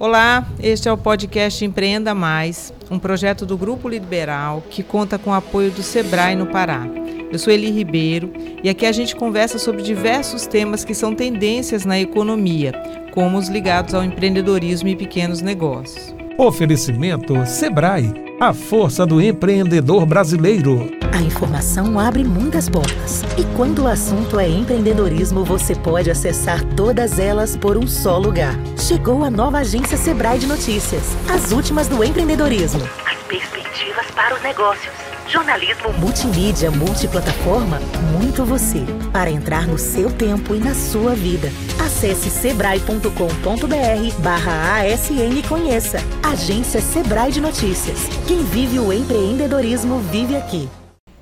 Olá, 0.00 0.48
este 0.62 0.88
é 0.88 0.92
o 0.92 0.96
podcast 0.96 1.62
Empreenda 1.62 2.14
Mais, 2.14 2.72
um 2.90 2.98
projeto 2.98 3.44
do 3.44 3.54
Grupo 3.54 3.86
Liberal 3.86 4.62
que 4.70 4.82
conta 4.82 5.18
com 5.18 5.28
o 5.28 5.34
apoio 5.34 5.70
do 5.70 5.82
Sebrae 5.82 6.34
no 6.34 6.46
Pará. 6.46 6.88
Eu 7.30 7.38
sou 7.38 7.52
Eli 7.52 7.70
Ribeiro 7.70 8.32
e 8.64 8.70
aqui 8.70 8.86
a 8.86 8.92
gente 8.92 9.14
conversa 9.14 9.58
sobre 9.58 9.82
diversos 9.82 10.46
temas 10.46 10.86
que 10.86 10.94
são 10.94 11.14
tendências 11.14 11.84
na 11.84 12.00
economia, 12.00 12.72
como 13.12 13.36
os 13.36 13.50
ligados 13.50 13.92
ao 13.92 14.02
empreendedorismo 14.02 14.88
e 14.88 14.96
pequenos 14.96 15.42
negócios. 15.42 16.14
Oferecimento 16.38 17.44
Sebrae, 17.44 18.10
a 18.40 18.54
força 18.54 19.04
do 19.04 19.20
empreendedor 19.20 20.06
brasileiro. 20.06 20.90
A 21.12 21.20
informação 21.20 21.98
abre 21.98 22.24
muitas 22.24 22.70
portas. 22.70 23.22
E 23.36 23.44
quando 23.54 23.82
o 23.82 23.86
assunto 23.86 24.40
é 24.40 24.48
empreendedorismo, 24.48 25.44
você 25.44 25.74
pode 25.74 26.10
acessar 26.10 26.64
todas 26.74 27.18
elas 27.18 27.54
por 27.54 27.76
um 27.76 27.86
só 27.86 28.16
lugar. 28.16 28.54
Chegou 28.78 29.24
a 29.24 29.30
nova 29.30 29.58
agência 29.58 29.98
Sebrae 29.98 30.38
de 30.38 30.46
Notícias. 30.46 31.02
As 31.28 31.52
últimas 31.52 31.86
do 31.86 32.02
empreendedorismo. 32.02 32.80
As 33.04 33.18
perspectivas 33.24 34.06
para 34.12 34.34
os 34.34 34.42
negócios. 34.42 35.09
Jornalismo 35.30 35.92
multimídia, 35.92 36.72
multiplataforma, 36.72 37.78
muito 38.18 38.44
você. 38.44 38.80
Para 39.12 39.30
entrar 39.30 39.64
no 39.64 39.78
seu 39.78 40.10
tempo 40.10 40.56
e 40.56 40.58
na 40.58 40.74
sua 40.74 41.14
vida. 41.14 41.48
Acesse 41.78 42.28
sebrae.com.br 42.28 44.22
barra 44.22 44.80
ASN 44.80 45.38
e 45.38 45.48
conheça. 45.48 45.98
Agência 46.20 46.80
Sebrae 46.80 47.30
de 47.30 47.40
Notícias. 47.40 48.08
Quem 48.26 48.42
vive 48.42 48.80
o 48.80 48.92
empreendedorismo 48.92 50.00
vive 50.00 50.34
aqui. 50.34 50.68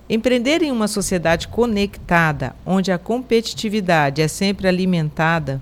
Empreender 0.08 0.62
em 0.62 0.72
uma 0.72 0.88
sociedade 0.88 1.46
conectada, 1.46 2.56
onde 2.64 2.90
a 2.90 2.96
competitividade 2.96 4.22
é 4.22 4.28
sempre 4.28 4.66
alimentada, 4.66 5.60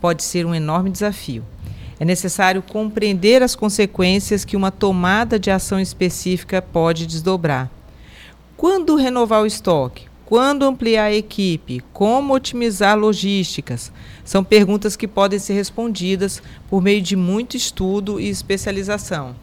pode 0.00 0.22
ser 0.22 0.46
um 0.46 0.54
enorme 0.54 0.88
desafio. 0.88 1.44
É 1.98 2.04
necessário 2.04 2.62
compreender 2.62 3.42
as 3.42 3.56
consequências 3.56 4.44
que 4.44 4.56
uma 4.56 4.70
tomada 4.70 5.36
de 5.36 5.50
ação 5.50 5.80
específica 5.80 6.62
pode 6.62 7.04
desdobrar. 7.04 7.68
Quando 8.58 8.96
renovar 8.96 9.40
o 9.42 9.46
estoque? 9.46 10.08
Quando 10.26 10.64
ampliar 10.64 11.04
a 11.04 11.14
equipe? 11.14 11.80
Como 11.92 12.34
otimizar 12.34 12.98
logísticas? 12.98 13.92
São 14.24 14.42
perguntas 14.42 14.96
que 14.96 15.06
podem 15.06 15.38
ser 15.38 15.52
respondidas 15.52 16.42
por 16.68 16.82
meio 16.82 17.00
de 17.00 17.14
muito 17.14 17.56
estudo 17.56 18.18
e 18.18 18.28
especialização. 18.28 19.36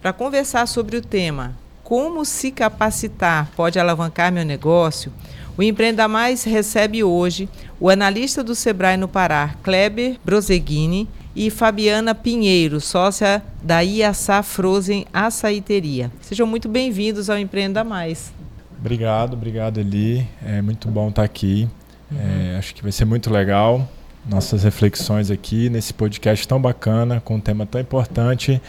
Para 0.00 0.12
conversar 0.12 0.68
sobre 0.68 0.96
o 0.96 1.02
tema 1.02 1.58
como 1.82 2.24
se 2.24 2.52
capacitar 2.52 3.50
pode 3.56 3.76
alavancar 3.76 4.30
meu 4.30 4.44
negócio, 4.44 5.12
o 5.58 5.62
Empreenda 5.62 6.06
Mais 6.06 6.44
recebe 6.44 7.02
hoje 7.02 7.48
o 7.80 7.90
analista 7.90 8.44
do 8.44 8.54
Sebrae 8.54 8.96
no 8.96 9.08
Pará, 9.08 9.56
Kleber 9.64 10.16
Broseguini, 10.24 11.08
e 11.36 11.50
Fabiana 11.50 12.14
Pinheiro, 12.14 12.80
sócia 12.80 13.42
da 13.62 13.80
Iaçá 13.80 14.42
Frozen 14.42 15.04
Açaiteria. 15.12 16.12
Sejam 16.20 16.46
muito 16.46 16.68
bem-vindos 16.68 17.28
ao 17.28 17.36
Empreenda 17.36 17.82
Mais. 17.82 18.32
Obrigado, 18.78 19.34
obrigado 19.34 19.78
Eli. 19.78 20.26
É 20.44 20.60
muito 20.60 20.88
bom 20.88 21.08
estar 21.08 21.22
aqui. 21.22 21.68
Uhum. 22.10 22.18
É, 22.18 22.58
acho 22.58 22.74
que 22.74 22.82
vai 22.82 22.92
ser 22.92 23.04
muito 23.04 23.30
legal 23.30 23.88
nossas 24.28 24.64
reflexões 24.64 25.30
aqui 25.30 25.68
nesse 25.68 25.92
podcast 25.92 26.46
tão 26.48 26.60
bacana, 26.60 27.20
com 27.20 27.36
um 27.36 27.40
tema 27.40 27.66
tão 27.66 27.80
importante 27.80 28.60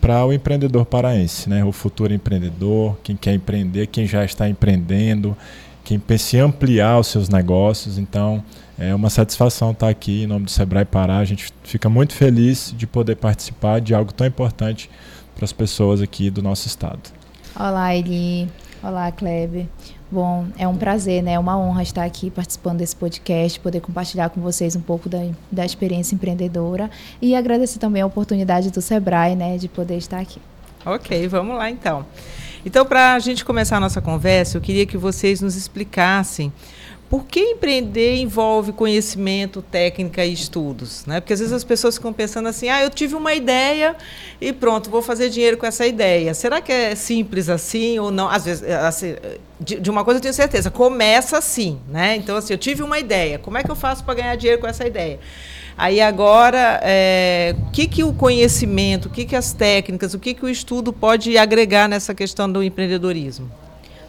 para 0.00 0.24
o 0.24 0.32
empreendedor 0.32 0.84
paraense, 0.84 1.48
né? 1.48 1.64
o 1.64 1.72
futuro 1.72 2.12
empreendedor, 2.12 2.96
quem 3.02 3.16
quer 3.16 3.34
empreender, 3.34 3.86
quem 3.88 4.06
já 4.06 4.24
está 4.24 4.48
empreendendo, 4.48 5.36
quem 5.84 5.98
pensa 5.98 6.36
em 6.36 6.40
ampliar 6.40 6.98
os 6.98 7.08
seus 7.08 7.28
negócios. 7.28 7.98
Então, 7.98 8.42
é 8.78 8.94
uma 8.94 9.10
satisfação 9.10 9.72
estar 9.72 9.88
aqui 9.88 10.24
em 10.24 10.26
nome 10.26 10.44
do 10.44 10.50
Sebrae 10.50 10.84
Pará. 10.84 11.18
A 11.18 11.24
gente 11.24 11.52
fica 11.62 11.88
muito 11.88 12.14
feliz 12.14 12.74
de 12.76 12.86
poder 12.86 13.16
participar 13.16 13.80
de 13.80 13.94
algo 13.94 14.12
tão 14.12 14.26
importante 14.26 14.90
para 15.34 15.44
as 15.44 15.52
pessoas 15.52 16.00
aqui 16.00 16.30
do 16.30 16.42
nosso 16.42 16.66
estado. 16.66 17.10
Olá, 17.54 17.94
Eli. 17.94 18.48
Olá, 18.82 19.12
Kleber. 19.12 19.66
Bom, 20.10 20.48
é 20.58 20.66
um 20.66 20.76
prazer, 20.76 21.22
né? 21.22 21.34
É 21.34 21.38
uma 21.38 21.56
honra 21.56 21.84
estar 21.84 22.02
aqui 22.02 22.32
participando 22.32 22.78
desse 22.78 22.96
podcast, 22.96 23.60
poder 23.60 23.80
compartilhar 23.80 24.28
com 24.30 24.40
vocês 24.40 24.74
um 24.74 24.80
pouco 24.80 25.08
da, 25.08 25.18
da 25.52 25.64
experiência 25.64 26.16
empreendedora 26.16 26.90
e 27.20 27.36
agradecer 27.36 27.78
também 27.78 28.02
a 28.02 28.06
oportunidade 28.06 28.72
do 28.72 28.82
Sebrae, 28.82 29.36
né, 29.36 29.56
de 29.56 29.68
poder 29.68 29.98
estar 29.98 30.18
aqui. 30.18 30.42
Ok, 30.84 31.28
vamos 31.28 31.56
lá 31.56 31.70
então. 31.70 32.04
Então, 32.66 32.84
para 32.84 33.14
a 33.14 33.18
gente 33.20 33.44
começar 33.44 33.76
a 33.76 33.80
nossa 33.80 34.00
conversa, 34.00 34.56
eu 34.56 34.60
queria 34.60 34.84
que 34.84 34.96
vocês 34.96 35.40
nos 35.40 35.54
explicassem 35.54 36.52
por 37.12 37.26
que 37.26 37.40
empreender 37.40 38.16
envolve 38.16 38.72
conhecimento, 38.72 39.60
técnica 39.60 40.24
e 40.24 40.32
estudos? 40.32 41.04
Né? 41.04 41.20
Porque 41.20 41.34
às 41.34 41.40
vezes 41.40 41.52
as 41.52 41.62
pessoas 41.62 41.96
ficam 41.96 42.10
pensando 42.10 42.48
assim: 42.48 42.70
ah, 42.70 42.82
eu 42.82 42.88
tive 42.88 43.14
uma 43.14 43.34
ideia 43.34 43.94
e 44.40 44.50
pronto, 44.50 44.88
vou 44.88 45.02
fazer 45.02 45.28
dinheiro 45.28 45.58
com 45.58 45.66
essa 45.66 45.86
ideia. 45.86 46.32
Será 46.32 46.62
que 46.62 46.72
é 46.72 46.94
simples 46.94 47.50
assim 47.50 47.98
ou 47.98 48.10
não? 48.10 48.30
Às 48.30 48.46
vezes, 48.46 48.62
assim, 48.62 49.14
de, 49.60 49.78
de, 49.78 49.90
uma 49.90 50.04
coisa 50.04 50.16
eu 50.16 50.22
tenho 50.22 50.32
certeza, 50.32 50.70
começa 50.70 51.36
assim. 51.36 51.78
Né? 51.86 52.16
Então, 52.16 52.34
assim, 52.34 52.54
eu 52.54 52.58
tive 52.58 52.82
uma 52.82 52.98
ideia, 52.98 53.38
como 53.38 53.58
é 53.58 53.62
que 53.62 53.70
eu 53.70 53.76
faço 53.76 54.02
para 54.04 54.14
ganhar 54.14 54.34
dinheiro 54.36 54.62
com 54.62 54.66
essa 54.66 54.86
ideia? 54.86 55.20
Aí 55.76 56.00
agora, 56.00 56.80
é, 56.82 57.54
o 57.58 57.70
que, 57.72 57.88
que 57.88 58.02
o 58.02 58.14
conhecimento, 58.14 59.08
o 59.08 59.10
que, 59.10 59.26
que 59.26 59.36
as 59.36 59.52
técnicas, 59.52 60.14
o 60.14 60.18
que, 60.18 60.32
que 60.32 60.46
o 60.46 60.48
estudo 60.48 60.94
pode 60.94 61.36
agregar 61.36 61.90
nessa 61.90 62.14
questão 62.14 62.50
do 62.50 62.62
empreendedorismo? 62.62 63.50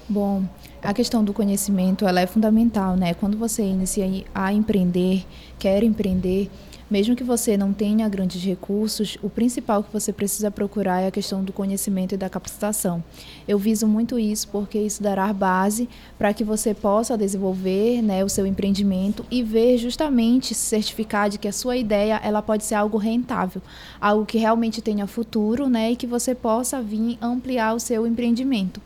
Bom, 0.08 0.44
a 0.84 0.94
questão 0.94 1.24
do 1.24 1.34
conhecimento 1.34 2.06
ela 2.06 2.20
é 2.20 2.28
fundamental, 2.28 2.98
né? 2.98 3.14
Quando 3.14 3.38
você 3.38 3.64
inicia 3.64 4.06
a 4.36 4.52
empreender, 4.52 5.26
quer 5.58 5.82
empreender, 5.82 6.52
mesmo 6.92 7.16
que 7.16 7.24
você 7.24 7.56
não 7.56 7.72
tenha 7.72 8.08
grandes 8.10 8.44
recursos, 8.44 9.18
o 9.24 9.30
principal 9.30 9.82
que 9.82 9.92
você 9.92 10.12
precisa 10.12 10.52
procurar 10.52 11.02
é 11.02 11.08
a 11.08 11.12
questão 11.12 11.44
do 11.44 11.54
conhecimento 11.54 12.14
e 12.14 12.18
da 12.18 12.30
capacitação. 12.30 13.04
Eu 13.48 13.58
viso 13.58 13.88
muito 13.88 14.20
isso 14.20 14.48
porque 14.50 14.78
isso 14.78 15.02
dará 15.02 15.32
base 15.32 15.88
para 16.20 16.34
que 16.34 16.44
você 16.44 16.74
possa 16.74 17.18
desenvolver 17.18 18.02
né, 18.02 18.24
o 18.24 18.30
seu 18.30 18.46
empreendimento 18.46 19.26
e 19.32 19.42
ver 19.42 19.78
justamente 19.78 20.54
se 20.54 20.66
certificar 20.66 21.30
de 21.30 21.40
que 21.40 21.48
a 21.48 21.54
sua 21.54 21.78
ideia 21.78 22.20
ela 22.22 22.42
pode 22.42 22.66
ser 22.66 22.76
algo 22.76 22.98
rentável, 22.98 23.62
algo 24.00 24.26
que 24.26 24.38
realmente 24.38 24.82
tenha 24.82 25.08
futuro 25.08 25.70
né, 25.70 25.94
e 25.94 25.96
que 25.96 26.06
você 26.06 26.36
possa 26.36 26.82
vir 26.82 27.18
ampliar 27.22 27.74
o 27.74 27.80
seu 27.80 28.06
empreendimento. 28.06 28.82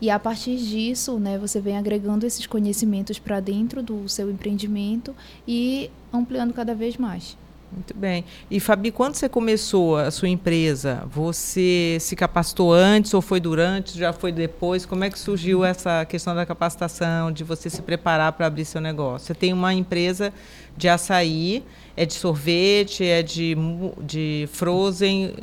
E 0.00 0.10
a 0.10 0.18
partir 0.18 0.56
disso, 0.56 1.18
né, 1.18 1.38
você 1.38 1.60
vem 1.60 1.76
agregando 1.76 2.26
esses 2.26 2.46
conhecimentos 2.46 3.18
para 3.18 3.40
dentro 3.40 3.82
do 3.82 4.08
seu 4.08 4.30
empreendimento 4.30 5.14
e 5.48 5.90
ampliando 6.12 6.52
cada 6.52 6.74
vez 6.74 6.96
mais. 6.96 7.36
Muito 7.72 7.94
bem. 7.96 8.24
E 8.50 8.60
Fabi, 8.60 8.90
quando 8.90 9.16
você 9.16 9.28
começou 9.28 9.96
a 9.96 10.10
sua 10.10 10.28
empresa, 10.28 11.02
você 11.10 11.98
se 12.00 12.14
capacitou 12.14 12.72
antes 12.72 13.12
ou 13.12 13.20
foi 13.20 13.40
durante, 13.40 13.98
já 13.98 14.12
foi 14.12 14.30
depois? 14.30 14.86
Como 14.86 15.02
é 15.02 15.10
que 15.10 15.18
surgiu 15.18 15.64
essa 15.64 16.04
questão 16.04 16.34
da 16.34 16.46
capacitação, 16.46 17.32
de 17.32 17.42
você 17.42 17.68
se 17.68 17.82
preparar 17.82 18.32
para 18.32 18.46
abrir 18.46 18.64
seu 18.64 18.80
negócio? 18.80 19.26
Você 19.26 19.34
tem 19.34 19.52
uma 19.52 19.74
empresa 19.74 20.32
de 20.76 20.88
açaí, 20.88 21.64
é 21.96 22.06
de 22.06 22.14
sorvete, 22.14 23.04
é 23.04 23.22
de, 23.22 23.56
de 24.00 24.48
frozen 24.52 25.34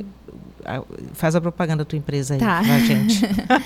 faz 1.12 1.36
a 1.36 1.40
propaganda 1.40 1.84
da 1.84 1.84
tua 1.84 1.98
empresa 1.98 2.34
aí 2.34 2.40
tá. 2.40 2.62
pra 2.62 2.78
gente. 2.78 3.20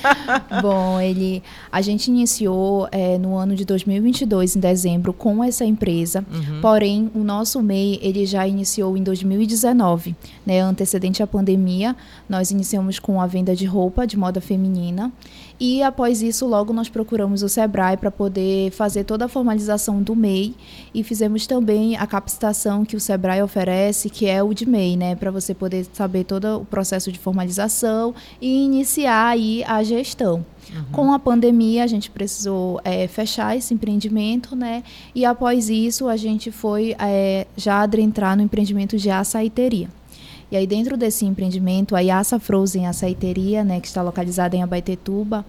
Bom, 0.61 1.01
ele, 1.01 1.43
a 1.71 1.81
gente 1.81 2.09
iniciou 2.09 2.89
é, 2.91 3.17
no 3.19 3.37
ano 3.37 3.55
de 3.55 3.65
2022, 3.65 4.57
em 4.57 4.61
dezembro, 4.61 5.13
com 5.13 5.43
essa 5.43 5.65
empresa. 5.65 6.25
Uhum. 6.31 6.61
Porém, 6.61 7.11
o 7.15 7.21
nosso 7.21 7.63
MEI, 7.63 7.99
ele 8.03 8.27
já 8.27 8.47
iniciou 8.47 8.97
em 8.97 9.03
2019, 9.03 10.15
né? 10.45 10.61
Antecedente 10.61 11.23
à 11.23 11.27
pandemia, 11.27 11.97
nós 12.29 12.51
iniciamos 12.51 12.99
com 12.99 13.21
a 13.21 13.27
venda 13.27 13.55
de 13.55 13.65
roupa 13.65 14.07
de 14.07 14.17
moda 14.17 14.41
feminina. 14.41 15.13
E 15.61 15.83
após 15.83 16.23
isso, 16.23 16.47
logo 16.47 16.73
nós 16.73 16.89
procuramos 16.89 17.43
o 17.43 17.49
Sebrae 17.49 17.97
para 17.97 18.13
poder 18.13 18.71
fazer 18.71 19.03
toda 19.03 19.25
a 19.25 19.29
formalização 19.29 20.01
do 20.01 20.15
MEI 20.15 20.55
e 20.95 21.03
fizemos 21.03 21.49
também 21.49 21.97
a 21.97 22.07
capacitação 22.07 22.85
que 22.85 22.95
o 22.95 23.01
Sebrae 23.01 23.43
oferece, 23.43 24.09
que 24.09 24.27
é 24.27 24.41
o 24.41 24.55
de 24.55 24.69
MEI, 24.69 24.97
né, 24.97 25.17
para 25.17 25.33
você 25.33 25.55
poder 25.55 25.85
saber 25.93 26.23
todo 26.23 26.61
o 26.61 26.65
processo 26.65 26.88
de 27.13 27.19
formalização 27.19 28.15
e 28.41 28.65
iniciar 28.65 29.29
aí 29.29 29.63
a 29.65 29.83
gestão. 29.83 30.45
Uhum. 30.71 30.85
Com 30.93 31.13
a 31.13 31.19
pandemia, 31.19 31.85
a 31.85 31.87
gente 31.87 32.11
precisou 32.11 32.81
é, 32.85 33.07
fechar 33.07 33.57
esse 33.57 33.73
empreendimento, 33.73 34.55
né? 34.55 34.83
E 35.15 35.25
após 35.25 35.71
isso, 35.71 36.09
a 36.09 36.17
gente 36.17 36.51
foi 36.51 36.95
é, 36.99 37.47
já 37.57 37.81
adentrar 37.81 38.37
no 38.37 38.43
empreendimento 38.43 38.97
de 38.97 39.11
açaiteria. 39.11 39.89
E 40.51 40.57
aí 40.57 40.67
dentro 40.67 40.97
desse 40.97 41.27
empreendimento, 41.27 41.95
a 41.95 42.01
Yassa 42.01 42.39
Frozen 42.39 42.87
Açaiteria, 42.87 43.63
né, 43.63 43.81
que 43.81 43.87
está 43.87 44.01
localizada 44.01 44.57
em 44.57 44.63
Abaetetuba, 44.63 45.45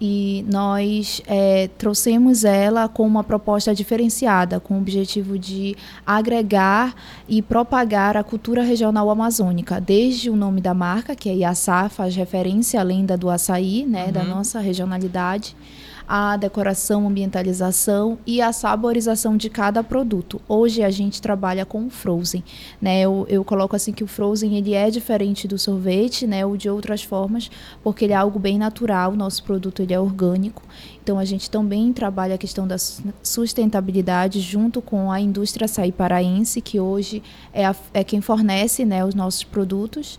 e 0.00 0.44
nós 0.50 1.22
é, 1.26 1.68
trouxemos 1.78 2.44
ela 2.44 2.88
com 2.88 3.06
uma 3.06 3.22
proposta 3.22 3.74
diferenciada, 3.74 4.58
com 4.58 4.74
o 4.74 4.78
objetivo 4.78 5.38
de 5.38 5.76
agregar 6.04 6.94
e 7.28 7.40
propagar 7.40 8.16
a 8.16 8.24
cultura 8.24 8.62
regional 8.62 9.08
amazônica, 9.08 9.80
desde 9.80 10.28
o 10.28 10.36
nome 10.36 10.60
da 10.60 10.74
marca, 10.74 11.14
que 11.14 11.28
é 11.28 11.34
Iaçá, 11.34 11.88
faz 11.88 12.14
referência 12.16 12.80
à 12.80 12.82
lenda 12.82 13.16
do 13.16 13.30
açaí, 13.30 13.86
né, 13.86 14.06
uhum. 14.06 14.12
da 14.12 14.24
nossa 14.24 14.58
regionalidade, 14.58 15.56
a 16.06 16.36
decoração, 16.36 17.06
ambientalização 17.06 18.18
e 18.26 18.40
a 18.40 18.52
saborização 18.52 19.36
de 19.36 19.48
cada 19.48 19.82
produto. 19.82 20.40
Hoje 20.48 20.82
a 20.82 20.90
gente 20.90 21.20
trabalha 21.20 21.64
com 21.64 21.88
frozen, 21.88 22.44
né? 22.80 23.00
Eu, 23.00 23.26
eu 23.28 23.44
coloco 23.44 23.74
assim 23.74 23.92
que 23.92 24.04
o 24.04 24.06
frozen 24.06 24.56
ele 24.56 24.74
é 24.74 24.90
diferente 24.90 25.48
do 25.48 25.58
sorvete, 25.58 26.26
né? 26.26 26.44
Ou 26.44 26.56
de 26.56 26.68
outras 26.68 27.02
formas, 27.02 27.50
porque 27.82 28.04
ele 28.04 28.12
é 28.12 28.16
algo 28.16 28.38
bem 28.38 28.58
natural. 28.58 29.12
O 29.12 29.16
nosso 29.16 29.42
produto 29.42 29.80
ele 29.80 29.94
é 29.94 30.00
orgânico. 30.00 30.62
Então 31.02 31.18
a 31.18 31.24
gente 31.24 31.50
também 31.50 31.92
trabalha 31.92 32.34
a 32.34 32.38
questão 32.38 32.66
da 32.66 32.76
sustentabilidade 33.22 34.40
junto 34.40 34.80
com 34.80 35.10
a 35.10 35.20
indústria 35.20 35.66
açaí 35.66 35.92
paraense, 35.92 36.60
que 36.60 36.80
hoje 36.80 37.22
é, 37.52 37.64
a, 37.66 37.74
é 37.92 38.04
quem 38.04 38.20
fornece, 38.20 38.84
né, 38.84 39.04
os 39.04 39.14
nossos 39.14 39.44
produtos. 39.44 40.18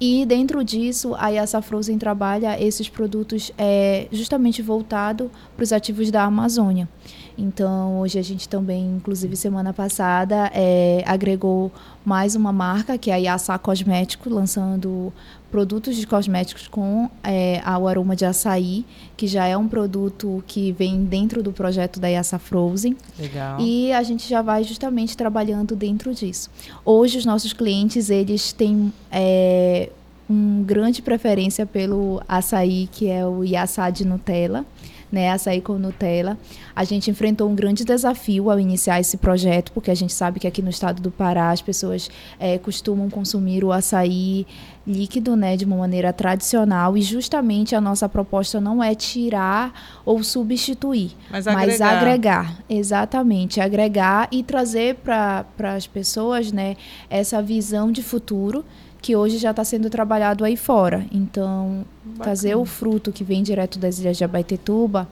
E 0.00 0.24
dentro 0.24 0.64
disso, 0.64 1.14
a 1.18 1.28
Yassa 1.28 1.60
Frozen 1.60 1.98
trabalha 1.98 2.58
esses 2.58 2.88
produtos 2.88 3.52
é, 3.58 4.08
justamente 4.10 4.62
voltado 4.62 5.30
para 5.60 5.64
os 5.64 5.72
ativos 5.74 6.10
da 6.10 6.24
Amazônia. 6.24 6.88
Então, 7.36 8.00
hoje 8.00 8.18
a 8.18 8.22
gente 8.22 8.48
também, 8.48 8.96
inclusive 8.96 9.36
semana 9.36 9.74
passada, 9.74 10.50
é, 10.54 11.02
agregou 11.06 11.70
mais 12.02 12.34
uma 12.34 12.50
marca, 12.50 12.96
que 12.96 13.10
é 13.10 13.14
a 13.14 13.16
Yassa 13.16 13.58
Cosmético, 13.58 14.30
lançando 14.30 15.12
produtos 15.50 15.96
de 15.96 16.06
cosméticos 16.06 16.66
com 16.66 17.10
é, 17.22 17.60
o 17.78 17.86
aroma 17.86 18.16
de 18.16 18.24
açaí, 18.24 18.86
que 19.18 19.26
já 19.26 19.46
é 19.46 19.54
um 19.54 19.68
produto 19.68 20.42
que 20.46 20.72
vem 20.72 21.04
dentro 21.04 21.42
do 21.42 21.52
projeto 21.52 22.00
da 22.00 22.08
Yassa 22.08 22.38
Frozen. 22.38 22.96
Legal. 23.18 23.60
E 23.60 23.92
a 23.92 24.02
gente 24.02 24.26
já 24.26 24.40
vai 24.40 24.64
justamente 24.64 25.14
trabalhando 25.14 25.76
dentro 25.76 26.14
disso. 26.14 26.50
Hoje 26.84 27.18
os 27.18 27.26
nossos 27.26 27.52
clientes, 27.52 28.08
eles 28.08 28.52
têm 28.52 28.90
é, 29.10 29.90
uma 30.26 30.64
grande 30.64 31.02
preferência 31.02 31.66
pelo 31.66 32.22
açaí, 32.26 32.88
que 32.90 33.08
é 33.08 33.26
o 33.26 33.44
Yassá 33.44 33.90
de 33.90 34.06
Nutella 34.06 34.64
né, 35.10 35.30
açaí 35.30 35.60
com 35.60 35.78
Nutella. 35.78 36.38
A 36.74 36.84
gente 36.84 37.10
enfrentou 37.10 37.48
um 37.48 37.54
grande 37.54 37.84
desafio 37.84 38.50
ao 38.50 38.58
iniciar 38.58 39.00
esse 39.00 39.16
projeto, 39.16 39.72
porque 39.72 39.90
a 39.90 39.94
gente 39.94 40.12
sabe 40.12 40.40
que 40.40 40.46
aqui 40.46 40.62
no 40.62 40.70
estado 40.70 41.00
do 41.00 41.10
Pará 41.10 41.50
as 41.50 41.62
pessoas 41.62 42.10
é, 42.38 42.58
costumam 42.58 43.10
consumir 43.10 43.64
o 43.64 43.72
açaí 43.72 44.46
líquido, 44.86 45.36
né, 45.36 45.56
de 45.56 45.64
uma 45.64 45.76
maneira 45.76 46.12
tradicional, 46.12 46.96
e 46.96 47.02
justamente 47.02 47.74
a 47.74 47.80
nossa 47.80 48.08
proposta 48.08 48.60
não 48.60 48.82
é 48.82 48.94
tirar 48.94 50.00
ou 50.04 50.22
substituir, 50.22 51.12
mas 51.30 51.46
agregar, 51.46 51.66
mas 51.66 51.80
agregar 51.80 52.58
exatamente, 52.68 53.60
agregar 53.60 54.28
e 54.32 54.42
trazer 54.42 54.96
para 54.96 55.44
as 55.58 55.86
pessoas, 55.86 56.50
né, 56.50 56.76
essa 57.08 57.42
visão 57.42 57.92
de 57.92 58.02
futuro 58.02 58.64
que 59.00 59.16
hoje 59.16 59.38
já 59.38 59.50
está 59.50 59.64
sendo 59.64 59.88
trabalhado 59.88 60.44
aí 60.44 60.56
fora. 60.56 61.06
Então, 61.10 61.84
Bacana. 62.04 62.24
trazer 62.24 62.54
o 62.54 62.64
fruto 62.64 63.10
que 63.12 63.24
vem 63.24 63.42
direto 63.42 63.78
das 63.78 63.98
ilhas 63.98 64.16
de 64.16 64.24
Abaetetuba, 64.24 65.08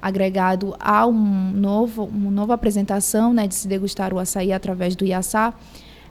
agregado 0.00 0.74
a 0.78 1.06
um 1.06 1.50
novo, 1.52 2.04
uma 2.04 2.30
nova 2.30 2.54
apresentação, 2.54 3.32
né, 3.32 3.46
de 3.46 3.54
se 3.54 3.68
degustar 3.68 4.12
o 4.12 4.18
açaí 4.18 4.52
através 4.52 4.94
do 4.94 5.04
iaçá, 5.04 5.52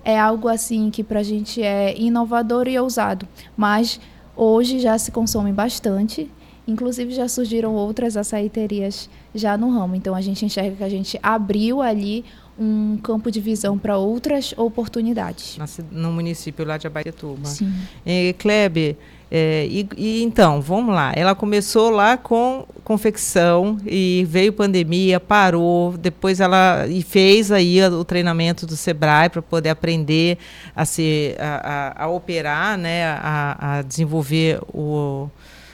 é 0.03 0.18
algo 0.18 0.47
assim 0.47 0.89
que 0.89 1.03
para 1.03 1.19
a 1.19 1.24
gente 1.24 1.62
é 1.62 1.97
inovador 1.97 2.68
e 2.68 2.79
ousado. 2.79 3.27
Mas 3.56 4.00
hoje 4.35 4.80
já 4.80 4.97
se 4.97 5.12
consome 5.12 5.51
bastante. 5.51 6.31
Inclusive 6.65 7.13
já 7.13 7.27
surgiram 7.27 7.75
outras 7.75 8.15
açaiterias 8.18 9.09
já 9.33 9.57
no 9.57 9.69
ramo. 9.69 9.95
Então 9.95 10.15
a 10.15 10.21
gente 10.21 10.45
enxerga 10.45 10.77
que 10.77 10.83
a 10.83 10.89
gente 10.89 11.19
abriu 11.21 11.81
ali 11.81 12.23
um 12.59 12.98
campo 12.98 13.30
de 13.30 13.39
visão 13.39 13.77
para 13.77 13.98
outras 13.98 14.54
oportunidades. 14.57 15.57
No 15.92 16.12
município 16.12 16.65
lá 16.65 16.77
de 16.77 16.88
Abaetuba. 16.88 17.48
Sim. 17.48 17.71
É, 18.06 18.33
Kleber, 18.33 18.95
é, 19.30 19.68
e, 19.69 19.88
e, 19.98 20.24
então, 20.24 20.62
vamos 20.62 20.95
lá. 20.95 21.12
Ela 21.15 21.36
começou 21.36 21.89
lá 21.89 22.15
com 22.15 22.65
confecção 22.83 23.77
e 23.86 24.25
veio 24.30 24.54
pandemia, 24.54 25.19
parou. 25.19 25.98
Depois 25.98 26.39
ela 26.39 26.88
e 26.88 27.01
fez 27.04 27.51
aí 27.51 27.83
o 27.83 28.06
treinamento 28.06 28.65
do 28.65 28.77
Sebrae 28.77 29.30
para 29.30 29.42
poder 29.42 29.69
aprender 29.69 30.38
a 30.75 30.86
se 30.86 31.36
a, 31.39 32.04
a, 32.04 32.04
a 32.06 32.07
operar, 32.07 32.77
né, 32.77 33.06
a, 33.06 33.77
a, 33.77 33.81
desenvolver 33.81 34.59
o, 34.74 35.30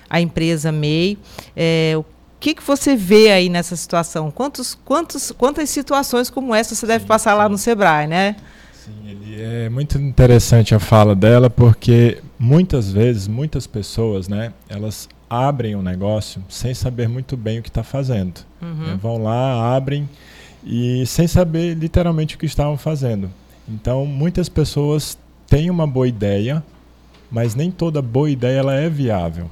a 0.10 0.20
empresa 0.20 0.72
MEI. 0.72 1.18
É, 1.56 1.94
que, 2.44 2.56
que 2.56 2.64
você 2.64 2.94
vê 2.94 3.32
aí 3.32 3.48
nessa 3.48 3.74
situação? 3.74 4.30
Quantos, 4.30 4.78
quantos, 4.84 5.32
quantas 5.32 5.70
situações 5.70 6.30
como 6.30 6.54
essa 6.54 6.76
você 6.76 6.86
deve 6.86 7.06
passar 7.06 7.36
lá 7.36 7.48
no 7.48 7.58
Sebrae, 7.58 8.06
né? 8.06 8.36
Sim, 8.74 8.92
ele 9.08 9.42
é 9.42 9.70
muito 9.70 9.98
interessante 9.98 10.76
a 10.76 10.80
fala 10.80 11.16
dela, 11.16 11.50
porque 11.50 12.22
muitas 12.38 12.92
vezes, 12.92 13.30
muitas 13.30 13.66
pessoas, 13.66 14.28
né, 14.28 14.52
elas 14.68 15.08
abrem 15.30 15.74
um 15.78 15.82
negócio 15.82 16.44
sem 16.50 16.74
saber 16.74 17.08
muito 17.08 17.38
bem 17.38 17.60
o 17.60 17.64
que 17.64 17.70
está 17.70 17.82
fazendo. 17.82 18.42
Uhum. 18.62 18.88
Né? 18.88 19.00
Vão 19.02 19.24
lá, 19.24 19.74
abrem 19.74 20.10
e 20.66 21.06
sem 21.06 21.28
saber 21.28 21.78
literalmente 21.78 22.36
o 22.36 22.38
que 22.38 22.46
estavam 22.46 22.76
fazendo. 22.76 23.32
Então, 23.70 24.06
muitas 24.06 24.50
pessoas 24.50 25.18
têm 25.48 25.70
uma 25.70 25.88
boa 25.88 26.10
ideia, 26.10 26.62
mas 27.32 27.56
nem 27.56 27.72
toda 27.72 28.02
boa 28.02 28.30
ideia 28.30 28.60
ela 28.60 28.74
é 28.74 28.90
viável. 28.90 29.50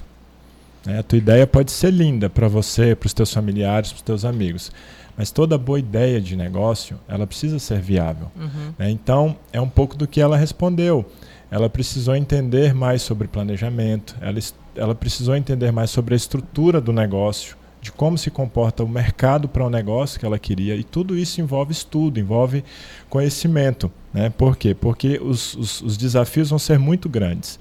Né? 0.85 0.99
A 0.99 1.03
tua 1.03 1.17
ideia 1.17 1.45
pode 1.45 1.71
ser 1.71 1.91
linda 1.91 2.29
para 2.29 2.47
você, 2.47 2.95
para 2.95 3.07
os 3.07 3.13
teus 3.13 3.33
familiares, 3.33 3.91
para 3.91 3.97
os 3.97 4.01
teus 4.01 4.25
amigos, 4.25 4.71
mas 5.15 5.31
toda 5.31 5.57
boa 5.57 5.79
ideia 5.79 6.19
de 6.19 6.35
negócio 6.35 6.99
ela 7.07 7.27
precisa 7.27 7.59
ser 7.59 7.79
viável. 7.79 8.31
Uhum. 8.35 8.73
Né? 8.77 8.89
Então 8.89 9.37
é 9.51 9.61
um 9.61 9.69
pouco 9.69 9.95
do 9.95 10.07
que 10.07 10.21
ela 10.21 10.37
respondeu. 10.37 11.05
Ela 11.49 11.69
precisou 11.69 12.15
entender 12.15 12.73
mais 12.73 13.01
sobre 13.01 13.27
planejamento, 13.27 14.15
ela, 14.21 14.39
ela 14.75 14.95
precisou 14.95 15.35
entender 15.35 15.71
mais 15.71 15.89
sobre 15.89 16.13
a 16.13 16.17
estrutura 16.17 16.79
do 16.79 16.93
negócio, 16.93 17.57
de 17.81 17.91
como 17.91 18.17
se 18.17 18.31
comporta 18.31 18.83
o 18.83 18.87
mercado 18.87 19.49
para 19.49 19.65
o 19.65 19.69
negócio 19.69 20.17
que 20.17 20.25
ela 20.25 20.39
queria. 20.39 20.75
E 20.75 20.83
tudo 20.83 21.17
isso 21.17 21.41
envolve 21.41 21.73
estudo, 21.73 22.19
envolve 22.19 22.63
conhecimento. 23.09 23.91
Né? 24.13 24.29
Por 24.29 24.55
quê? 24.55 24.73
Porque 24.73 25.19
os, 25.21 25.55
os, 25.55 25.81
os 25.81 25.97
desafios 25.97 26.51
vão 26.51 26.59
ser 26.59 26.79
muito 26.79 27.09
grandes. 27.09 27.59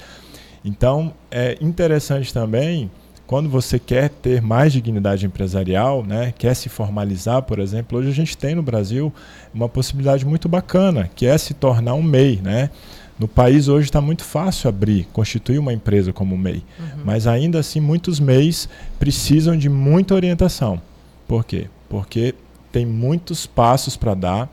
Então, 0.64 1.12
é 1.30 1.56
interessante 1.60 2.32
também 2.32 2.90
quando 3.30 3.48
você 3.48 3.78
quer 3.78 4.08
ter 4.08 4.42
mais 4.42 4.72
dignidade 4.72 5.24
empresarial, 5.24 6.04
né, 6.04 6.34
quer 6.36 6.52
se 6.52 6.68
formalizar, 6.68 7.40
por 7.42 7.60
exemplo, 7.60 7.96
hoje 7.96 8.08
a 8.08 8.12
gente 8.12 8.36
tem 8.36 8.56
no 8.56 8.62
Brasil 8.62 9.12
uma 9.54 9.68
possibilidade 9.68 10.26
muito 10.26 10.48
bacana, 10.48 11.08
que 11.14 11.26
é 11.26 11.38
se 11.38 11.54
tornar 11.54 11.94
um 11.94 12.02
MEI. 12.02 12.40
Né? 12.42 12.70
No 13.16 13.28
país 13.28 13.68
hoje 13.68 13.84
está 13.84 14.00
muito 14.00 14.24
fácil 14.24 14.68
abrir, 14.68 15.06
constituir 15.12 15.60
uma 15.60 15.72
empresa 15.72 16.12
como 16.12 16.36
MEI, 16.36 16.64
uhum. 16.76 17.02
mas 17.04 17.28
ainda 17.28 17.60
assim 17.60 17.78
muitos 17.78 18.18
MEIs 18.18 18.68
precisam 18.98 19.56
de 19.56 19.68
muita 19.68 20.12
orientação. 20.12 20.82
Por 21.28 21.44
quê? 21.44 21.68
Porque 21.88 22.34
tem 22.72 22.84
muitos 22.84 23.46
passos 23.46 23.96
para 23.96 24.14
dar, 24.14 24.52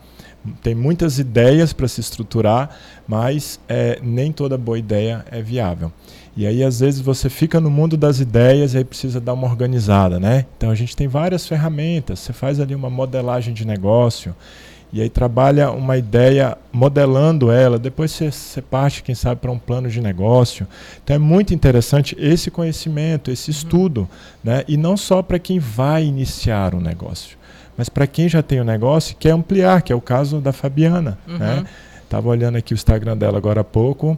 tem 0.62 0.76
muitas 0.76 1.18
ideias 1.18 1.72
para 1.72 1.88
se 1.88 2.00
estruturar, 2.00 2.70
mas 3.08 3.58
é, 3.68 3.98
nem 4.00 4.30
toda 4.30 4.56
boa 4.56 4.78
ideia 4.78 5.24
é 5.32 5.42
viável. 5.42 5.92
E 6.38 6.46
aí, 6.46 6.62
às 6.62 6.78
vezes, 6.78 7.00
você 7.00 7.28
fica 7.28 7.58
no 7.58 7.68
mundo 7.68 7.96
das 7.96 8.20
ideias 8.20 8.72
e 8.72 8.78
aí 8.78 8.84
precisa 8.84 9.20
dar 9.20 9.32
uma 9.32 9.48
organizada, 9.48 10.20
né? 10.20 10.46
Então, 10.56 10.70
a 10.70 10.74
gente 10.76 10.94
tem 10.94 11.08
várias 11.08 11.48
ferramentas. 11.48 12.20
Você 12.20 12.32
faz 12.32 12.60
ali 12.60 12.76
uma 12.76 12.88
modelagem 12.88 13.52
de 13.52 13.66
negócio 13.66 14.32
e 14.92 15.02
aí 15.02 15.08
trabalha 15.08 15.72
uma 15.72 15.96
ideia 15.96 16.56
modelando 16.72 17.50
ela. 17.50 17.76
Depois 17.76 18.12
você, 18.12 18.30
você 18.30 18.62
parte, 18.62 19.02
quem 19.02 19.16
sabe, 19.16 19.40
para 19.40 19.50
um 19.50 19.58
plano 19.58 19.90
de 19.90 20.00
negócio. 20.00 20.64
Então, 21.02 21.16
é 21.16 21.18
muito 21.18 21.52
interessante 21.52 22.16
esse 22.16 22.52
conhecimento, 22.52 23.32
esse 23.32 23.50
uhum. 23.50 23.56
estudo, 23.56 24.08
né? 24.44 24.62
E 24.68 24.76
não 24.76 24.96
só 24.96 25.22
para 25.22 25.40
quem 25.40 25.58
vai 25.58 26.04
iniciar 26.04 26.72
um 26.72 26.80
negócio, 26.80 27.36
mas 27.76 27.88
para 27.88 28.06
quem 28.06 28.28
já 28.28 28.44
tem 28.44 28.60
o 28.60 28.62
um 28.62 28.66
negócio 28.66 29.10
e 29.10 29.16
quer 29.16 29.32
ampliar, 29.32 29.82
que 29.82 29.92
é 29.92 29.96
o 29.96 30.00
caso 30.00 30.40
da 30.40 30.52
Fabiana, 30.52 31.18
né? 31.26 31.34
uhum. 31.34 31.38
né? 31.38 31.64
Estava 32.04 32.28
olhando 32.28 32.58
aqui 32.58 32.72
o 32.72 32.76
Instagram 32.76 33.16
dela 33.16 33.38
agora 33.38 33.62
há 33.62 33.64
pouco. 33.64 34.16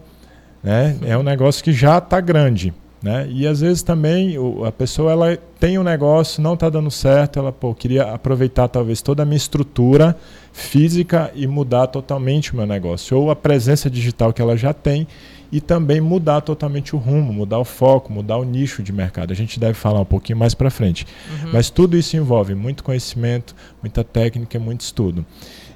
Né? 0.63 0.97
É 1.03 1.17
um 1.17 1.23
negócio 1.23 1.63
que 1.63 1.73
já 1.73 1.99
está 1.99 2.21
grande. 2.21 2.73
Né? 3.03 3.27
E 3.31 3.47
às 3.47 3.61
vezes 3.61 3.83
também 3.83 4.39
o, 4.39 4.65
a 4.65 4.71
pessoa 4.71 5.13
ela 5.13 5.39
tem 5.59 5.79
um 5.79 5.83
negócio, 5.83 6.43
não 6.43 6.53
está 6.53 6.69
dando 6.69 6.91
certo, 6.91 7.39
ela 7.39 7.51
pô, 7.51 7.75
queria 7.75 8.13
aproveitar 8.13 8.69
talvez 8.69 9.01
toda 9.01 9.23
a 9.23 9.27
minha 9.27 9.39
estrutura 9.39 10.15
física 10.53 11.31
e 11.35 11.47
mudar 11.47 11.87
totalmente 11.87 12.53
o 12.53 12.57
meu 12.57 12.67
negócio. 12.67 13.17
Ou 13.17 13.31
a 13.31 13.37
presença 13.37 13.89
digital 13.89 14.35
que 14.35 14.43
ela 14.43 14.55
já 14.55 14.75
tem 14.75 15.07
e 15.51 15.61
também 15.61 16.01
mudar 16.01 16.43
totalmente 16.43 16.95
o 16.95 16.99
rumo, 16.99 17.33
mudar 17.33 17.59
o 17.59 17.65
foco, 17.65 18.13
mudar 18.13 18.37
o 18.37 18.45
nicho 18.45 18.83
de 18.83 18.93
mercado. 18.93 19.33
A 19.33 19.37
gente 19.37 19.59
deve 19.59 19.75
falar 19.75 20.01
um 20.01 20.05
pouquinho 20.05 20.39
mais 20.39 20.55
para 20.55 20.71
frente. 20.71 21.07
Uhum. 21.29 21.51
Mas 21.55 21.71
tudo 21.71 21.97
isso 21.97 22.17
envolve 22.17 22.55
muito 22.55 22.85
conhecimento, 22.85 23.55
muita 23.83 24.05
técnica 24.05 24.57
e 24.59 24.61
muito 24.61 24.83
estudo. 24.83 25.25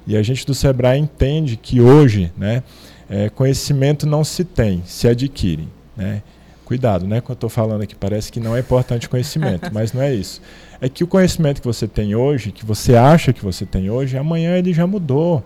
E 0.07 0.15
a 0.15 0.21
gente 0.21 0.45
do 0.45 0.53
Sebrae 0.53 0.99
entende 0.99 1.57
que 1.57 1.81
hoje, 1.81 2.31
né, 2.37 2.63
é, 3.09 3.29
conhecimento 3.29 4.05
não 4.05 4.23
se 4.23 4.43
tem, 4.43 4.83
se 4.85 5.07
adquire. 5.07 5.67
Né? 5.95 6.21
Cuidado, 6.65 7.05
né? 7.05 7.21
Quando 7.21 7.29
eu 7.29 7.33
estou 7.35 7.49
falando 7.49 7.83
aqui, 7.83 7.95
parece 7.95 8.31
que 8.31 8.39
não 8.39 8.55
é 8.55 8.59
importante 8.59 9.07
conhecimento, 9.07 9.69
mas 9.73 9.93
não 9.93 10.01
é 10.01 10.13
isso. 10.13 10.41
É 10.81 10.89
que 10.89 11.03
o 11.03 11.07
conhecimento 11.07 11.61
que 11.61 11.67
você 11.67 11.87
tem 11.87 12.15
hoje, 12.15 12.51
que 12.51 12.65
você 12.65 12.95
acha 12.95 13.31
que 13.31 13.43
você 13.43 13.65
tem 13.65 13.89
hoje, 13.89 14.17
amanhã 14.17 14.57
ele 14.57 14.73
já 14.73 14.87
mudou. 14.87 15.43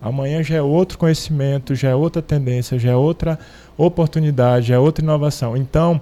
Amanhã 0.00 0.42
já 0.42 0.56
é 0.56 0.62
outro 0.62 0.98
conhecimento, 0.98 1.74
já 1.74 1.90
é 1.90 1.94
outra 1.94 2.20
tendência, 2.20 2.78
já 2.78 2.90
é 2.90 2.96
outra 2.96 3.38
oportunidade, 3.76 4.68
já 4.68 4.74
é 4.74 4.78
outra 4.78 5.02
inovação. 5.02 5.56
Então, 5.56 6.00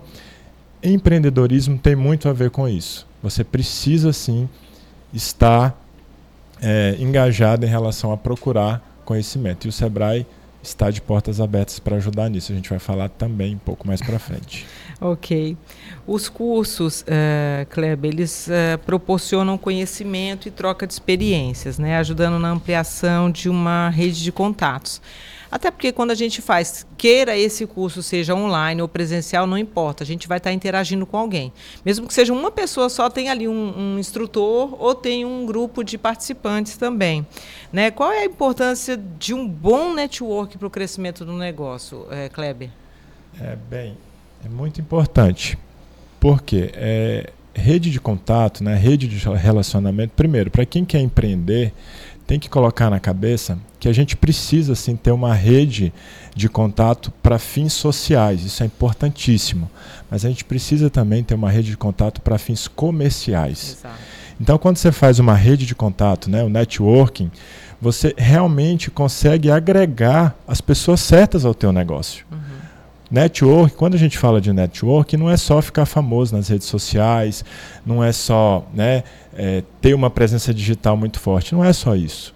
empreendedorismo 0.82 1.78
tem 1.78 1.94
muito 1.94 2.28
a 2.28 2.32
ver 2.32 2.50
com 2.50 2.68
isso. 2.68 3.06
Você 3.22 3.44
precisa 3.44 4.12
sim 4.12 4.48
estar 5.12 5.80
é, 6.62 6.96
engajado 6.98 7.66
em 7.66 7.68
relação 7.68 8.12
a 8.12 8.16
procurar 8.16 8.80
conhecimento. 9.04 9.66
E 9.66 9.68
o 9.68 9.72
Sebrae 9.72 10.24
está 10.62 10.90
de 10.90 11.00
portas 11.02 11.40
abertas 11.40 11.78
para 11.78 11.96
ajudar 11.96 12.28
nisso. 12.30 12.52
A 12.52 12.54
gente 12.54 12.70
vai 12.70 12.78
falar 12.78 13.08
também 13.08 13.56
um 13.56 13.58
pouco 13.58 13.86
mais 13.86 14.00
para 14.00 14.18
frente. 14.18 14.64
ok. 15.00 15.56
Os 16.06 16.28
cursos, 16.28 17.02
uh, 17.02 17.66
Kleber, 17.68 18.12
eles 18.12 18.46
uh, 18.46 18.78
proporcionam 18.86 19.58
conhecimento 19.58 20.46
e 20.46 20.50
troca 20.50 20.86
de 20.86 20.92
experiências, 20.92 21.78
né, 21.78 21.96
ajudando 21.98 22.38
na 22.38 22.50
ampliação 22.50 23.30
de 23.30 23.48
uma 23.48 23.88
rede 23.90 24.22
de 24.22 24.30
contatos. 24.30 25.02
Até 25.52 25.70
porque 25.70 25.92
quando 25.92 26.12
a 26.12 26.14
gente 26.14 26.40
faz, 26.40 26.86
queira 26.96 27.36
esse 27.36 27.66
curso 27.66 28.02
seja 28.02 28.34
online 28.34 28.80
ou 28.80 28.88
presencial, 28.88 29.46
não 29.46 29.58
importa, 29.58 30.02
a 30.02 30.06
gente 30.06 30.26
vai 30.26 30.38
estar 30.38 30.50
interagindo 30.50 31.04
com 31.04 31.18
alguém. 31.18 31.52
Mesmo 31.84 32.06
que 32.06 32.14
seja 32.14 32.32
uma 32.32 32.50
pessoa 32.50 32.88
só, 32.88 33.10
tem 33.10 33.28
ali 33.28 33.46
um, 33.46 33.74
um 33.76 33.98
instrutor 33.98 34.74
ou 34.82 34.94
tem 34.94 35.26
um 35.26 35.44
grupo 35.44 35.84
de 35.84 35.98
participantes 35.98 36.78
também. 36.78 37.26
Né? 37.70 37.90
Qual 37.90 38.10
é 38.10 38.20
a 38.20 38.24
importância 38.24 38.96
de 38.96 39.34
um 39.34 39.46
bom 39.46 39.92
network 39.92 40.56
para 40.56 40.66
o 40.66 40.70
crescimento 40.70 41.22
do 41.22 41.34
negócio, 41.34 42.06
é, 42.10 42.30
Kleber? 42.30 42.70
É, 43.38 43.54
bem, 43.68 43.94
é 44.42 44.48
muito 44.48 44.80
importante. 44.80 45.58
Porque 46.18 46.70
é, 46.72 47.30
rede 47.54 47.90
de 47.90 48.00
contato, 48.00 48.64
né, 48.64 48.74
rede 48.74 49.06
de 49.06 49.18
relacionamento, 49.28 50.14
primeiro, 50.16 50.50
para 50.50 50.64
quem 50.64 50.84
quer 50.84 51.00
empreender, 51.00 51.74
tem 52.26 52.38
que 52.38 52.48
colocar 52.48 52.88
na 52.88 53.00
cabeça 53.00 53.58
que 53.78 53.88
a 53.88 53.92
gente 53.92 54.16
precisa 54.16 54.74
sim 54.74 54.96
ter 54.96 55.10
uma 55.10 55.34
rede 55.34 55.92
de 56.34 56.48
contato 56.48 57.12
para 57.22 57.38
fins 57.38 57.72
sociais, 57.72 58.44
isso 58.44 58.62
é 58.62 58.66
importantíssimo. 58.66 59.70
Mas 60.10 60.24
a 60.24 60.28
gente 60.28 60.44
precisa 60.44 60.88
também 60.88 61.22
ter 61.22 61.34
uma 61.34 61.50
rede 61.50 61.70
de 61.70 61.76
contato 61.76 62.20
para 62.20 62.38
fins 62.38 62.68
comerciais. 62.68 63.78
Exato. 63.78 63.94
Então, 64.40 64.58
quando 64.58 64.76
você 64.76 64.90
faz 64.90 65.18
uma 65.18 65.34
rede 65.34 65.66
de 65.66 65.74
contato, 65.74 66.30
né, 66.30 66.42
o 66.42 66.48
networking, 66.48 67.30
você 67.80 68.14
realmente 68.16 68.90
consegue 68.90 69.50
agregar 69.50 70.36
as 70.46 70.60
pessoas 70.60 71.00
certas 71.00 71.44
ao 71.44 71.54
teu 71.54 71.72
negócio. 71.72 72.24
Uhum. 72.30 72.38
Network, 73.12 73.76
quando 73.76 73.94
a 73.94 73.98
gente 73.98 74.16
fala 74.16 74.40
de 74.40 74.50
network, 74.54 75.18
não 75.18 75.28
é 75.28 75.36
só 75.36 75.60
ficar 75.60 75.84
famoso 75.84 76.34
nas 76.34 76.48
redes 76.48 76.66
sociais, 76.66 77.44
não 77.84 78.02
é 78.02 78.10
só 78.10 78.66
né, 78.72 79.04
é, 79.34 79.62
ter 79.82 79.92
uma 79.92 80.08
presença 80.08 80.52
digital 80.54 80.96
muito 80.96 81.20
forte, 81.20 81.54
não 81.54 81.62
é 81.62 81.74
só 81.74 81.94
isso. 81.94 82.34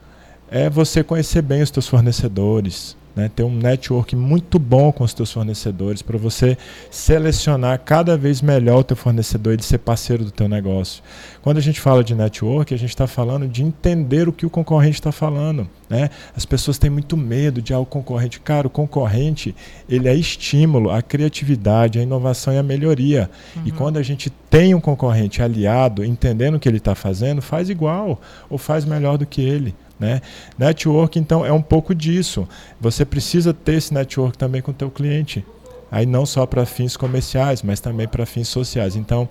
É 0.50 0.68
você 0.68 1.02
conhecer 1.02 1.42
bem 1.42 1.62
os 1.62 1.70
teus 1.70 1.88
fornecedores, 1.88 2.95
né, 3.16 3.30
ter 3.34 3.42
um 3.42 3.50
network 3.50 4.14
muito 4.14 4.58
bom 4.58 4.92
com 4.92 5.02
os 5.02 5.14
teus 5.14 5.32
fornecedores 5.32 6.02
para 6.02 6.18
você 6.18 6.58
selecionar 6.90 7.80
cada 7.82 8.14
vez 8.14 8.42
melhor 8.42 8.80
o 8.80 8.84
teu 8.84 8.96
fornecedor 8.96 9.54
e 9.54 9.56
de 9.56 9.64
ser 9.64 9.78
parceiro 9.78 10.22
do 10.22 10.30
teu 10.30 10.46
negócio. 10.46 11.02
Quando 11.40 11.56
a 11.56 11.62
gente 11.62 11.80
fala 11.80 12.04
de 12.04 12.14
network, 12.14 12.74
a 12.74 12.76
gente 12.76 12.90
está 12.90 13.06
falando 13.06 13.48
de 13.48 13.62
entender 13.62 14.28
o 14.28 14.32
que 14.32 14.44
o 14.44 14.50
concorrente 14.50 14.96
está 14.96 15.10
falando. 15.10 15.66
Né? 15.88 16.10
As 16.36 16.44
pessoas 16.44 16.76
têm 16.76 16.90
muito 16.90 17.16
medo 17.16 17.62
de 17.62 17.72
ah, 17.72 17.78
o 17.78 17.86
concorrente. 17.86 18.40
Cara, 18.40 18.66
o 18.66 18.70
concorrente 18.70 19.54
ele 19.88 20.08
é 20.08 20.14
estímulo 20.14 20.90
à 20.90 21.00
criatividade, 21.00 21.98
à 21.98 22.02
inovação 22.02 22.52
e 22.52 22.58
à 22.58 22.62
melhoria. 22.62 23.30
Uhum. 23.54 23.62
E 23.64 23.72
quando 23.72 23.96
a 23.96 24.02
gente 24.02 24.28
tem 24.50 24.74
um 24.74 24.80
concorrente 24.80 25.40
aliado, 25.40 26.04
entendendo 26.04 26.56
o 26.56 26.60
que 26.60 26.68
ele 26.68 26.78
está 26.78 26.94
fazendo, 26.94 27.40
faz 27.40 27.70
igual 27.70 28.20
ou 28.50 28.58
faz 28.58 28.84
melhor 28.84 29.16
do 29.16 29.24
que 29.24 29.40
ele. 29.40 29.74
Né? 29.98 30.20
Network, 30.58 31.18
então, 31.18 31.44
é 31.44 31.52
um 31.52 31.62
pouco 31.62 31.94
disso. 31.94 32.46
Você 32.80 33.04
precisa 33.04 33.54
ter 33.54 33.74
esse 33.74 33.94
network 33.94 34.36
também 34.36 34.60
com 34.60 34.70
o 34.70 34.74
teu 34.74 34.90
cliente. 34.90 35.44
Aí 35.90 36.04
não 36.04 36.26
só 36.26 36.44
para 36.44 36.66
fins 36.66 36.96
comerciais, 36.96 37.62
mas 37.62 37.80
também 37.80 38.08
para 38.08 38.26
fins 38.26 38.48
sociais. 38.48 38.96
Então, 38.96 39.28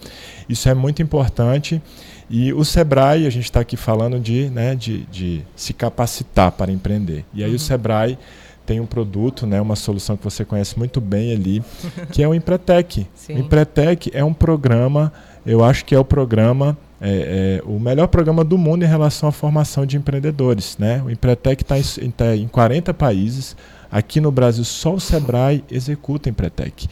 isso 0.48 0.68
é 0.70 0.74
muito 0.74 1.02
importante. 1.02 1.82
E 2.30 2.52
o 2.54 2.64
Sebrae, 2.64 3.28
a 3.28 3.30
gente 3.30 3.44
está 3.44 3.60
aqui 3.60 3.78
falando 3.78 4.20
de, 4.20 4.50
né, 4.50 4.74
de, 4.74 5.06
de 5.06 5.44
se 5.56 5.74
capacitar 5.74 6.52
para 6.52 6.72
empreender. 6.72 7.26
E 7.34 7.44
aí 7.44 7.50
uhum. 7.50 7.56
o 7.56 7.60
Sebrae 7.60 8.18
tem 8.66 8.80
um 8.80 8.86
produto, 8.86 9.46
né, 9.46 9.62
uma 9.62 9.76
solução 9.76 10.18
que 10.18 10.24
você 10.24 10.44
conhece 10.44 10.78
muito 10.78 11.00
bem 11.00 11.32
ali, 11.34 11.64
que 12.12 12.24
é 12.24 12.28
o 12.28 12.34
Empretec. 12.34 13.06
O 13.30 13.34
Empretec 13.34 14.10
é 14.14 14.24
um 14.24 14.34
programa, 14.34 15.14
eu 15.46 15.64
acho 15.64 15.86
que 15.86 15.94
é 15.94 16.00
o 16.00 16.06
programa 16.06 16.76
é, 17.02 17.62
é, 17.62 17.70
o 17.70 17.80
melhor 17.80 18.08
programa 18.08 18.44
do 18.44 18.58
mundo 18.58 18.84
em 18.84 18.88
relação 18.88 19.28
à 19.28 19.32
formação 19.32 19.86
de 19.86 19.98
empreendedores. 19.98 20.78
Né? 20.78 21.02
O 21.06 21.10
Empretec 21.10 21.64
está 21.64 21.78
em, 21.78 22.12
tá 22.12 22.36
em 22.36 22.48
40 22.48 22.94
países. 22.94 23.56
Aqui 23.92 24.20
no 24.20 24.32
Brasil, 24.32 24.64
só 24.64 24.94
o 24.94 25.00
Sebrae 25.00 25.64
executa 25.70 26.30
Empretec. 26.30 26.88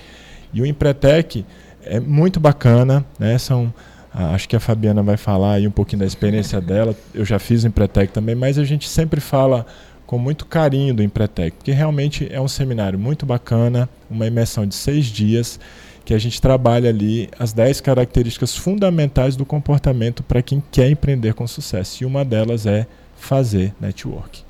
E 0.54 0.62
o 0.62 0.66
Empretec 0.66 1.46
é 1.84 2.00
muito 2.00 2.40
bacana. 2.40 3.04
Né? 3.18 3.38
São, 3.38 3.74
acho 4.14 4.48
que 4.48 4.56
a 4.56 4.60
Fabiana 4.60 5.02
vai 5.02 5.18
falar 5.18 5.54
aí 5.54 5.68
um 5.68 5.72
pouquinho 5.72 6.02
da 6.02 6.06
experiência 6.06 6.60
dela. 6.62 6.96
Eu 7.14 7.26
já 7.26 7.40
fiz 7.40 7.64
o 7.64 7.68
Empretec 7.68 8.12
também, 8.12 8.36
mas 8.36 8.58
a 8.58 8.64
gente 8.64 8.88
sempre 8.90 9.20
fala 9.20 9.66
com 10.06 10.18
muito 10.18 10.46
carinho 10.46 10.94
do 10.94 11.02
Empretec, 11.02 11.58
porque 11.58 11.72
realmente 11.72 12.28
é 12.30 12.40
um 12.40 12.48
seminário 12.48 13.00
muito 13.00 13.26
bacana, 13.26 13.90
uma 14.12 14.28
imersão 14.28 14.68
de 14.68 14.76
seis 14.76 15.06
dias 15.06 15.60
que 16.06 16.14
a 16.14 16.20
gente 16.20 16.42
trabalha 16.42 16.90
ali 16.90 17.30
as 17.40 17.54
10 17.54 17.82
características 17.82 18.56
fundamentais 18.56 19.36
do 19.36 19.46
comportamento 19.46 20.22
para 20.24 20.42
quem 20.42 20.62
quer 20.72 20.90
empreender 20.90 21.34
com 21.34 21.48
sucesso. 21.48 22.04
E 22.04 22.06
uma 22.06 22.26
delas 22.26 22.66
é 22.66 22.88
fazer 23.16 23.74
network. 23.80 24.44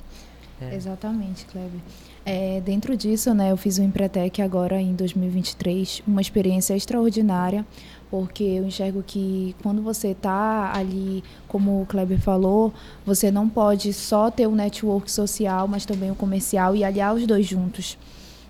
É. 0.60 0.74
Exatamente, 0.74 1.44
Kleber. 1.46 1.80
É, 2.26 2.60
dentro 2.62 2.96
disso, 2.96 3.34
né, 3.34 3.52
eu 3.52 3.56
fiz 3.56 3.76
o 3.78 3.82
Empretec 3.82 4.40
agora 4.40 4.80
em 4.80 4.94
2023, 4.94 6.02
uma 6.06 6.22
experiência 6.22 6.74
extraordinária, 6.74 7.66
porque 8.10 8.42
eu 8.42 8.64
enxergo 8.64 9.04
que 9.06 9.54
quando 9.62 9.82
você 9.82 10.08
está 10.08 10.72
ali, 10.74 11.22
como 11.46 11.82
o 11.82 11.86
Kleber 11.86 12.18
falou, 12.18 12.72
você 13.04 13.30
não 13.30 13.48
pode 13.48 13.92
só 13.92 14.30
ter 14.30 14.46
o 14.46 14.54
network 14.54 15.10
social, 15.10 15.68
mas 15.68 15.84
também 15.84 16.10
o 16.10 16.14
comercial 16.14 16.74
e 16.74 16.82
aliar 16.82 17.14
os 17.14 17.26
dois 17.26 17.46
juntos 17.46 17.98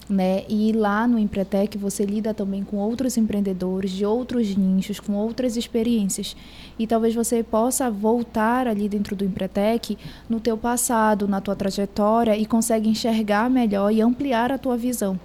né? 0.09 0.45
E 0.49 0.73
lá 0.73 1.07
no 1.07 1.19
Empretec 1.19 1.79
você 1.79 2.05
lida 2.05 2.35
também 2.35 2.63
com 2.63 2.77
outros 2.77 3.17
empreendedores 3.17 3.91
de 3.91 4.05
outros 4.05 4.55
nichos, 4.57 5.01
com 5.01 5.15
outras 5.15 5.57
experiências. 5.57 6.37
E 6.79 6.87
talvez 6.87 7.15
você 7.15 7.43
possa 7.43 7.91
voltar 7.91 8.67
ali 8.67 8.89
dentro 8.89 9.17
do 9.17 9.25
Empretec 9.25 9.97
no 10.29 10.41
teu 10.41 10.57
passado, 10.57 11.27
na 11.27 11.41
tua 11.41 11.57
trajetória 11.57 12.37
e 12.37 12.45
consegue 12.47 12.89
enxergar 12.89 13.49
melhor 13.49 13.93
e 13.93 14.01
ampliar 14.01 14.53
a 14.53 14.59
tua 14.59 14.77
visão. 14.77 15.19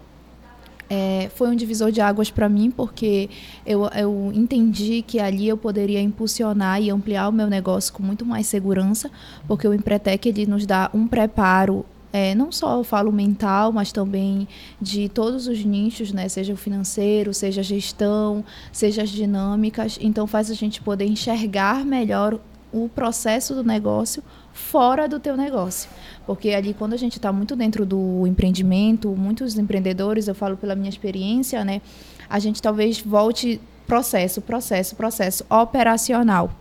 É, 0.91 1.29
foi 1.35 1.49
um 1.49 1.55
divisor 1.55 1.91
de 1.91 2.01
águas 2.01 2.31
para 2.31 2.49
mim, 2.49 2.71
porque 2.71 3.29
eu, 3.63 3.85
eu 3.95 4.31
entendi 4.33 5.03
que 5.03 5.19
ali 5.19 5.47
eu 5.47 5.55
poderia 5.55 6.01
impulsionar 6.01 6.81
e 6.81 6.89
ampliar 6.89 7.29
o 7.29 7.31
meu 7.31 7.47
negócio 7.47 7.93
com 7.93 8.01
muito 8.01 8.25
mais 8.25 8.47
segurança, 8.47 9.11
porque 9.47 9.67
o 9.67 9.73
Empretec 9.73 10.27
ele 10.27 10.47
nos 10.47 10.65
dá 10.65 10.89
um 10.91 11.07
preparo 11.07 11.85
é, 12.11 12.33
não 12.33 12.51
só 12.51 12.77
eu 12.77 12.83
falo 12.83 13.11
mental, 13.11 13.71
mas 13.71 13.91
também 13.91 14.47
de 14.81 15.09
todos 15.09 15.47
os 15.47 15.63
nichos, 15.63 16.11
né? 16.11 16.27
Seja 16.27 16.53
o 16.53 16.57
financeiro, 16.57 17.33
seja 17.33 17.61
a 17.61 17.63
gestão, 17.63 18.43
seja 18.71 19.03
as 19.03 19.09
dinâmicas. 19.09 19.97
Então 20.01 20.25
faz 20.25 20.49
a 20.49 20.55
gente 20.55 20.81
poder 20.81 21.05
enxergar 21.05 21.85
melhor 21.85 22.39
o 22.71 22.89
processo 22.89 23.53
do 23.53 23.63
negócio 23.63 24.23
fora 24.51 25.07
do 25.07 25.19
teu 25.19 25.37
negócio. 25.37 25.89
Porque 26.25 26.49
ali 26.49 26.73
quando 26.73 26.93
a 26.93 26.97
gente 26.97 27.17
está 27.17 27.31
muito 27.31 27.55
dentro 27.55 27.85
do 27.85 28.25
empreendimento, 28.25 29.09
muitos 29.15 29.57
empreendedores, 29.57 30.27
eu 30.27 30.35
falo 30.35 30.57
pela 30.57 30.75
minha 30.75 30.89
experiência, 30.89 31.63
né? 31.63 31.81
A 32.27 32.39
gente 32.39 32.61
talvez 32.61 32.99
volte 32.99 33.61
processo, 33.87 34.41
processo, 34.41 34.95
processo 34.95 35.45
operacional 35.49 36.51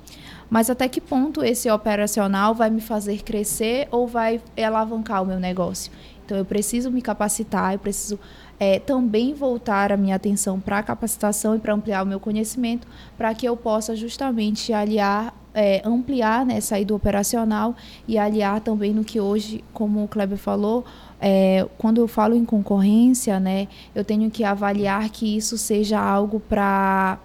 mas 0.51 0.71
até 0.71 0.89
que 0.89 1.01
ponto 1.01 1.45
esse 1.45 1.71
operacional 1.71 2.55
vai 2.55 2.71
me 2.71 2.81
fazer 2.81 3.23
crescer 3.23 3.89
ou 3.91 4.07
vai 4.07 4.41
alavancar 4.57 5.23
o 5.23 5.27
meu 5.27 5.39
negócio? 5.39 5.93
Então 6.25 6.37
eu 6.37 6.45
preciso 6.45 6.91
me 6.91 7.01
capacitar, 7.01 7.73
eu 7.73 7.79
preciso 7.79 8.19
é, 8.61 8.79
também 8.79 9.33
voltar 9.33 9.93
a 9.93 9.97
minha 9.97 10.17
atenção 10.17 10.61
para 10.61 10.79
a 10.79 10.83
capacitação 10.83 11.55
e 11.55 11.59
para 11.59 11.73
ampliar 11.73 12.03
o 12.03 12.07
meu 12.07 12.21
conhecimento, 12.21 12.87
para 13.17 13.33
que 13.35 13.47
eu 13.47 13.57
possa 13.57 13.97
justamente 13.97 14.73
aliar, 14.73 15.35
é, 15.55 15.81
ampliar, 15.85 16.45
né, 16.45 16.61
sair 16.61 16.85
do 16.85 16.95
operacional 16.95 17.75
e 18.07 18.19
aliar 18.19 18.61
também 18.61 18.93
no 18.93 19.05
que 19.05 19.19
hoje, 19.19 19.65
como 19.73 20.05
o 20.05 20.09
Kleber 20.09 20.37
falou, 20.37 20.85
é, 21.21 21.67
quando 21.79 21.99
eu 21.99 22.09
falo 22.09 22.35
em 22.35 22.45
concorrência, 22.45 23.41
né, 23.41 23.67
eu 23.95 24.05
tenho 24.05 24.31
que 24.31 24.45
avaliar 24.45 25.09
que 25.09 25.37
isso 25.37 25.57
seja 25.57 25.99
algo 25.99 26.41
para 26.41 27.19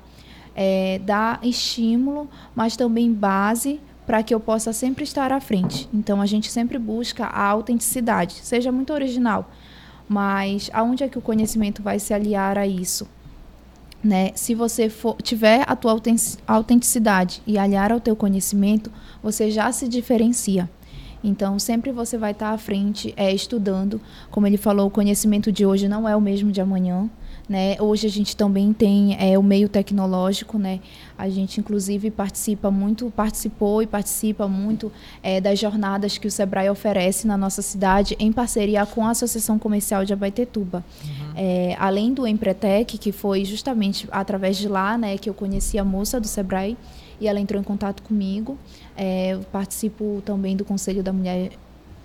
é, 0.55 0.99
dar 1.03 1.39
estímulo, 1.43 2.29
mas 2.55 2.75
também 2.75 3.11
base 3.11 3.79
para 4.05 4.21
que 4.21 4.33
eu 4.33 4.39
possa 4.39 4.73
sempre 4.73 5.03
estar 5.03 5.31
à 5.31 5.39
frente. 5.39 5.87
Então 5.93 6.21
a 6.21 6.25
gente 6.25 6.51
sempre 6.51 6.77
busca 6.77 7.25
a 7.25 7.47
autenticidade, 7.47 8.33
seja 8.35 8.71
muito 8.71 8.93
original, 8.93 9.49
mas 10.07 10.69
aonde 10.73 11.03
é 11.03 11.07
que 11.07 11.17
o 11.17 11.21
conhecimento 11.21 11.81
vai 11.81 11.99
se 11.99 12.13
aliar 12.13 12.57
a 12.57 12.67
isso? 12.67 13.07
Né? 14.03 14.31
Se 14.35 14.53
você 14.53 14.89
for, 14.89 15.15
tiver 15.21 15.63
a 15.65 15.77
tua 15.77 15.97
autenticidade 16.45 17.41
e 17.47 17.57
aliar 17.57 17.89
ao 17.89 18.01
teu 18.01 18.17
conhecimento, 18.17 18.91
você 19.21 19.49
já 19.49 19.71
se 19.71 19.87
diferencia. 19.87 20.69
Então, 21.23 21.57
sempre 21.57 21.89
você 21.93 22.17
vai 22.17 22.31
estar 22.31 22.49
à 22.49 22.57
frente 22.57 23.13
é, 23.15 23.33
estudando. 23.33 24.01
Como 24.29 24.45
ele 24.45 24.57
falou, 24.57 24.87
o 24.87 24.91
conhecimento 24.91 25.53
de 25.53 25.65
hoje 25.65 25.87
não 25.87 26.07
é 26.07 26.13
o 26.13 26.19
mesmo 26.19 26.51
de 26.51 26.59
amanhã. 26.59 27.09
Né? 27.53 27.77
Hoje 27.79 28.07
a 28.07 28.09
gente 28.09 28.35
também 28.35 28.73
tem 28.73 29.15
é, 29.19 29.37
o 29.37 29.43
meio 29.43 29.69
tecnológico, 29.69 30.57
né? 30.57 30.79
A 31.15 31.29
gente 31.29 31.59
inclusive 31.59 32.09
participa 32.09 32.71
muito, 32.71 33.13
participou 33.15 33.83
e 33.83 33.85
participa 33.85 34.47
muito 34.47 34.91
é, 35.21 35.39
das 35.39 35.59
jornadas 35.59 36.17
que 36.17 36.25
o 36.27 36.31
Sebrae 36.31 36.67
oferece 36.67 37.27
na 37.27 37.37
nossa 37.37 37.61
cidade 37.61 38.15
em 38.17 38.31
parceria 38.31 38.83
com 38.87 39.05
a 39.05 39.11
Associação 39.11 39.59
Comercial 39.59 40.03
de 40.03 40.11
Abaetetuba. 40.11 40.83
Uhum. 41.03 41.33
É, 41.35 41.75
além 41.77 42.11
do 42.11 42.25
Empretec, 42.25 42.97
que 42.97 43.11
foi 43.11 43.45
justamente 43.45 44.07
através 44.11 44.57
de 44.57 44.67
lá, 44.67 44.97
né, 44.97 45.15
que 45.19 45.29
eu 45.29 45.33
conheci 45.35 45.77
a 45.77 45.83
moça 45.83 46.19
do 46.19 46.27
Sebrae 46.27 46.75
e 47.21 47.27
ela 47.27 47.39
entrou 47.39 47.61
em 47.61 47.63
contato 47.63 48.01
comigo. 48.01 48.57
É, 48.97 49.33
eu 49.33 49.41
participo 49.51 50.23
também 50.25 50.57
do 50.57 50.65
Conselho 50.65 51.03
da 51.03 51.13
Mulher 51.13 51.51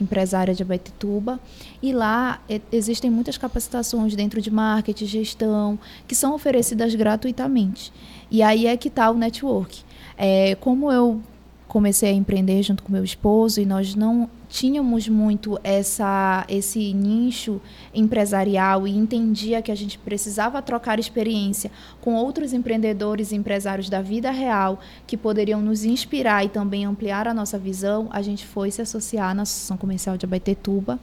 empresária 0.00 0.54
de 0.54 0.62
Abaetetuba. 0.62 1.40
E 1.82 1.92
lá 1.92 2.40
existem 2.72 3.10
muitas 3.10 3.38
capacitações 3.38 4.14
dentro 4.14 4.40
de 4.40 4.50
marketing, 4.50 5.06
gestão, 5.06 5.78
que 6.06 6.14
são 6.14 6.34
oferecidas 6.34 6.94
gratuitamente. 6.94 7.92
E 8.30 8.42
aí 8.42 8.66
é 8.66 8.76
que 8.76 8.88
está 8.88 9.10
o 9.10 9.14
network. 9.14 9.82
É, 10.16 10.54
como 10.56 10.90
eu 10.92 11.20
comecei 11.66 12.10
a 12.10 12.12
empreender 12.12 12.62
junto 12.62 12.82
com 12.82 12.92
meu 12.92 13.04
esposo 13.04 13.60
e 13.60 13.66
nós 13.66 13.94
não 13.94 14.28
tínhamos 14.48 15.08
muito 15.08 15.58
essa 15.62 16.44
esse 16.48 16.92
nicho 16.94 17.60
empresarial 17.94 18.86
e 18.86 18.96
entendia 18.96 19.60
que 19.60 19.70
a 19.70 19.74
gente 19.74 19.98
precisava 19.98 20.62
trocar 20.62 20.98
experiência 20.98 21.70
com 22.00 22.14
outros 22.14 22.52
empreendedores 22.52 23.30
e 23.32 23.36
empresários 23.36 23.90
da 23.90 24.00
vida 24.00 24.30
real 24.30 24.80
que 25.06 25.16
poderiam 25.16 25.60
nos 25.60 25.84
inspirar 25.84 26.44
e 26.44 26.48
também 26.48 26.84
ampliar 26.84 27.28
a 27.28 27.34
nossa 27.34 27.58
visão, 27.58 28.08
a 28.10 28.22
gente 28.22 28.46
foi 28.46 28.70
se 28.70 28.80
associar 28.80 29.34
na 29.34 29.42
Associação 29.42 29.76
Comercial 29.76 30.16
de 30.16 30.24
Abaetetuba, 30.24 30.98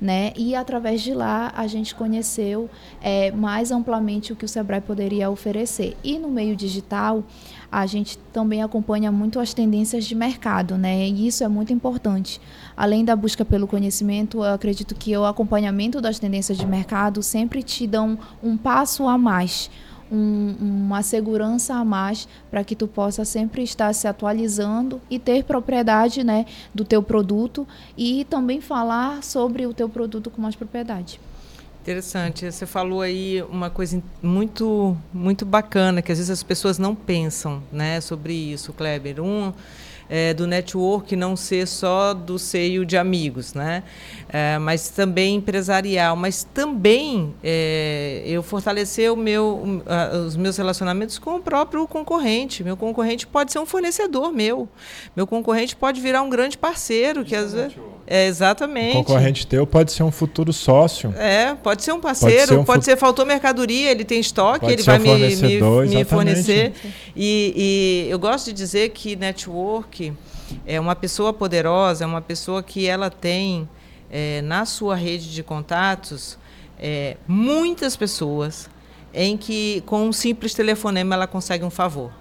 né? 0.00 0.32
E 0.36 0.54
através 0.54 1.02
de 1.02 1.12
lá 1.12 1.52
a 1.56 1.66
gente 1.66 1.94
conheceu 1.94 2.68
é, 3.00 3.30
mais 3.30 3.70
amplamente 3.70 4.32
o 4.32 4.36
que 4.36 4.44
o 4.44 4.48
Sebrae 4.48 4.80
poderia 4.80 5.30
oferecer. 5.30 5.96
E 6.02 6.18
no 6.18 6.28
meio 6.28 6.54
digital, 6.56 7.24
a 7.70 7.86
gente 7.86 8.18
também 8.32 8.62
acompanha 8.62 9.10
muito 9.10 9.40
as 9.40 9.52
tendências 9.52 10.04
de 10.04 10.14
mercado, 10.14 10.78
né? 10.78 11.08
E 11.08 11.26
isso 11.26 11.42
é 11.42 11.48
muito 11.48 11.72
importante. 11.72 12.40
Além 12.76 13.04
da 13.04 13.14
busca 13.14 13.44
pelo 13.44 13.66
conhecimento, 13.66 14.38
eu 14.38 14.54
acredito 14.54 14.94
que 14.94 15.16
o 15.16 15.24
acompanhamento 15.24 16.00
das 16.00 16.18
tendências 16.18 16.58
de 16.58 16.66
mercado 16.66 17.22
sempre 17.22 17.62
te 17.62 17.86
dão 17.86 18.18
um 18.42 18.56
passo 18.56 19.06
a 19.06 19.16
mais. 19.16 19.70
Um, 20.12 20.54
uma 20.60 21.02
segurança 21.02 21.74
a 21.74 21.84
mais 21.84 22.28
para 22.50 22.62
que 22.62 22.76
tu 22.76 22.86
possa 22.86 23.24
sempre 23.24 23.62
estar 23.62 23.92
se 23.94 24.06
atualizando 24.06 25.00
e 25.08 25.18
ter 25.18 25.44
propriedade 25.44 26.22
né, 26.22 26.44
do 26.74 26.84
teu 26.84 27.02
produto 27.02 27.66
e 27.96 28.24
também 28.26 28.60
falar 28.60 29.22
sobre 29.22 29.66
o 29.66 29.72
teu 29.72 29.88
produto 29.88 30.30
com 30.30 30.42
mais 30.42 30.54
propriedade. 30.54 31.18
Interessante. 31.84 32.50
Você 32.50 32.64
falou 32.64 33.02
aí 33.02 33.42
uma 33.42 33.70
coisa 33.70 34.02
muito 34.22 34.96
muito 35.12 35.44
bacana 35.44 36.00
que 36.00 36.10
às 36.10 36.18
vezes 36.18 36.30
as 36.30 36.42
pessoas 36.42 36.78
não 36.78 36.94
pensam, 36.94 37.62
né, 37.70 38.00
sobre 38.00 38.32
isso, 38.32 38.72
Kleber. 38.72 39.20
Um 39.20 39.52
é, 40.08 40.34
do 40.34 40.46
network 40.46 41.14
não 41.16 41.36
ser 41.36 41.66
só 41.66 42.14
do 42.14 42.38
seio 42.38 42.84
de 42.84 42.96
amigos, 42.96 43.54
né? 43.54 43.82
É, 44.28 44.58
mas 44.58 44.88
também 44.88 45.36
empresarial, 45.36 46.16
mas 46.16 46.44
também 46.44 47.34
é, 47.42 48.22
eu 48.26 48.42
fortalecer 48.42 49.12
o 49.12 49.16
meu, 49.16 49.82
os 50.26 50.36
meus 50.36 50.56
relacionamentos 50.56 51.18
com 51.18 51.36
o 51.36 51.40
próprio 51.40 51.86
concorrente. 51.86 52.64
Meu 52.64 52.76
concorrente 52.76 53.26
pode 53.26 53.52
ser 53.52 53.58
um 53.58 53.66
fornecedor 53.66 54.32
meu. 54.32 54.68
Meu 55.14 55.26
concorrente 55.26 55.76
pode 55.76 56.00
virar 56.00 56.22
um 56.22 56.30
grande 56.30 56.58
parceiro, 56.58 57.24
que 57.24 57.34
às 57.34 57.52
vezes 57.52 57.76
é 58.06 58.26
exatamente. 58.26 58.96
O 58.96 59.04
concorrente 59.04 59.46
teu 59.46 59.66
pode 59.66 59.92
ser 59.92 60.02
um 60.02 60.10
futuro 60.10 60.52
sócio. 60.52 61.14
É, 61.16 61.54
pode 61.54 61.82
ser 61.82 61.92
um 61.92 62.00
parceiro, 62.00 62.36
pode 62.36 62.48
ser, 62.48 62.58
um 62.58 62.64
pode 62.64 62.84
ser 62.84 62.96
faltou 62.96 63.24
mercadoria, 63.24 63.90
ele 63.90 64.04
tem 64.04 64.20
estoque, 64.20 64.60
pode 64.60 64.72
ele 64.72 64.82
vai 64.82 64.98
um 64.98 65.02
me, 65.02 65.36
me, 65.36 65.96
me 65.96 66.04
fornecer. 66.04 66.72
E, 67.16 68.06
e 68.06 68.10
eu 68.10 68.18
gosto 68.18 68.46
de 68.46 68.52
dizer 68.52 68.90
que 68.90 69.16
network 69.16 70.12
é 70.66 70.78
uma 70.78 70.94
pessoa 70.94 71.32
poderosa, 71.32 72.04
é 72.04 72.06
uma 72.06 72.20
pessoa 72.20 72.62
que 72.62 72.86
ela 72.86 73.08
tem 73.10 73.68
é, 74.10 74.42
na 74.42 74.64
sua 74.66 74.94
rede 74.94 75.32
de 75.32 75.42
contatos 75.42 76.38
é, 76.78 77.16
muitas 77.26 77.96
pessoas 77.96 78.68
em 79.12 79.36
que 79.36 79.82
com 79.86 80.06
um 80.06 80.12
simples 80.12 80.54
telefonema 80.54 81.14
ela 81.14 81.26
consegue 81.26 81.64
um 81.64 81.70
favor. 81.70 82.12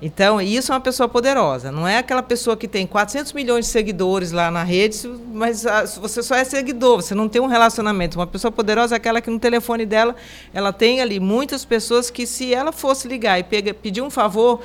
Então, 0.00 0.40
isso 0.40 0.70
é 0.70 0.74
uma 0.74 0.80
pessoa 0.80 1.08
poderosa. 1.08 1.72
Não 1.72 1.86
é 1.86 1.98
aquela 1.98 2.22
pessoa 2.22 2.56
que 2.56 2.68
tem 2.68 2.86
400 2.86 3.32
milhões 3.32 3.66
de 3.66 3.72
seguidores 3.72 4.30
lá 4.30 4.50
na 4.50 4.62
rede, 4.62 5.08
mas 5.32 5.66
ah, 5.66 5.84
você 5.84 6.22
só 6.22 6.36
é 6.36 6.44
seguidor, 6.44 7.02
você 7.02 7.14
não 7.14 7.28
tem 7.28 7.42
um 7.42 7.46
relacionamento. 7.46 8.18
Uma 8.18 8.26
pessoa 8.26 8.52
poderosa 8.52 8.94
é 8.94 8.96
aquela 8.96 9.20
que 9.20 9.28
no 9.28 9.40
telefone 9.40 9.84
dela, 9.84 10.14
ela 10.54 10.72
tem 10.72 11.00
ali 11.00 11.18
muitas 11.18 11.64
pessoas 11.64 12.10
que, 12.10 12.26
se 12.26 12.54
ela 12.54 12.70
fosse 12.70 13.08
ligar 13.08 13.40
e 13.40 13.42
pedir 13.42 14.00
um 14.00 14.10
favor, 14.10 14.60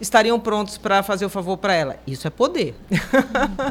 estariam 0.00 0.38
prontos 0.38 0.78
para 0.78 1.02
fazer 1.02 1.24
o 1.24 1.28
favor 1.28 1.56
para 1.56 1.74
ela. 1.74 1.96
Isso 2.06 2.26
é 2.26 2.30
poder. 2.30 2.74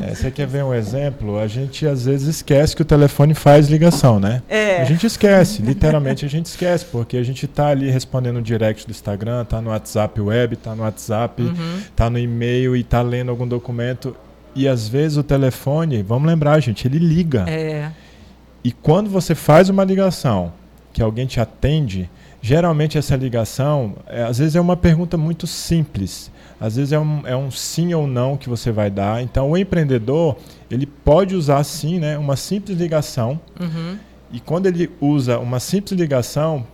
É, 0.01 0.13
você 0.13 0.29
quer 0.29 0.45
ver 0.45 0.63
um 0.63 0.73
exemplo? 0.73 1.39
A 1.39 1.47
gente 1.47 1.87
às 1.87 2.05
vezes 2.05 2.27
esquece 2.27 2.75
que 2.75 2.81
o 2.81 2.85
telefone 2.85 3.33
faz 3.33 3.67
ligação, 3.67 4.19
né? 4.19 4.41
É. 4.47 4.81
A 4.81 4.85
gente 4.85 5.05
esquece, 5.05 5.61
literalmente 5.61 6.25
a 6.25 6.29
gente 6.29 6.45
esquece, 6.45 6.85
porque 6.85 7.17
a 7.17 7.23
gente 7.23 7.45
está 7.45 7.67
ali 7.67 7.89
respondendo 7.89 8.35
no 8.35 8.41
direct 8.41 8.85
do 8.85 8.91
Instagram, 8.91 9.41
está 9.41 9.61
no 9.61 9.69
WhatsApp 9.69 10.19
web, 10.19 10.53
está 10.53 10.75
no 10.75 10.83
WhatsApp, 10.83 11.41
está 11.89 12.05
uhum. 12.05 12.11
no 12.11 12.19
e-mail 12.19 12.75
e 12.75 12.81
está 12.81 13.01
lendo 13.01 13.29
algum 13.29 13.47
documento. 13.47 14.15
E 14.53 14.67
às 14.67 14.87
vezes 14.87 15.17
o 15.17 15.23
telefone, 15.23 16.01
vamos 16.03 16.27
lembrar, 16.27 16.59
gente, 16.59 16.87
ele 16.87 16.99
liga. 16.99 17.45
É. 17.47 17.91
E 18.63 18.71
quando 18.71 19.09
você 19.09 19.33
faz 19.33 19.69
uma 19.69 19.83
ligação 19.83 20.51
que 20.91 21.01
alguém 21.01 21.25
te 21.25 21.39
atende, 21.39 22.09
Geralmente 22.47 22.97
essa 22.97 23.13
ligação, 23.17 23.97
é, 24.07 24.23
às 24.23 24.38
vezes 24.38 24.55
é 24.55 24.62
uma 24.62 24.77
pergunta 24.77 25.17
muito 25.17 25.45
simples, 25.45 26.31
às 26.62 26.77
vezes 26.77 26.93
é 26.93 26.99
um, 26.99 27.27
é 27.27 27.36
um 27.36 27.51
sim 27.51 27.93
ou 27.93 28.07
não 28.07 28.38
que 28.38 28.47
você 28.47 28.71
vai 28.71 28.89
dar. 28.89 29.21
Então 29.21 29.51
o 29.51 29.57
empreendedor 29.57 30.38
ele 30.71 30.86
pode 30.86 31.36
usar 31.36 31.62
sim, 31.65 31.99
né, 31.99 32.17
uma 32.17 32.38
simples 32.38 32.77
ligação. 32.77 33.38
Uhum. 33.60 33.97
E 34.31 34.39
quando 34.39 34.65
ele 34.65 34.89
usa 35.01 35.38
uma 35.39 35.60
simples 35.60 35.99
ligação, 35.99 36.65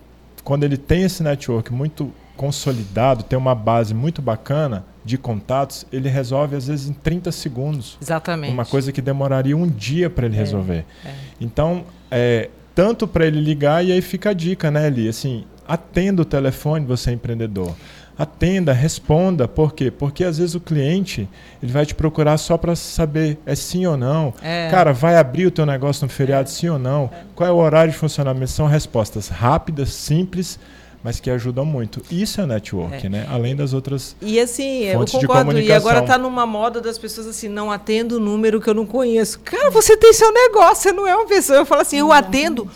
quando 0.44 0.62
ele 0.62 0.76
tem 0.76 1.02
esse 1.02 1.24
network 1.24 1.72
muito 1.72 2.12
consolidado, 2.36 3.24
tem 3.24 3.36
uma 3.36 3.54
base 3.56 3.92
muito 3.92 4.22
bacana 4.22 4.84
de 5.04 5.18
contatos, 5.18 5.84
ele 5.92 6.08
resolve 6.08 6.54
às 6.54 6.68
vezes 6.68 6.88
em 6.88 6.92
30 6.92 7.32
segundos. 7.32 7.98
Exatamente. 8.00 8.52
Uma 8.52 8.64
coisa 8.64 8.92
que 8.92 9.02
demoraria 9.02 9.56
um 9.56 9.66
dia 9.66 10.08
para 10.08 10.26
ele 10.26 10.36
é, 10.36 10.38
resolver. 10.38 10.84
É. 11.04 11.10
Então, 11.40 11.82
é, 12.12 12.48
tanto 12.76 13.08
para 13.08 13.26
ele 13.26 13.40
ligar, 13.40 13.84
e 13.84 13.90
aí 13.90 14.00
fica 14.00 14.30
a 14.30 14.32
dica, 14.32 14.70
né, 14.70 14.86
Eli? 14.86 15.08
Assim, 15.08 15.44
atenda 15.66 16.22
o 16.22 16.24
telefone, 16.24 16.86
você 16.86 17.10
é 17.10 17.12
empreendedor. 17.14 17.74
Atenda, 18.16 18.72
responda. 18.72 19.48
Por 19.48 19.74
quê? 19.74 19.90
Porque 19.90 20.22
às 20.22 20.38
vezes 20.38 20.54
o 20.54 20.60
cliente 20.60 21.28
ele 21.60 21.72
vai 21.72 21.84
te 21.84 21.94
procurar 21.94 22.38
só 22.38 22.56
para 22.56 22.76
saber 22.76 23.38
é 23.44 23.56
sim 23.56 23.86
ou 23.86 23.96
não. 23.96 24.32
É. 24.40 24.68
Cara, 24.70 24.92
vai 24.92 25.16
abrir 25.16 25.46
o 25.46 25.50
teu 25.50 25.66
negócio 25.66 26.04
no 26.04 26.08
feriado, 26.08 26.48
é. 26.48 26.52
sim 26.52 26.68
ou 26.68 26.78
não? 26.78 27.10
É. 27.12 27.24
Qual 27.34 27.48
é 27.48 27.52
o 27.52 27.56
horário 27.56 27.92
de 27.92 27.98
funcionamento? 27.98 28.52
São 28.52 28.66
respostas 28.66 29.28
rápidas, 29.28 29.92
simples, 29.92 30.60
mas 31.02 31.18
que 31.18 31.28
ajudam 31.28 31.64
muito. 31.64 32.02
Isso 32.08 32.40
é 32.40 32.46
network, 32.46 33.04
é. 33.04 33.08
né? 33.10 33.26
Além 33.28 33.56
das 33.56 33.72
outras 33.72 34.14
E 34.22 34.38
assim, 34.38 34.84
eu 34.84 35.04
concordo. 35.04 35.58
E 35.58 35.72
agora 35.72 35.98
está 35.98 36.16
numa 36.16 36.46
moda 36.46 36.80
das 36.80 36.96
pessoas 36.96 37.26
assim, 37.26 37.48
não 37.48 37.72
atendo 37.72 38.18
o 38.18 38.20
número 38.20 38.60
que 38.60 38.70
eu 38.70 38.74
não 38.74 38.86
conheço. 38.86 39.40
Cara, 39.40 39.70
você 39.70 39.96
tem 39.96 40.12
seu 40.12 40.32
negócio, 40.32 40.84
você 40.84 40.92
não 40.92 41.04
é 41.04 41.16
uma 41.16 41.26
pessoa. 41.26 41.58
Eu 41.58 41.66
falo 41.66 41.82
assim, 41.82 41.98
eu 41.98 42.12
atendo 42.12 42.70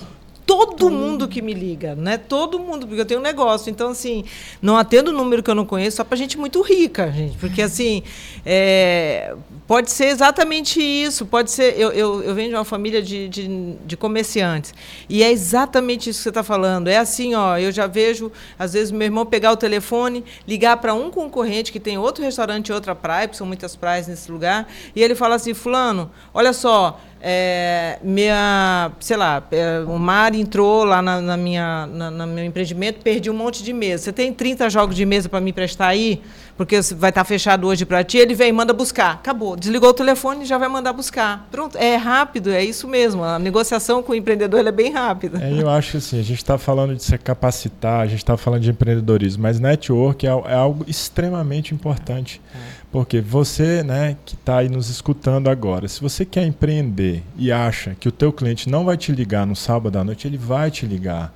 todo 0.48 0.90
mundo 0.90 1.28
que 1.28 1.42
me 1.42 1.52
liga, 1.52 1.94
né? 1.94 2.16
Todo 2.16 2.58
mundo, 2.58 2.86
porque 2.86 3.02
eu 3.02 3.04
tenho 3.04 3.20
um 3.20 3.22
negócio. 3.22 3.68
Então, 3.68 3.90
assim, 3.90 4.24
não 4.62 4.78
atendo 4.78 5.12
número 5.12 5.42
que 5.42 5.50
eu 5.50 5.54
não 5.54 5.66
conheço 5.66 5.98
só 5.98 6.04
para 6.04 6.16
gente 6.16 6.38
muito 6.38 6.62
rica, 6.62 7.12
gente. 7.12 7.36
Porque, 7.36 7.60
assim, 7.60 8.02
é, 8.46 9.34
pode 9.66 9.90
ser 9.90 10.06
exatamente 10.06 10.80
isso. 10.80 11.26
Pode 11.26 11.50
ser. 11.50 11.78
Eu, 11.78 11.92
eu, 11.92 12.22
eu 12.22 12.34
venho 12.34 12.48
de 12.48 12.54
uma 12.54 12.64
família 12.64 13.02
de, 13.02 13.28
de, 13.28 13.76
de 13.84 13.94
comerciantes. 13.94 14.72
E 15.06 15.22
é 15.22 15.30
exatamente 15.30 16.08
isso 16.08 16.20
que 16.20 16.22
você 16.22 16.28
está 16.30 16.42
falando. 16.42 16.88
É 16.88 16.96
assim, 16.96 17.34
ó, 17.34 17.58
eu 17.58 17.70
já 17.70 17.86
vejo, 17.86 18.32
às 18.58 18.72
vezes, 18.72 18.90
meu 18.90 19.04
irmão 19.04 19.26
pegar 19.26 19.52
o 19.52 19.56
telefone, 19.56 20.24
ligar 20.46 20.78
para 20.78 20.94
um 20.94 21.10
concorrente 21.10 21.70
que 21.70 21.78
tem 21.78 21.98
outro 21.98 22.24
restaurante, 22.24 22.72
outra 22.72 22.94
praia, 22.94 23.28
porque 23.28 23.36
são 23.36 23.46
muitas 23.46 23.76
praias 23.76 24.06
nesse 24.06 24.32
lugar, 24.32 24.66
e 24.96 25.02
ele 25.02 25.14
fala 25.14 25.34
assim, 25.34 25.52
fulano, 25.52 26.10
olha 26.32 26.54
só, 26.54 26.98
é, 27.20 27.98
minha, 28.02 28.92
sei 29.00 29.16
lá, 29.16 29.42
é, 29.50 29.80
o 29.80 29.98
mar 29.98 30.34
entrou 30.34 30.84
lá 30.84 31.02
na, 31.02 31.20
na 31.20 31.36
minha, 31.36 31.86
na, 31.86 32.10
no 32.10 32.26
meu 32.26 32.44
empreendimento, 32.44 33.00
perdi 33.00 33.30
um 33.30 33.34
monte 33.34 33.62
de 33.62 33.72
mesa. 33.72 34.04
Você 34.04 34.12
tem 34.12 34.32
30 34.32 34.70
jogos 34.70 34.94
de 34.94 35.04
mesa 35.04 35.28
para 35.28 35.40
me 35.40 35.50
emprestar 35.50 35.88
aí? 35.88 36.22
Porque 36.56 36.80
vai 36.96 37.10
estar 37.10 37.20
tá 37.20 37.24
fechado 37.24 37.68
hoje 37.68 37.84
para 37.84 38.02
ti. 38.02 38.18
Ele 38.18 38.34
vem, 38.34 38.52
manda 38.52 38.72
buscar. 38.72 39.12
Acabou. 39.12 39.56
Desligou 39.56 39.90
o 39.90 39.94
telefone 39.94 40.42
e 40.42 40.46
já 40.46 40.58
vai 40.58 40.68
mandar 40.68 40.92
buscar. 40.92 41.46
Pronto. 41.52 41.78
É 41.78 41.94
rápido, 41.94 42.50
é 42.50 42.64
isso 42.64 42.88
mesmo. 42.88 43.22
A 43.22 43.38
negociação 43.38 44.02
com 44.02 44.10
o 44.10 44.14
empreendedor 44.14 44.66
é 44.66 44.72
bem 44.72 44.90
rápida. 44.90 45.38
É, 45.40 45.62
eu 45.62 45.70
acho 45.70 45.92
que 45.92 45.96
assim, 45.98 46.18
a 46.18 46.22
gente 46.22 46.38
está 46.38 46.58
falando 46.58 46.96
de 46.96 47.02
se 47.04 47.16
capacitar, 47.18 48.00
a 48.00 48.06
gente 48.06 48.18
está 48.18 48.36
falando 48.36 48.62
de 48.62 48.70
empreendedorismo, 48.70 49.42
mas 49.42 49.60
network 49.60 50.26
é, 50.26 50.30
é 50.30 50.54
algo 50.54 50.84
extremamente 50.88 51.72
importante. 51.72 52.40
É. 52.52 52.77
Porque 52.90 53.20
você, 53.20 53.82
né, 53.82 54.16
que 54.24 54.34
está 54.34 54.58
aí 54.58 54.68
nos 54.68 54.88
escutando 54.88 55.48
agora, 55.48 55.86
se 55.88 56.00
você 56.00 56.24
quer 56.24 56.46
empreender 56.46 57.22
e 57.36 57.52
acha 57.52 57.94
que 57.94 58.08
o 58.08 58.12
teu 58.12 58.32
cliente 58.32 58.68
não 58.68 58.84
vai 58.84 58.96
te 58.96 59.12
ligar 59.12 59.46
no 59.46 59.54
sábado 59.54 59.98
à 59.98 60.04
noite, 60.04 60.26
ele 60.26 60.38
vai 60.38 60.70
te 60.70 60.86
ligar. 60.86 61.32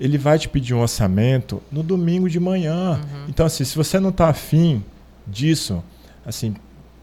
ele 0.00 0.16
vai 0.16 0.38
te 0.38 0.48
pedir 0.48 0.72
um 0.72 0.80
orçamento 0.80 1.62
no 1.70 1.82
domingo 1.82 2.30
de 2.30 2.40
manhã. 2.40 2.94
Uhum. 2.94 3.26
Então, 3.28 3.44
assim, 3.44 3.64
se 3.64 3.76
você 3.76 4.00
não 4.00 4.08
está 4.08 4.30
afim 4.30 4.82
disso, 5.26 5.84
assim, 6.24 6.54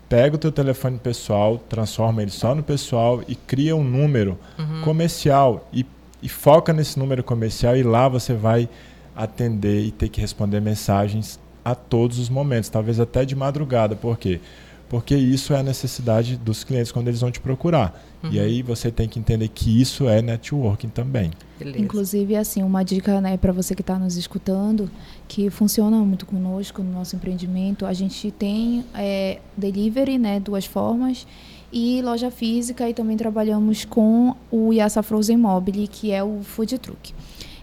pega 0.10 0.36
o 0.36 0.40
teu 0.40 0.52
telefone 0.52 0.98
pessoal, 0.98 1.60
transforma 1.60 2.24
ele 2.24 2.32
só 2.32 2.56
no 2.56 2.64
pessoal 2.64 3.22
e 3.28 3.36
cria 3.36 3.76
um 3.76 3.84
número 3.84 4.38
uhum. 4.58 4.82
comercial 4.82 5.70
e, 5.72 5.86
e 6.24 6.28
foca 6.28 6.74
nesse 6.74 6.98
número 6.98 7.24
comercial 7.24 7.78
e 7.78 7.84
lá 7.84 8.08
você 8.08 8.34
vai 8.34 8.68
atender 9.16 9.84
e 9.86 9.92
ter 9.92 10.10
que 10.10 10.20
responder 10.20 10.60
mensagens 10.60 11.40
a 11.72 11.76
todos 11.76 12.18
os 12.18 12.30
momentos, 12.30 12.70
talvez 12.70 12.98
até 12.98 13.26
de 13.26 13.36
madrugada. 13.36 13.94
Por 13.94 14.18
quê? 14.18 14.40
Porque 14.88 15.14
isso 15.18 15.54
é 15.54 15.60
a 15.60 15.64
necessidade 15.64 16.38
dos 16.38 16.64
clientes 16.64 16.94
quando 16.94 17.10
eles 17.10 17.20
vão 17.20 17.30
te 17.30 17.42
procurar. 17.42 18.02
Uhum. 18.24 18.32
E 18.32 18.40
aí 18.40 18.62
você 18.62 18.90
tem 18.90 19.10
que 19.10 19.20
entender 19.20 19.50
que 19.50 19.82
isso 19.82 20.08
é 20.08 20.22
networking 20.22 20.88
também. 20.88 21.32
Beleza. 21.60 21.78
Inclusive, 21.78 22.38
assim, 22.38 22.64
uma 22.64 22.84
dica 22.84 23.20
né, 23.20 23.36
para 23.36 23.52
você 23.52 23.76
que 23.76 23.82
está 23.82 24.00
nos 24.00 24.16
escutando, 24.16 24.90
que 25.28 25.50
funciona 25.50 25.98
muito 25.98 26.26
conosco 26.26 26.82
no 26.82 26.94
nosso 26.94 27.18
empreendimento, 27.18 27.86
a 27.86 27.92
gente 27.92 28.32
tem 28.32 28.86
é, 28.96 29.40
delivery, 29.58 30.18
né, 30.18 30.40
duas 30.40 30.66
formas, 30.66 31.28
e 31.70 32.02
loja 32.02 32.32
física, 32.32 32.90
e 32.90 32.94
também 32.94 33.18
trabalhamos 33.18 33.84
com 33.84 34.34
o 34.50 34.72
Yassa 34.72 35.04
Frozen 35.04 35.36
Mobile, 35.36 35.86
que 35.90 36.14
é 36.14 36.24
o 36.24 36.42
food 36.44 36.78
truck. 36.78 37.14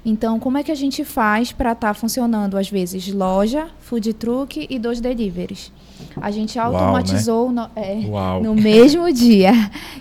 Então, 0.04 0.38
como 0.38 0.58
é 0.58 0.62
que 0.62 0.70
a 0.70 0.74
gente 0.74 1.02
faz 1.02 1.50
para 1.50 1.72
estar 1.72 1.88
tá 1.88 1.94
funcionando, 1.94 2.58
às 2.58 2.68
vezes, 2.68 3.10
loja, 3.12 3.68
food 3.80 4.12
truck 4.12 4.66
e 4.68 4.78
dois 4.78 5.00
deliveries? 5.00 5.72
A 6.20 6.30
gente 6.30 6.58
automatizou 6.58 7.46
Uau, 7.46 7.52
né? 7.52 7.70
no, 7.74 7.80
é, 7.80 8.40
no 8.42 8.54
mesmo 8.54 9.10
dia. 9.12 9.52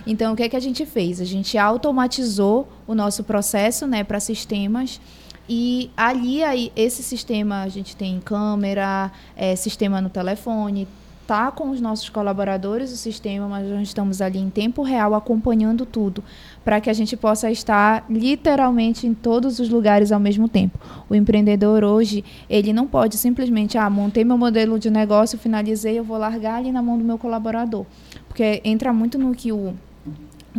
Então, 0.06 0.34
o 0.34 0.36
que, 0.36 0.42
é 0.42 0.48
que 0.48 0.56
a 0.56 0.60
gente 0.60 0.84
fez? 0.84 1.20
A 1.20 1.24
gente 1.24 1.56
automatizou 1.56 2.68
o 2.86 2.94
nosso 2.94 3.24
processo 3.24 3.86
né, 3.86 4.04
para 4.04 4.20
sistemas. 4.20 5.00
E 5.48 5.90
ali, 5.96 6.42
aí, 6.42 6.72
esse 6.76 7.02
sistema, 7.02 7.62
a 7.62 7.68
gente 7.68 7.96
tem 7.96 8.20
câmera, 8.20 9.10
é, 9.36 9.56
sistema 9.56 10.00
no 10.00 10.10
telefone, 10.10 10.86
tá 11.26 11.50
com 11.50 11.70
os 11.70 11.80
nossos 11.80 12.08
colaboradores 12.08 12.92
o 12.92 12.96
sistema, 12.96 13.48
mas 13.48 13.68
nós 13.68 13.82
estamos 13.82 14.20
ali 14.20 14.38
em 14.38 14.50
tempo 14.50 14.82
real 14.82 15.14
acompanhando 15.14 15.84
tudo, 15.86 16.22
para 16.64 16.80
que 16.80 16.90
a 16.90 16.92
gente 16.92 17.16
possa 17.16 17.50
estar 17.50 18.04
literalmente 18.08 19.06
em 19.06 19.14
todos 19.14 19.58
os 19.58 19.68
lugares 19.68 20.12
ao 20.12 20.20
mesmo 20.20 20.48
tempo. 20.48 20.78
O 21.08 21.14
empreendedor 21.14 21.84
hoje, 21.84 22.24
ele 22.48 22.72
não 22.72 22.86
pode 22.86 23.16
simplesmente, 23.16 23.78
ah, 23.78 23.88
montei 23.88 24.24
meu 24.24 24.38
modelo 24.38 24.78
de 24.78 24.90
negócio, 24.90 25.38
finalizei, 25.38 25.98
eu 25.98 26.04
vou 26.04 26.18
largar 26.18 26.56
ali 26.56 26.70
na 26.70 26.82
mão 26.82 26.98
do 26.98 27.04
meu 27.04 27.18
colaborador. 27.18 27.86
Porque 28.28 28.60
entra 28.64 28.92
muito 28.92 29.18
no 29.18 29.34
que 29.34 29.52
o 29.52 29.74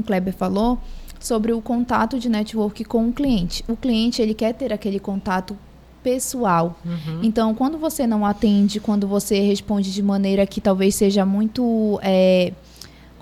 Kleber 0.06 0.34
falou, 0.34 0.80
sobre 1.20 1.52
o 1.54 1.62
contato 1.62 2.20
de 2.20 2.30
network 2.30 2.84
com 2.86 3.08
o 3.08 3.14
cliente. 3.14 3.64
O 3.68 3.76
cliente, 3.76 4.22
ele 4.22 4.34
quer 4.34 4.54
ter 4.54 4.72
aquele 4.72 5.00
contato 5.00 5.58
pessoal. 6.06 6.78
Uhum. 6.86 7.22
Então, 7.24 7.56
quando 7.56 7.80
você 7.80 8.06
não 8.06 8.24
atende, 8.24 8.80
quando 8.80 9.08
você 9.08 9.40
responde 9.40 9.92
de 9.92 10.04
maneira 10.04 10.46
que 10.46 10.62
talvez 10.62 10.94
seja 10.94 11.26
muito. 11.26 12.00
É, 12.04 12.54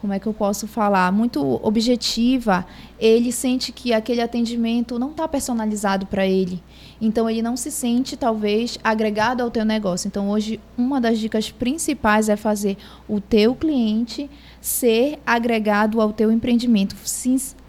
como 0.02 0.12
é 0.12 0.20
que 0.20 0.28
eu 0.28 0.34
posso 0.34 0.68
falar? 0.68 1.10
Muito 1.14 1.42
objetiva, 1.66 2.66
ele 3.00 3.32
sente 3.32 3.72
que 3.72 3.94
aquele 3.94 4.20
atendimento 4.20 5.00
não 5.00 5.12
está 5.12 5.26
personalizado 5.30 6.06
para 6.06 6.28
ele. 6.28 6.62
Então, 7.00 7.30
ele 7.30 7.42
não 7.42 7.56
se 7.56 7.72
sente, 7.72 8.18
talvez, 8.18 8.78
agregado 8.84 9.42
ao 9.42 9.50
teu 9.50 9.64
negócio. 9.64 10.10
Então, 10.10 10.30
hoje, 10.30 10.60
uma 10.78 11.00
das 11.00 11.20
dicas 11.20 11.50
principais 11.52 12.28
é 12.28 12.36
fazer 12.36 12.76
o 13.08 13.22
teu 13.22 13.56
cliente 13.56 14.30
ser 14.60 15.20
agregado 15.26 16.02
ao 16.02 16.12
teu 16.12 16.30
empreendimento, 16.30 16.98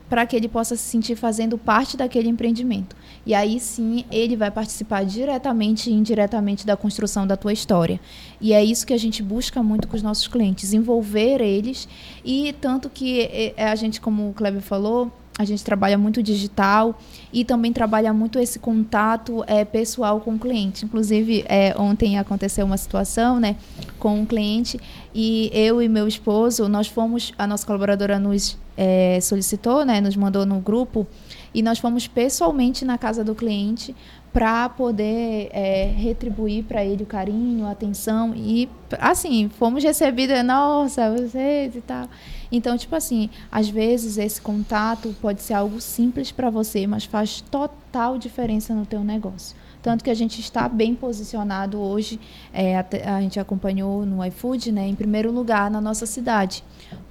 para 0.08 0.26
que 0.26 0.36
ele 0.36 0.48
possa 0.48 0.76
se 0.76 0.82
sentir 0.82 1.16
fazendo 1.16 1.56
parte 1.56 1.96
daquele 1.96 2.28
empreendimento. 2.28 2.94
E 3.26 3.34
aí 3.34 3.58
sim 3.58 4.04
ele 4.10 4.36
vai 4.36 4.50
participar 4.50 5.04
diretamente 5.04 5.90
e 5.90 5.92
indiretamente 5.92 6.66
da 6.66 6.76
construção 6.76 7.26
da 7.26 7.36
tua 7.36 7.52
história. 7.52 7.98
E 8.40 8.52
é 8.52 8.62
isso 8.62 8.86
que 8.86 8.92
a 8.92 8.98
gente 8.98 9.22
busca 9.22 9.62
muito 9.62 9.88
com 9.88 9.96
os 9.96 10.02
nossos 10.02 10.28
clientes, 10.28 10.72
envolver 10.72 11.40
eles. 11.40 11.88
E 12.24 12.54
tanto 12.60 12.90
que 12.90 13.22
é, 13.56 13.64
a 13.64 13.74
gente, 13.74 14.00
como 14.00 14.28
o 14.28 14.34
Kleber 14.34 14.62
falou, 14.62 15.10
a 15.36 15.44
gente 15.44 15.64
trabalha 15.64 15.98
muito 15.98 16.22
digital 16.22 16.98
e 17.32 17.44
também 17.44 17.72
trabalha 17.72 18.12
muito 18.12 18.38
esse 18.38 18.58
contato 18.58 19.42
é, 19.48 19.64
pessoal 19.64 20.20
com 20.20 20.34
o 20.34 20.38
cliente. 20.38 20.84
Inclusive, 20.84 21.44
é, 21.48 21.74
ontem 21.76 22.18
aconteceu 22.18 22.64
uma 22.64 22.76
situação 22.76 23.40
né, 23.40 23.56
com 23.98 24.20
um 24.20 24.24
cliente 24.24 24.78
e 25.12 25.50
eu 25.52 25.82
e 25.82 25.88
meu 25.88 26.06
esposo, 26.06 26.68
nós 26.68 26.86
fomos, 26.86 27.32
a 27.36 27.46
nossa 27.46 27.66
colaboradora 27.66 28.18
nos 28.18 28.56
é, 28.76 29.18
solicitou, 29.20 29.84
né, 29.84 30.00
nos 30.00 30.16
mandou 30.16 30.46
no 30.46 30.60
grupo 30.60 31.06
e 31.52 31.62
nós 31.62 31.78
fomos 31.78 32.06
pessoalmente 32.06 32.84
na 32.84 32.96
casa 32.96 33.24
do 33.24 33.34
cliente 33.34 33.94
para 34.32 34.68
poder 34.68 35.48
é, 35.52 35.92
retribuir 35.96 36.64
para 36.64 36.84
ele 36.84 37.04
o 37.04 37.06
carinho, 37.06 37.66
a 37.66 37.70
atenção 37.70 38.34
e 38.34 38.68
assim 38.98 39.48
fomos 39.48 39.82
recebidos, 39.82 40.44
nossa, 40.44 41.10
vocês 41.10 41.74
e 41.76 41.80
tal. 41.80 42.08
Então, 42.50 42.76
tipo 42.76 42.94
assim, 42.94 43.30
às 43.50 43.68
vezes 43.68 44.18
esse 44.18 44.40
contato 44.40 45.14
pode 45.20 45.42
ser 45.42 45.54
algo 45.54 45.80
simples 45.80 46.30
para 46.30 46.50
você, 46.50 46.86
mas 46.86 47.04
faz 47.04 47.40
total 47.40 48.18
diferença 48.18 48.74
no 48.74 48.86
teu 48.86 49.02
negócio. 49.02 49.56
Tanto 49.82 50.02
que 50.02 50.08
a 50.08 50.14
gente 50.14 50.40
está 50.40 50.66
bem 50.66 50.94
posicionado 50.94 51.78
hoje, 51.78 52.18
é, 52.54 52.78
a, 52.78 52.86
a, 53.16 53.20
gente 53.20 53.38
acompanhou 53.38 54.06
no 54.06 54.24
iFood, 54.24 54.72
né, 54.72 54.88
em 54.88 54.94
primeiro 54.94 55.30
lugar 55.30 55.70
na 55.70 55.78
nossa 55.78 56.06
cidade, 56.06 56.64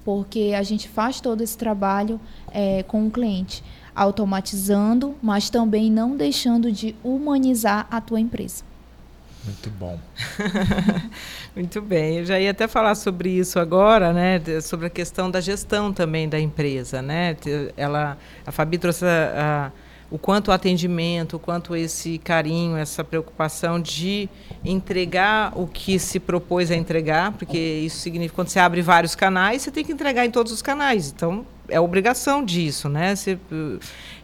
porque 0.03 0.53
a 0.57 0.63
gente 0.63 0.89
faz 0.89 1.21
todo 1.21 1.41
esse 1.41 1.55
trabalho 1.55 2.19
é, 2.51 2.81
com 2.81 3.05
o 3.05 3.11
cliente 3.11 3.63
automatizando, 3.95 5.15
mas 5.21 5.51
também 5.51 5.91
não 5.91 6.17
deixando 6.17 6.71
de 6.71 6.95
humanizar 7.03 7.87
a 7.91 8.01
tua 8.01 8.19
empresa. 8.19 8.63
Muito 9.45 9.69
bom. 9.71 9.99
Muito 11.53 11.81
bem. 11.81 12.19
Eu 12.19 12.25
já 12.25 12.39
ia 12.39 12.51
até 12.51 12.67
falar 12.67 12.95
sobre 12.95 13.29
isso 13.29 13.59
agora, 13.59 14.13
né? 14.13 14.41
Sobre 14.61 14.87
a 14.87 14.89
questão 14.89 15.29
da 15.29 15.41
gestão 15.41 15.91
também 15.91 16.29
da 16.29 16.39
empresa, 16.39 17.01
né? 17.01 17.35
Ela, 17.75 18.17
a 18.45 18.51
Fabi 18.51 18.77
trouxe 18.77 19.05
a, 19.05 19.69
a, 19.69 19.71
o 20.09 20.17
quanto 20.17 20.47
o 20.47 20.51
atendimento, 20.51 21.35
o 21.35 21.39
quanto 21.39 21.75
esse 21.75 22.17
carinho, 22.19 22.77
essa 22.77 23.03
preocupação 23.03 23.81
de 23.81 24.29
entregar 24.63 25.51
o 25.55 25.67
que 25.67 25.99
se 25.99 26.21
propôs 26.21 26.71
a 26.71 26.75
entregar, 26.75 27.33
porque 27.33 27.57
isso 27.57 27.97
significa 27.97 28.35
quando 28.35 28.47
você 28.47 28.59
abre 28.59 28.81
vários 28.81 29.13
canais, 29.13 29.61
você 29.61 29.71
tem 29.71 29.83
que 29.83 29.91
entregar 29.91 30.25
em 30.25 30.31
todos 30.31 30.53
os 30.53 30.61
canais. 30.61 31.11
Então, 31.13 31.45
é 31.67 31.79
obrigação 31.79 32.43
disso, 32.43 32.89
né? 32.89 33.15
Você, 33.15 33.37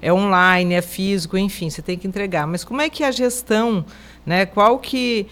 é 0.02 0.12
online, 0.12 0.76
é 0.76 0.82
físico, 0.82 1.38
enfim, 1.38 1.70
você 1.70 1.82
tem 1.82 1.98
que 1.98 2.08
entregar. 2.08 2.46
Mas 2.46 2.64
como 2.64 2.82
é 2.82 2.90
que 2.90 3.04
a 3.04 3.12
gestão, 3.12 3.86
né? 4.30 4.46
Qual 4.46 4.78
que 4.78 5.26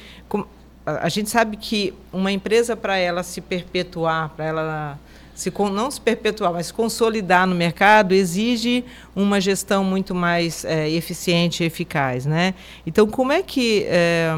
a 0.83 1.07
gente 1.07 1.29
sabe 1.29 1.55
que 1.55 1.93
uma 2.11 2.31
empresa 2.31 2.75
para 2.75 2.97
ela 2.97 3.21
se 3.21 3.41
perpetuar, 3.41 4.29
para 4.29 4.45
ela 4.45 4.99
se 5.35 5.53
não 5.71 5.91
se 5.91 6.01
perpetuar, 6.01 6.51
mas 6.51 6.67
se 6.67 6.73
consolidar 6.73 7.45
no 7.45 7.53
mercado, 7.53 8.13
exige 8.13 8.83
uma 9.15 9.39
gestão 9.39 9.83
muito 9.83 10.15
mais 10.15 10.65
é, 10.65 10.89
eficiente 10.89 11.61
e 11.61 11.67
eficaz, 11.67 12.25
né? 12.25 12.55
Então, 12.87 13.05
como 13.05 13.31
é 13.31 13.43
que 13.43 13.85
é, 13.87 14.33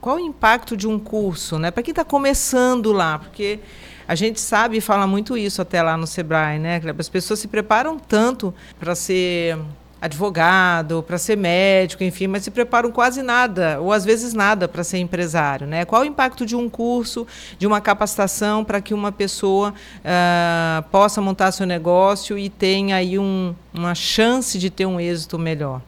qual 0.00 0.16
o 0.16 0.18
impacto 0.18 0.76
de 0.76 0.88
um 0.88 0.98
curso, 0.98 1.60
né? 1.60 1.70
Para 1.70 1.84
quem 1.84 1.92
está 1.92 2.04
começando 2.04 2.90
lá, 2.92 3.20
porque 3.20 3.60
a 4.08 4.16
gente 4.16 4.40
sabe 4.40 4.78
e 4.78 4.80
fala 4.80 5.06
muito 5.06 5.38
isso 5.38 5.62
até 5.62 5.80
lá 5.80 5.96
no 5.96 6.08
Sebrae, 6.08 6.58
né? 6.58 6.80
As 6.98 7.08
pessoas 7.08 7.38
se 7.38 7.46
preparam 7.46 7.96
tanto 7.96 8.52
para 8.80 8.96
ser 8.96 9.56
advogado, 10.00 11.02
para 11.02 11.18
ser 11.18 11.36
médico, 11.36 12.02
enfim, 12.02 12.26
mas 12.26 12.42
se 12.42 12.50
preparam 12.50 12.90
quase 12.90 13.22
nada, 13.22 13.80
ou 13.80 13.92
às 13.92 14.04
vezes 14.04 14.32
nada, 14.32 14.66
para 14.66 14.82
ser 14.82 14.98
empresário. 14.98 15.66
Né? 15.66 15.84
Qual 15.84 16.02
o 16.02 16.04
impacto 16.04 16.46
de 16.46 16.56
um 16.56 16.68
curso, 16.68 17.26
de 17.58 17.66
uma 17.66 17.80
capacitação 17.80 18.64
para 18.64 18.80
que 18.80 18.94
uma 18.94 19.12
pessoa 19.12 19.74
uh, 19.98 20.82
possa 20.90 21.20
montar 21.20 21.52
seu 21.52 21.66
negócio 21.66 22.38
e 22.38 22.48
tenha 22.48 22.96
aí 22.96 23.18
um, 23.18 23.54
uma 23.74 23.94
chance 23.94 24.58
de 24.58 24.70
ter 24.70 24.86
um 24.86 24.98
êxito 24.98 25.38
melhor? 25.38 25.82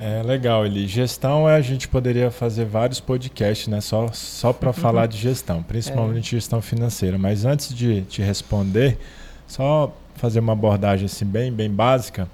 É 0.00 0.22
legal, 0.22 0.64
Eli. 0.64 0.86
Gestão, 0.86 1.44
a 1.48 1.60
gente 1.60 1.88
poderia 1.88 2.30
fazer 2.30 2.64
vários 2.64 3.00
podcasts, 3.00 3.66
né? 3.66 3.80
Só, 3.80 4.06
só 4.12 4.52
para 4.52 4.68
uhum. 4.68 4.72
falar 4.72 5.06
de 5.06 5.18
gestão, 5.18 5.60
principalmente 5.60 6.36
é. 6.36 6.38
gestão 6.38 6.62
financeira. 6.62 7.18
Mas 7.18 7.44
antes 7.44 7.74
de 7.74 8.02
te 8.02 8.22
responder, 8.22 8.96
só 9.44 9.92
fazer 10.14 10.38
uma 10.38 10.52
abordagem 10.52 11.06
assim 11.06 11.24
bem, 11.24 11.52
bem 11.52 11.68
básica. 11.68 12.28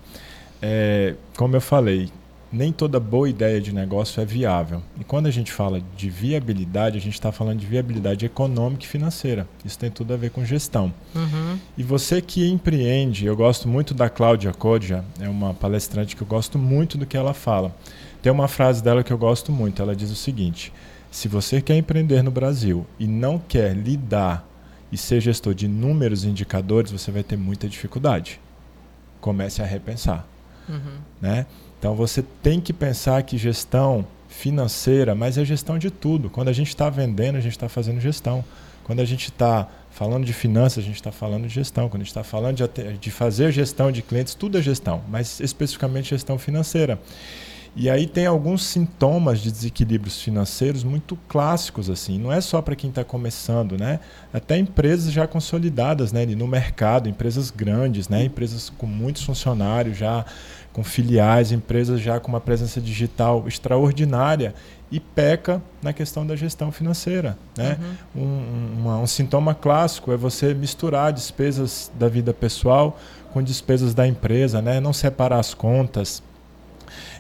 É, 0.67 1.15
como 1.37 1.55
eu 1.55 1.61
falei, 1.61 2.09
nem 2.51 2.73
toda 2.73 2.99
boa 2.99 3.29
ideia 3.29 3.61
de 3.61 3.71
negócio 3.71 4.23
é 4.23 4.25
viável. 4.25 4.81
E 4.99 5.05
quando 5.05 5.27
a 5.27 5.31
gente 5.31 5.53
fala 5.53 5.83
de 5.95 6.09
viabilidade, 6.09 6.97
a 6.97 7.01
gente 7.03 7.13
está 7.13 7.31
falando 7.31 7.59
de 7.59 7.67
viabilidade 7.67 8.25
econômica 8.25 8.83
e 8.83 8.89
financeira. 8.89 9.47
Isso 9.63 9.79
tem 9.79 9.91
tudo 9.91 10.15
a 10.15 10.17
ver 10.17 10.31
com 10.31 10.43
gestão. 10.43 10.91
Uhum. 11.15 11.59
E 11.77 11.83
você 11.83 12.23
que 12.23 12.49
empreende, 12.49 13.27
eu 13.27 13.37
gosto 13.37 13.69
muito 13.69 13.93
da 13.93 14.09
Cláudia 14.09 14.55
Kodja, 14.55 15.05
é 15.21 15.29
uma 15.29 15.53
palestrante 15.53 16.17
que 16.17 16.23
eu 16.23 16.27
gosto 16.27 16.59
muito 16.59 16.97
do 16.97 17.05
que 17.05 17.17
ela 17.17 17.35
fala. 17.35 17.71
Tem 18.23 18.33
uma 18.33 18.49
frase 18.49 18.83
dela 18.83 19.05
que 19.05 19.13
eu 19.13 19.19
gosto 19.19 19.53
muito. 19.53 19.83
Ela 19.83 19.95
diz 19.95 20.11
o 20.11 20.17
seguinte: 20.17 20.73
se 21.11 21.29
você 21.29 21.61
quer 21.61 21.77
empreender 21.77 22.23
no 22.23 22.31
Brasil 22.31 22.87
e 22.99 23.07
não 23.07 23.39
quer 23.39 23.77
lidar 23.77 24.49
e 24.91 24.97
ser 24.97 25.21
gestor 25.21 25.53
de 25.53 25.69
números 25.69 26.25
e 26.25 26.29
indicadores, 26.29 26.91
você 26.91 27.11
vai 27.11 27.23
ter 27.23 27.37
muita 27.37 27.69
dificuldade. 27.69 28.41
Comece 29.21 29.61
a 29.61 29.67
repensar. 29.67 30.27
Uhum. 30.69 30.99
Né? 31.21 31.47
Então 31.79 31.95
você 31.95 32.25
tem 32.43 32.61
que 32.61 32.73
pensar 32.73 33.23
que 33.23 33.37
gestão 33.37 34.07
financeira, 34.29 35.15
mas 35.15 35.39
é 35.39 35.45
gestão 35.45 35.79
de 35.79 35.91
tudo. 35.91 36.29
Quando 36.29 36.49
a 36.49 36.53
gente 36.53 36.69
está 36.69 36.91
vendendo, 36.91 37.37
a 37.37 37.41
gente 37.41 37.53
está 37.53 37.69
fazendo 37.69 38.01
gestão. 38.01 38.45
Quando 38.83 39.01
a 39.01 39.05
gente 39.05 39.31
está 39.31 39.69
falando 39.91 40.25
de 40.25 40.33
finanças, 40.33 40.83
a 40.83 40.87
gente 40.87 40.97
está 40.97 41.13
falando 41.13 41.47
de 41.47 41.55
gestão. 41.55 41.89
Quando 41.89 42.03
a 42.03 42.05
gente 42.05 42.11
está 42.11 42.25
falando 42.25 42.57
de, 42.57 42.99
de 42.99 43.11
fazer 43.11 43.53
gestão 43.53 43.93
de 43.93 44.03
clientes, 44.03 44.35
tudo 44.35 44.59
é 44.59 44.63
gestão, 44.63 45.03
mas 45.09 45.41
especificamente 45.41 46.11
gestão 46.11 46.37
financeira. 46.37 46.99
E 47.77 47.91
aí 47.91 48.07
tem 48.07 48.25
alguns 48.25 48.65
sintomas 48.65 49.41
de 49.41 49.51
desequilíbrios 49.51 50.23
financeiros 50.23 50.85
muito 50.85 51.19
clássicos 51.29 51.91
assim. 51.91 52.19
Não 52.19 52.33
é 52.33 52.41
só 52.41 52.63
para 52.63 52.77
quem 52.77 52.89
está 52.89 53.03
começando, 53.03 53.77
né? 53.77 53.99
Até 54.33 54.57
empresas 54.57 55.13
já 55.13 55.27
consolidadas, 55.27 56.13
né? 56.13 56.25
No 56.25 56.47
mercado, 56.47 57.09
empresas 57.09 57.51
grandes, 57.51 58.09
né? 58.09 58.25
Empresas 58.25 58.71
com 58.71 58.87
muitos 58.87 59.25
funcionários 59.25 59.97
já 59.97 60.25
com 60.73 60.83
filiais, 60.83 61.53
empresas 61.53 62.01
já 62.01 62.19
com 62.19 62.29
uma 62.29 62.41
presença 62.41 62.81
digital 62.81 63.47
extraordinária 63.47 64.55
e 64.91 64.99
peca 64.99 65.63
na 65.81 65.93
questão 65.93 66.27
da 66.27 66.35
gestão 66.35 66.73
financeira. 66.73 67.39
Né? 67.57 67.79
Uhum. 68.15 68.23
Um, 68.23 68.81
uma, 68.81 68.99
um 68.99 69.07
sintoma 69.07 69.55
clássico 69.55 70.13
é 70.13 70.17
você 70.17 70.53
misturar 70.53 71.13
despesas 71.13 71.91
da 71.97 72.09
vida 72.09 72.35
pessoal 72.35 72.99
com 73.33 73.41
despesas 73.41 73.95
da 73.95 74.07
empresa, 74.07 74.61
né? 74.61 74.81
não 74.81 74.93
separar 74.93 75.39
as 75.39 75.55
contas 75.55 76.21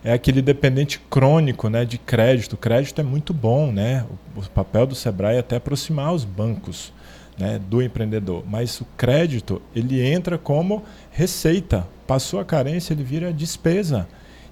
é 0.04 0.12
aquele 0.12 0.42
dependente 0.42 1.00
crônico 1.08 1.70
né, 1.70 1.86
de 1.86 1.96
crédito. 1.96 2.52
O 2.52 2.58
crédito 2.58 3.00
é 3.00 3.04
muito 3.04 3.32
bom, 3.32 3.72
né? 3.72 4.04
O, 4.36 4.40
o 4.40 4.50
papel 4.50 4.86
do 4.86 4.94
Sebrae 4.94 5.36
é 5.36 5.38
até 5.40 5.56
aproximar 5.56 6.12
os 6.12 6.24
bancos 6.24 6.92
né, 7.38 7.58
do 7.58 7.82
empreendedor. 7.82 8.44
Mas 8.46 8.78
o 8.82 8.86
crédito 8.98 9.62
ele 9.74 10.04
entra 10.06 10.36
como 10.36 10.84
receita. 11.10 11.86
Passou 12.06 12.38
a 12.38 12.44
carência, 12.44 12.92
ele 12.92 13.02
vira 13.02 13.32
despesa. 13.32 14.06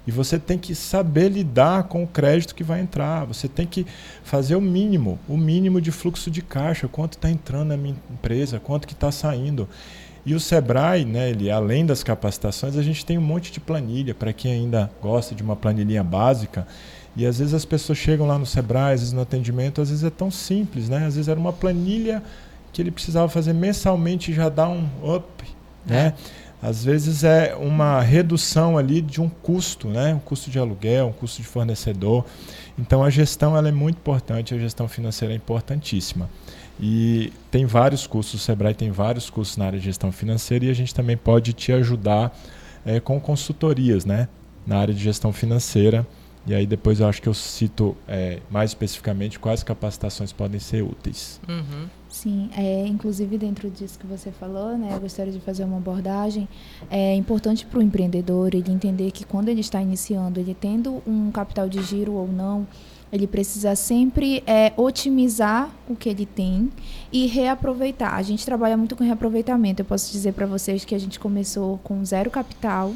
E 0.05 0.11
você 0.11 0.37
tem 0.37 0.57
que 0.57 0.75
saber 0.75 1.29
lidar 1.29 1.83
com 1.83 2.03
o 2.03 2.07
crédito 2.07 2.55
que 2.55 2.63
vai 2.63 2.81
entrar. 2.81 3.25
Você 3.25 3.47
tem 3.47 3.65
que 3.65 3.85
fazer 4.23 4.55
o 4.55 4.61
mínimo, 4.61 5.17
o 5.29 5.37
mínimo 5.37 5.79
de 5.79 5.91
fluxo 5.91 6.29
de 6.29 6.41
caixa, 6.41 6.87
quanto 6.87 7.13
está 7.13 7.29
entrando 7.29 7.69
na 7.69 7.77
minha 7.77 7.95
empresa, 8.11 8.59
quanto 8.59 8.87
que 8.87 8.93
está 8.93 9.11
saindo. 9.11 9.69
E 10.25 10.33
o 10.33 10.39
Sebrae, 10.39 11.03
né, 11.03 11.29
ele, 11.29 11.51
além 11.51 11.85
das 11.85 12.01
capacitações, 12.01 12.77
a 12.77 12.81
gente 12.81 13.05
tem 13.05 13.17
um 13.17 13.21
monte 13.21 13.51
de 13.51 13.59
planilha 13.59 14.15
para 14.15 14.31
quem 14.31 14.53
ainda 14.53 14.89
gosta 15.01 15.35
de 15.35 15.43
uma 15.43 15.55
planilhinha 15.55 16.03
básica. 16.03 16.65
E 17.15 17.25
às 17.25 17.39
vezes 17.39 17.53
as 17.53 17.65
pessoas 17.65 17.97
chegam 17.97 18.25
lá 18.25 18.39
no 18.39 18.45
Sebrae, 18.45 18.93
às 18.93 19.01
vezes 19.01 19.13
no 19.13 19.21
atendimento, 19.21 19.81
às 19.81 19.89
vezes 19.89 20.03
é 20.03 20.09
tão 20.09 20.31
simples, 20.31 20.87
né? 20.87 21.05
Às 21.05 21.15
vezes 21.15 21.27
era 21.27 21.39
uma 21.39 21.53
planilha 21.53 22.23
que 22.71 22.81
ele 22.81 22.89
precisava 22.89 23.27
fazer 23.29 23.53
mensalmente 23.53 24.31
e 24.31 24.33
já 24.33 24.49
dá 24.49 24.67
um 24.67 24.87
up, 25.03 25.43
né? 25.85 26.13
Às 26.61 26.85
vezes 26.85 27.25
é 27.25 27.53
uma 27.59 27.99
redução 27.99 28.77
ali 28.77 29.01
de 29.01 29.21
um 29.21 29.27
custo, 29.27 29.89
né? 29.89 30.13
Um 30.13 30.19
custo 30.19 30.49
de 30.49 30.57
aluguel, 30.57 31.07
um 31.07 31.11
custo 31.11 31.41
de 31.41 31.47
fornecedor. 31.47 32.25
Então 32.79 33.03
a 33.03 33.09
gestão 33.09 33.55
ela 33.57 33.67
é 33.67 33.71
muito 33.71 33.97
importante, 33.97 34.55
a 34.55 34.57
gestão 34.57 34.87
financeira 34.87 35.33
é 35.33 35.37
importantíssima. 35.37 36.29
E 36.79 37.31
tem 37.51 37.65
vários 37.65 38.07
cursos, 38.07 38.41
o 38.41 38.43
Sebrae 38.43 38.73
tem 38.73 38.91
vários 38.91 39.29
cursos 39.29 39.57
na 39.57 39.65
área 39.65 39.79
de 39.79 39.85
gestão 39.85 40.11
financeira 40.11 40.65
e 40.65 40.69
a 40.69 40.73
gente 40.73 40.93
também 40.93 41.15
pode 41.15 41.53
te 41.53 41.71
ajudar 41.71 42.35
é, 42.85 42.99
com 42.99 43.19
consultorias 43.19 44.05
né, 44.05 44.27
na 44.65 44.77
área 44.77 44.93
de 44.93 45.01
gestão 45.01 45.31
financeira. 45.31 46.05
E 46.45 46.53
aí 46.53 46.65
depois 46.65 46.99
eu 46.99 47.07
acho 47.07 47.21
que 47.21 47.29
eu 47.29 47.33
cito 47.33 47.95
é, 48.07 48.39
mais 48.49 48.71
especificamente 48.71 49.39
quais 49.39 49.63
capacitações 49.63 50.33
podem 50.33 50.59
ser 50.59 50.83
úteis. 50.83 51.39
Uhum. 51.47 51.87
Sim, 52.09 52.49
é, 52.55 52.85
inclusive 52.85 53.37
dentro 53.37 53.69
disso 53.71 53.97
que 53.97 54.05
você 54.05 54.29
falou, 54.31 54.77
né, 54.77 54.89
eu 54.93 54.99
gostaria 54.99 55.31
de 55.31 55.39
fazer 55.39 55.63
uma 55.63 55.77
abordagem. 55.77 56.47
É 56.91 57.15
importante 57.15 57.65
para 57.65 57.79
o 57.79 57.81
empreendedor 57.81 58.53
ele 58.53 58.71
entender 58.71 59.09
que 59.11 59.23
quando 59.23 59.49
ele 59.49 59.61
está 59.61 59.81
iniciando, 59.81 60.39
ele 60.39 60.53
tendo 60.53 61.01
um 61.07 61.31
capital 61.31 61.69
de 61.69 61.81
giro 61.81 62.13
ou 62.13 62.27
não, 62.27 62.67
ele 63.13 63.27
precisa 63.27 63.75
sempre 63.75 64.43
é, 64.47 64.73
otimizar 64.75 65.69
o 65.87 65.95
que 65.95 66.09
ele 66.09 66.25
tem 66.25 66.71
e 67.11 67.27
reaproveitar. 67.27 68.15
A 68.15 68.23
gente 68.23 68.43
trabalha 68.43 68.75
muito 68.75 68.95
com 68.95 69.03
reaproveitamento. 69.03 69.83
Eu 69.83 69.85
posso 69.85 70.11
dizer 70.11 70.33
para 70.33 70.47
vocês 70.47 70.83
que 70.83 70.95
a 70.95 70.99
gente 70.99 71.19
começou 71.19 71.77
com 71.83 72.03
zero 72.03 72.31
capital. 72.31 72.91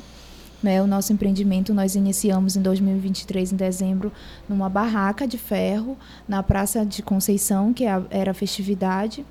Né, 0.63 0.81
o 0.81 0.87
nosso 0.87 1.13
empreendimento 1.13 1.71
nós 1.71 1.93
iniciamos 1.93 2.55
em 2.55 2.63
2023, 2.63 3.53
em 3.53 3.55
dezembro, 3.55 4.11
numa 4.49 4.67
barraca 4.67 5.27
de 5.27 5.37
ferro 5.37 5.95
na 6.27 6.41
Praça 6.41 6.83
de 6.83 7.03
Conceição, 7.03 7.71
que 7.71 7.85
é 7.85 8.01
era 8.09 8.31
a 8.31 8.33
festividade, 8.33 9.23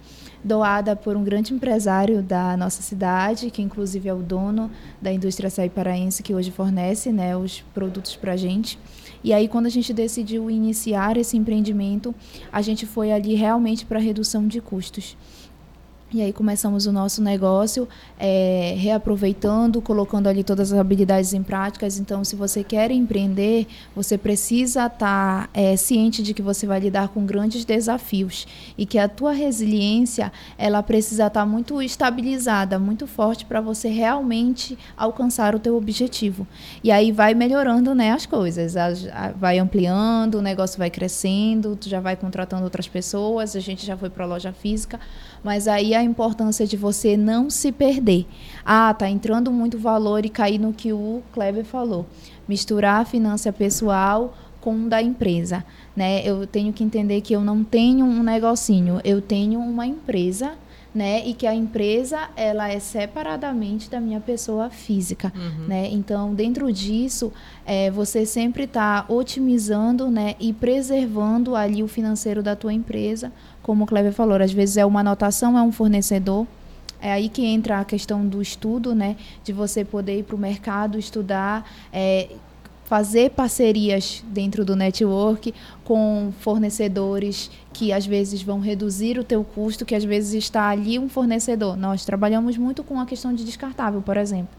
doada 0.44 0.94
por 0.94 1.16
um 1.16 1.24
grande 1.24 1.52
empresário 1.52 2.22
da 2.22 2.56
nossa 2.56 2.80
cidade, 2.80 3.50
que 3.50 3.60
inclusive 3.60 4.08
é 4.08 4.14
o 4.14 4.22
dono 4.22 4.70
da 5.02 5.12
indústria 5.12 5.48
açaí 5.48 5.68
paraense, 5.68 6.22
que 6.22 6.32
hoje 6.32 6.52
fornece 6.52 7.10
né, 7.10 7.36
os 7.36 7.60
produtos 7.74 8.14
para 8.14 8.34
a 8.34 8.36
gente. 8.36 8.78
E 9.26 9.32
aí, 9.32 9.48
quando 9.48 9.66
a 9.66 9.68
gente 9.68 9.92
decidiu 9.92 10.48
iniciar 10.48 11.16
esse 11.16 11.36
empreendimento, 11.36 12.14
a 12.52 12.62
gente 12.62 12.86
foi 12.86 13.10
ali 13.10 13.34
realmente 13.34 13.84
para 13.84 13.98
redução 13.98 14.46
de 14.46 14.60
custos. 14.60 15.16
E 16.12 16.22
aí 16.22 16.32
começamos 16.32 16.86
o 16.86 16.92
nosso 16.92 17.20
negócio 17.20 17.88
é, 18.16 18.76
reaproveitando, 18.78 19.82
colocando 19.82 20.28
ali 20.28 20.44
todas 20.44 20.72
as 20.72 20.78
habilidades 20.78 21.34
em 21.34 21.42
práticas. 21.42 21.98
Então, 21.98 22.22
se 22.22 22.36
você 22.36 22.62
quer 22.62 22.92
empreender, 22.92 23.66
você 23.94 24.16
precisa 24.16 24.86
estar 24.86 25.48
tá, 25.48 25.48
é, 25.52 25.76
ciente 25.76 26.22
de 26.22 26.32
que 26.32 26.40
você 26.40 26.64
vai 26.64 26.78
lidar 26.78 27.08
com 27.08 27.26
grandes 27.26 27.64
desafios 27.64 28.46
e 28.78 28.86
que 28.86 29.00
a 29.00 29.08
tua 29.08 29.32
resiliência 29.32 30.32
ela 30.56 30.80
precisa 30.80 31.26
estar 31.26 31.40
tá 31.40 31.46
muito 31.46 31.82
estabilizada, 31.82 32.78
muito 32.78 33.08
forte 33.08 33.44
para 33.44 33.60
você 33.60 33.88
realmente 33.88 34.78
alcançar 34.96 35.56
o 35.56 35.58
teu 35.58 35.76
objetivo. 35.76 36.46
E 36.84 36.92
aí 36.92 37.10
vai 37.10 37.34
melhorando, 37.34 37.96
né, 37.96 38.12
as 38.12 38.26
coisas, 38.26 38.76
vai 39.36 39.58
ampliando, 39.58 40.36
o 40.36 40.42
negócio 40.42 40.78
vai 40.78 40.88
crescendo, 40.88 41.74
tu 41.74 41.88
já 41.88 41.98
vai 41.98 42.14
contratando 42.14 42.62
outras 42.62 42.86
pessoas. 42.86 43.56
A 43.56 43.60
gente 43.60 43.84
já 43.84 43.96
foi 43.96 44.08
para 44.08 44.22
a 44.22 44.28
loja 44.28 44.52
física 44.52 45.00
mas 45.46 45.68
aí 45.68 45.94
a 45.96 46.02
importância 46.02 46.66
de 46.66 46.76
você 46.76 47.16
não 47.16 47.50
se 47.50 47.72
perder. 47.72 48.26
Ah, 48.64 48.94
tá 48.94 49.08
entrando 49.08 49.50
muito 49.50 49.78
valor 49.78 50.24
e 50.24 50.28
cair 50.28 50.58
no 50.58 50.72
que 50.72 50.92
o 50.92 51.22
Kleber 51.32 51.64
falou. 51.64 52.06
Misturar 52.46 53.02
a 53.02 53.04
finança 53.04 53.52
pessoal 53.52 54.36
com 54.60 54.88
da 54.88 55.00
empresa, 55.02 55.64
né? 55.94 56.26
Eu 56.26 56.46
tenho 56.46 56.72
que 56.72 56.82
entender 56.82 57.20
que 57.20 57.34
eu 57.34 57.40
não 57.40 57.62
tenho 57.62 58.04
um 58.04 58.22
negocinho, 58.22 59.00
eu 59.04 59.20
tenho 59.20 59.60
uma 59.60 59.86
empresa 59.86 60.52
né? 60.96 61.22
E 61.26 61.34
que 61.34 61.46
a 61.46 61.54
empresa 61.54 62.30
ela 62.34 62.70
é 62.70 62.78
separadamente 62.80 63.90
da 63.90 64.00
minha 64.00 64.18
pessoa 64.18 64.70
física, 64.70 65.30
uhum. 65.36 65.66
né? 65.66 65.90
Então, 65.92 66.34
dentro 66.34 66.72
disso, 66.72 67.30
é, 67.66 67.90
você 67.90 68.24
sempre 68.24 68.64
está 68.64 69.04
otimizando, 69.06 70.10
né? 70.10 70.36
E 70.40 70.54
preservando 70.54 71.54
ali 71.54 71.82
o 71.82 71.86
financeiro 71.86 72.42
da 72.42 72.56
tua 72.56 72.72
empresa, 72.72 73.30
como 73.66 73.82
o 73.82 73.86
Kleber 73.86 74.12
falou. 74.12 74.40
Às 74.40 74.52
vezes 74.52 74.76
é 74.76 74.86
uma 74.86 75.00
anotação, 75.00 75.58
é 75.58 75.62
um 75.62 75.72
fornecedor. 75.72 76.46
É 77.00 77.12
aí 77.12 77.28
que 77.28 77.44
entra 77.44 77.80
a 77.80 77.84
questão 77.84 78.24
do 78.24 78.40
estudo, 78.40 78.94
né? 78.94 79.16
De 79.42 79.52
você 79.52 79.84
poder 79.84 80.20
ir 80.20 80.22
para 80.22 80.36
o 80.36 80.38
mercado 80.38 80.96
estudar, 80.96 81.68
é, 81.92 82.28
fazer 82.84 83.30
parcerias 83.30 84.22
dentro 84.28 84.64
do 84.64 84.76
network 84.76 85.52
com 85.84 86.32
fornecedores 86.38 87.50
que 87.72 87.92
às 87.92 88.06
vezes 88.06 88.40
vão 88.40 88.60
reduzir 88.60 89.18
o 89.18 89.24
teu 89.24 89.42
custo, 89.42 89.84
que 89.84 89.96
às 89.96 90.04
vezes 90.04 90.32
está 90.34 90.68
ali 90.68 90.96
um 90.96 91.08
fornecedor. 91.08 91.76
Nós 91.76 92.04
trabalhamos 92.04 92.56
muito 92.56 92.84
com 92.84 93.00
a 93.00 93.04
questão 93.04 93.34
de 93.34 93.44
descartável, 93.44 94.00
por 94.00 94.16
exemplo. 94.16 94.56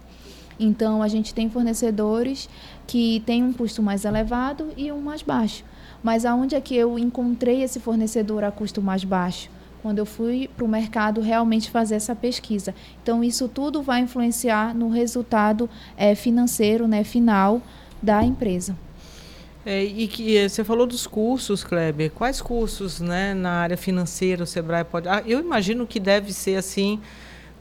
Então 0.59 1.01
a 1.01 1.07
gente 1.07 1.33
tem 1.33 1.49
fornecedores 1.49 2.49
que 2.85 3.23
têm 3.25 3.41
um 3.41 3.53
custo 3.53 3.81
mais 3.81 4.03
elevado 4.03 4.67
e 4.75 4.91
um 4.91 4.99
mais 4.99 5.21
baixo. 5.21 5.63
Mas 6.03 6.25
aonde 6.25 6.55
é 6.55 6.61
que 6.61 6.75
eu 6.75 6.97
encontrei 6.97 7.63
esse 7.63 7.79
fornecedor 7.79 8.43
a 8.43 8.51
custo 8.51 8.81
mais 8.81 9.03
baixo? 9.03 9.49
Quando 9.81 9.99
eu 9.99 10.05
fui 10.05 10.49
para 10.55 10.65
o 10.65 10.67
mercado 10.67 11.21
realmente 11.21 11.69
fazer 11.69 11.95
essa 11.95 12.15
pesquisa. 12.15 12.73
Então, 13.01 13.23
isso 13.23 13.47
tudo 13.47 13.81
vai 13.81 14.01
influenciar 14.01 14.73
no 14.75 14.89
resultado 14.89 15.69
é, 15.95 16.15
financeiro 16.15 16.87
né, 16.87 17.03
final 17.03 17.61
da 18.01 18.23
empresa. 18.23 18.75
É, 19.65 19.83
e 19.83 20.07
que 20.07 20.37
eh, 20.37 20.47
você 20.47 20.63
falou 20.63 20.87
dos 20.87 21.05
cursos, 21.05 21.61
Kleber. 21.61 22.09
Quais 22.11 22.41
cursos, 22.41 23.01
né, 23.01 23.33
na 23.33 23.51
área 23.51 23.75
financeira 23.75 24.43
o 24.43 24.47
Sebrae 24.47 24.85
pode? 24.85 25.09
Ah, 25.09 25.21
eu 25.25 25.41
imagino 25.41 25.85
que 25.85 25.99
deve 25.99 26.31
ser 26.31 26.55
assim 26.55 27.01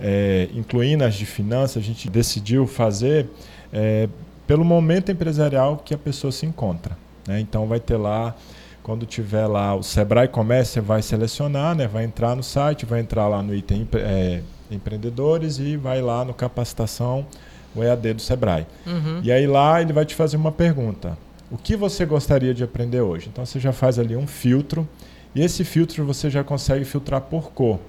é, 0.00 0.48
incluindo 0.54 1.04
as 1.04 1.14
de 1.16 1.26
finanças, 1.26 1.76
a 1.76 1.86
gente 1.86 2.08
decidiu 2.08 2.66
fazer 2.66 3.28
é, 3.70 4.08
pelo 4.46 4.64
momento 4.64 5.12
empresarial 5.12 5.76
que 5.76 5.92
a 5.92 5.98
pessoa 5.98 6.32
se 6.32 6.46
encontra. 6.46 6.96
Né? 7.28 7.40
Então 7.40 7.66
vai 7.66 7.78
ter 7.78 7.98
lá 7.98 8.34
quando 8.82 9.04
tiver 9.04 9.46
lá 9.46 9.74
o 9.74 9.82
Sebrae 9.82 10.28
Comércio, 10.28 10.74
você 10.74 10.80
vai 10.80 11.02
selecionar, 11.02 11.74
né? 11.74 11.86
vai 11.86 12.04
entrar 12.04 12.34
no 12.34 12.42
site, 12.42 12.86
vai 12.86 13.00
entrar 13.00 13.28
lá 13.28 13.42
no 13.42 13.54
item 13.54 13.86
é, 13.96 14.40
empreendedores 14.70 15.58
e 15.58 15.76
vai 15.76 16.00
lá 16.00 16.24
no 16.24 16.32
capacitação, 16.32 17.26
o 17.76 17.82
EAD 17.82 18.14
do 18.14 18.22
Sebrae. 18.22 18.66
Uhum. 18.86 19.20
E 19.22 19.30
aí 19.30 19.46
lá 19.46 19.82
ele 19.82 19.92
vai 19.92 20.06
te 20.06 20.14
fazer 20.14 20.38
uma 20.38 20.52
pergunta. 20.52 21.18
O 21.50 21.58
que 21.58 21.76
você 21.76 22.06
gostaria 22.06 22.54
de 22.54 22.64
aprender 22.64 23.02
hoje? 23.02 23.28
Então 23.30 23.44
você 23.44 23.60
já 23.60 23.74
faz 23.74 23.98
ali 23.98 24.16
um 24.16 24.26
filtro 24.26 24.88
e 25.34 25.42
esse 25.42 25.64
filtro 25.64 26.04
você 26.04 26.30
já 26.30 26.44
consegue 26.44 26.84
filtrar 26.84 27.20
por 27.22 27.50
cor. 27.52 27.80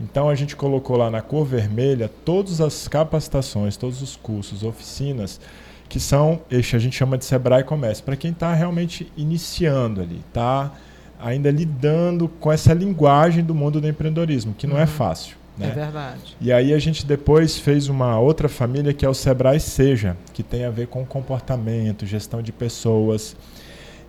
Então 0.00 0.28
a 0.28 0.34
gente 0.34 0.54
colocou 0.54 0.96
lá 0.96 1.10
na 1.10 1.22
cor 1.22 1.44
vermelha 1.44 2.10
todas 2.24 2.60
as 2.60 2.86
capacitações, 2.86 3.76
todos 3.76 4.02
os 4.02 4.16
cursos, 4.16 4.62
oficinas 4.62 5.40
que 5.88 6.00
são, 6.00 6.40
este 6.50 6.76
a 6.76 6.78
gente 6.78 6.96
chama 6.96 7.16
de 7.16 7.24
Sebrae 7.24 7.62
Comércio, 7.62 8.04
para 8.04 8.16
quem 8.16 8.32
está 8.32 8.52
realmente 8.52 9.10
iniciando 9.16 10.00
ali, 10.00 10.20
está 10.26 10.72
ainda 11.18 11.50
lidando 11.50 12.28
com 12.28 12.52
essa 12.52 12.74
linguagem 12.74 13.42
do 13.42 13.54
mundo 13.54 13.80
do 13.80 13.88
empreendedorismo, 13.88 14.54
que 14.54 14.66
não 14.66 14.76
é 14.76 14.78
uhum. 14.78 14.84
é 14.84 14.86
fácil. 14.86 15.36
Né? 15.56 15.68
É 15.68 15.70
verdade. 15.70 16.36
E 16.40 16.52
aí 16.52 16.74
a 16.74 16.78
gente 16.78 17.06
depois 17.06 17.58
fez 17.58 17.88
uma 17.88 18.18
outra 18.18 18.48
família 18.48 18.92
que 18.92 19.06
é 19.06 19.08
o 19.08 19.14
Sebrae 19.14 19.58
Seja, 19.58 20.16
que 20.34 20.42
tem 20.42 20.64
a 20.64 20.70
ver 20.70 20.88
com 20.88 21.04
comportamento, 21.06 22.04
gestão 22.04 22.42
de 22.42 22.52
pessoas. 22.52 23.34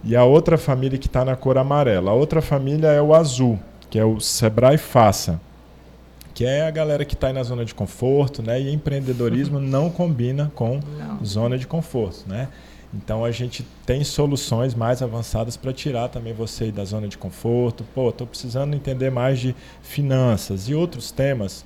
E 0.07 0.15
a 0.15 0.23
outra 0.23 0.57
família 0.57 0.97
que 0.97 1.07
está 1.07 1.23
na 1.23 1.35
cor 1.35 1.57
amarela. 1.57 2.11
A 2.11 2.13
outra 2.13 2.41
família 2.41 2.87
é 2.87 3.01
o 3.01 3.13
azul, 3.13 3.59
que 3.89 3.99
é 3.99 4.05
o 4.05 4.19
Sebrae 4.19 4.77
Faça 4.77 5.39
que 6.37 6.45
é 6.45 6.67
a 6.67 6.69
galera 6.69 7.03
que 7.03 7.15
está 7.15 7.29
aí 7.29 7.33
na 7.33 7.41
zona 7.41 7.65
de 7.65 7.73
conforto, 7.73 8.43
né? 8.43 8.61
E 8.61 8.71
empreendedorismo 8.71 9.57
não 9.59 9.89
combina 9.89 10.51
com 10.53 10.79
não. 10.95 11.25
zona 11.25 11.57
de 11.57 11.65
conforto, 11.65 12.29
né? 12.29 12.47
Então 12.93 13.25
a 13.25 13.31
gente 13.31 13.65
tem 13.87 14.03
soluções 14.03 14.75
mais 14.75 15.01
avançadas 15.01 15.57
para 15.57 15.73
tirar 15.73 16.09
também 16.09 16.33
você 16.33 16.71
da 16.71 16.85
zona 16.85 17.07
de 17.07 17.17
conforto. 17.17 17.83
Pô, 17.95 18.09
estou 18.09 18.27
precisando 18.27 18.75
entender 18.75 19.09
mais 19.09 19.39
de 19.39 19.55
finanças 19.81 20.69
e 20.69 20.75
outros 20.75 21.09
temas. 21.09 21.65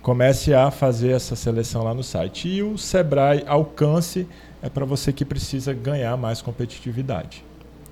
Comece 0.00 0.54
a 0.54 0.70
fazer 0.70 1.10
essa 1.10 1.34
seleção 1.34 1.82
lá 1.82 1.92
no 1.92 2.04
site. 2.04 2.48
E 2.48 2.62
o 2.62 2.78
Sebrae 2.78 3.42
Alcance 3.44 4.28
é 4.62 4.68
para 4.68 4.84
você 4.84 5.12
que 5.12 5.24
precisa 5.24 5.72
ganhar 5.74 6.16
mais 6.16 6.40
competitividade. 6.40 7.44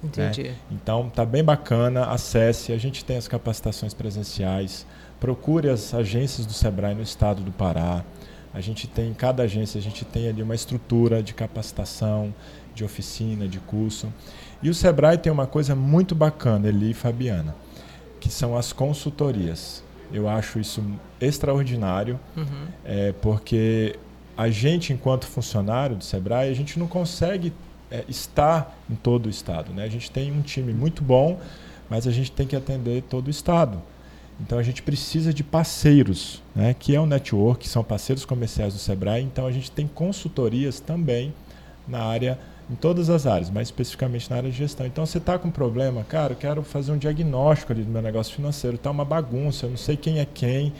Entendi. 0.02 0.44
Né? 0.44 0.56
Então 0.70 1.10
tá 1.10 1.24
bem 1.24 1.44
bacana, 1.44 2.06
acesse. 2.06 2.72
A 2.72 2.78
gente 2.78 3.04
tem 3.04 3.16
as 3.16 3.28
capacitações 3.28 3.94
presenciais. 3.94 4.86
Procure 5.18 5.68
as 5.68 5.92
agências 5.92 6.46
do 6.46 6.52
Sebrae 6.52 6.94
no 6.94 7.02
estado 7.02 7.42
do 7.42 7.52
Pará. 7.52 8.04
A 8.52 8.60
gente 8.60 8.88
tem, 8.88 9.10
em 9.10 9.14
cada 9.14 9.44
agência, 9.44 9.78
a 9.78 9.82
gente 9.82 10.04
tem 10.04 10.28
ali 10.28 10.42
uma 10.42 10.54
estrutura 10.54 11.22
de 11.22 11.32
capacitação, 11.32 12.34
de 12.74 12.84
oficina, 12.84 13.46
de 13.46 13.60
curso. 13.60 14.12
E 14.62 14.68
o 14.68 14.74
Sebrae 14.74 15.16
tem 15.16 15.32
uma 15.32 15.46
coisa 15.46 15.74
muito 15.74 16.14
bacana, 16.14 16.68
Eli 16.68 16.90
e 16.90 16.94
Fabiana, 16.94 17.54
que 18.18 18.28
são 18.28 18.56
as 18.56 18.72
consultorias. 18.72 19.84
Eu 20.12 20.28
acho 20.28 20.58
isso 20.58 20.82
extraordinário, 21.20 22.18
uhum. 22.36 22.66
é, 22.84 23.12
porque 23.20 23.96
a 24.36 24.50
gente, 24.50 24.92
enquanto 24.92 25.26
funcionário 25.26 25.94
do 25.94 26.02
Sebrae, 26.02 26.50
a 26.50 26.54
gente 26.54 26.78
não 26.78 26.88
consegue 26.88 27.52
é, 27.90 28.04
estar 28.08 28.78
em 28.88 28.94
todo 28.94 29.26
o 29.26 29.30
estado. 29.30 29.72
Né? 29.72 29.84
A 29.84 29.88
gente 29.88 30.10
tem 30.10 30.30
um 30.32 30.42
time 30.42 30.72
muito 30.72 31.02
bom, 31.02 31.38
mas 31.88 32.06
a 32.06 32.10
gente 32.10 32.30
tem 32.30 32.46
que 32.46 32.54
atender 32.54 33.02
todo 33.02 33.26
o 33.26 33.30
estado. 33.30 33.82
Então 34.40 34.58
a 34.58 34.62
gente 34.62 34.82
precisa 34.82 35.34
de 35.34 35.44
parceiros, 35.44 36.42
né, 36.54 36.74
que 36.78 36.94
é 36.94 37.00
o 37.00 37.04
network, 37.04 37.68
são 37.68 37.84
parceiros 37.84 38.24
comerciais 38.24 38.72
do 38.72 38.78
Sebrae. 38.78 39.22
Então 39.22 39.46
a 39.46 39.52
gente 39.52 39.70
tem 39.70 39.86
consultorias 39.86 40.80
também 40.80 41.34
na 41.86 42.02
área, 42.02 42.38
em 42.70 42.74
todas 42.74 43.10
as 43.10 43.26
áreas, 43.26 43.50
mais 43.50 43.68
especificamente 43.68 44.30
na 44.30 44.36
área 44.36 44.50
de 44.50 44.56
gestão. 44.56 44.86
Então 44.86 45.04
você 45.04 45.18
está 45.18 45.38
com 45.38 45.48
um 45.48 45.50
problema, 45.50 46.04
cara, 46.04 46.32
eu 46.32 46.36
quero 46.36 46.62
fazer 46.62 46.92
um 46.92 46.96
diagnóstico 46.96 47.72
ali 47.72 47.82
do 47.82 47.90
meu 47.90 48.00
negócio 48.00 48.34
financeiro, 48.34 48.76
está 48.76 48.90
uma 48.90 49.04
bagunça, 49.04 49.66
eu 49.66 49.70
não 49.70 49.76
sei 49.76 49.96
quem 49.96 50.20
é 50.20 50.24
quem. 50.24 50.72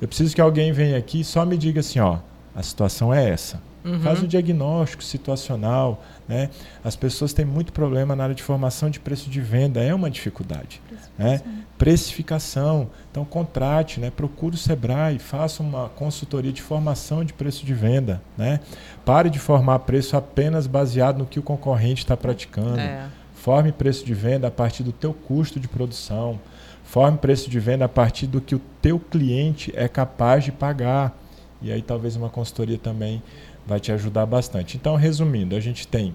Eu 0.00 0.08
preciso 0.08 0.34
que 0.34 0.40
alguém 0.40 0.72
venha 0.72 0.96
aqui 0.96 1.20
e 1.20 1.24
só 1.24 1.44
me 1.44 1.58
diga 1.58 1.80
assim, 1.80 2.00
ó, 2.00 2.18
a 2.54 2.62
situação 2.62 3.12
é 3.12 3.28
essa. 3.28 3.60
Uhum. 3.84 4.00
Faz 4.00 4.22
um 4.22 4.26
diagnóstico 4.26 5.02
situacional. 5.02 6.02
Né? 6.28 6.50
As 6.84 6.94
pessoas 6.94 7.32
têm 7.32 7.44
muito 7.44 7.72
problema 7.72 8.14
na 8.14 8.24
área 8.24 8.34
de 8.34 8.42
formação 8.42 8.88
de 8.88 9.00
preço 9.00 9.28
de 9.28 9.40
venda, 9.40 9.82
é 9.82 9.94
uma 9.94 10.10
dificuldade. 10.10 10.80
Né? 11.18 11.42
Precificação. 11.76 12.90
Então, 13.10 13.24
contrate, 13.24 14.00
né? 14.00 14.10
procure 14.10 14.54
o 14.54 14.58
Sebrae, 14.58 15.18
faça 15.18 15.62
uma 15.62 15.88
consultoria 15.88 16.52
de 16.52 16.62
formação 16.62 17.24
de 17.24 17.32
preço 17.32 17.66
de 17.66 17.74
venda. 17.74 18.22
Né? 18.38 18.60
Pare 19.04 19.28
de 19.28 19.38
formar 19.38 19.80
preço 19.80 20.16
apenas 20.16 20.66
baseado 20.66 21.18
no 21.18 21.26
que 21.26 21.38
o 21.38 21.42
concorrente 21.42 22.02
está 22.02 22.16
praticando. 22.16 22.78
É. 22.78 23.06
Forme 23.34 23.72
preço 23.72 24.04
de 24.04 24.14
venda 24.14 24.46
a 24.46 24.50
partir 24.50 24.84
do 24.84 24.92
teu 24.92 25.12
custo 25.12 25.58
de 25.58 25.66
produção. 25.66 26.38
Forme 26.84 27.18
preço 27.18 27.50
de 27.50 27.58
venda 27.58 27.86
a 27.86 27.88
partir 27.88 28.26
do 28.28 28.40
que 28.40 28.54
o 28.54 28.60
teu 28.80 29.00
cliente 29.00 29.72
é 29.74 29.88
capaz 29.88 30.44
de 30.44 30.52
pagar. 30.52 31.12
E 31.60 31.72
aí 31.72 31.82
talvez 31.82 32.16
uma 32.16 32.28
consultoria 32.28 32.78
também 32.78 33.22
vai 33.66 33.80
te 33.80 33.92
ajudar 33.92 34.26
bastante. 34.26 34.76
Então, 34.76 34.96
resumindo, 34.96 35.56
a 35.56 35.60
gente 35.60 35.86
tem 35.86 36.14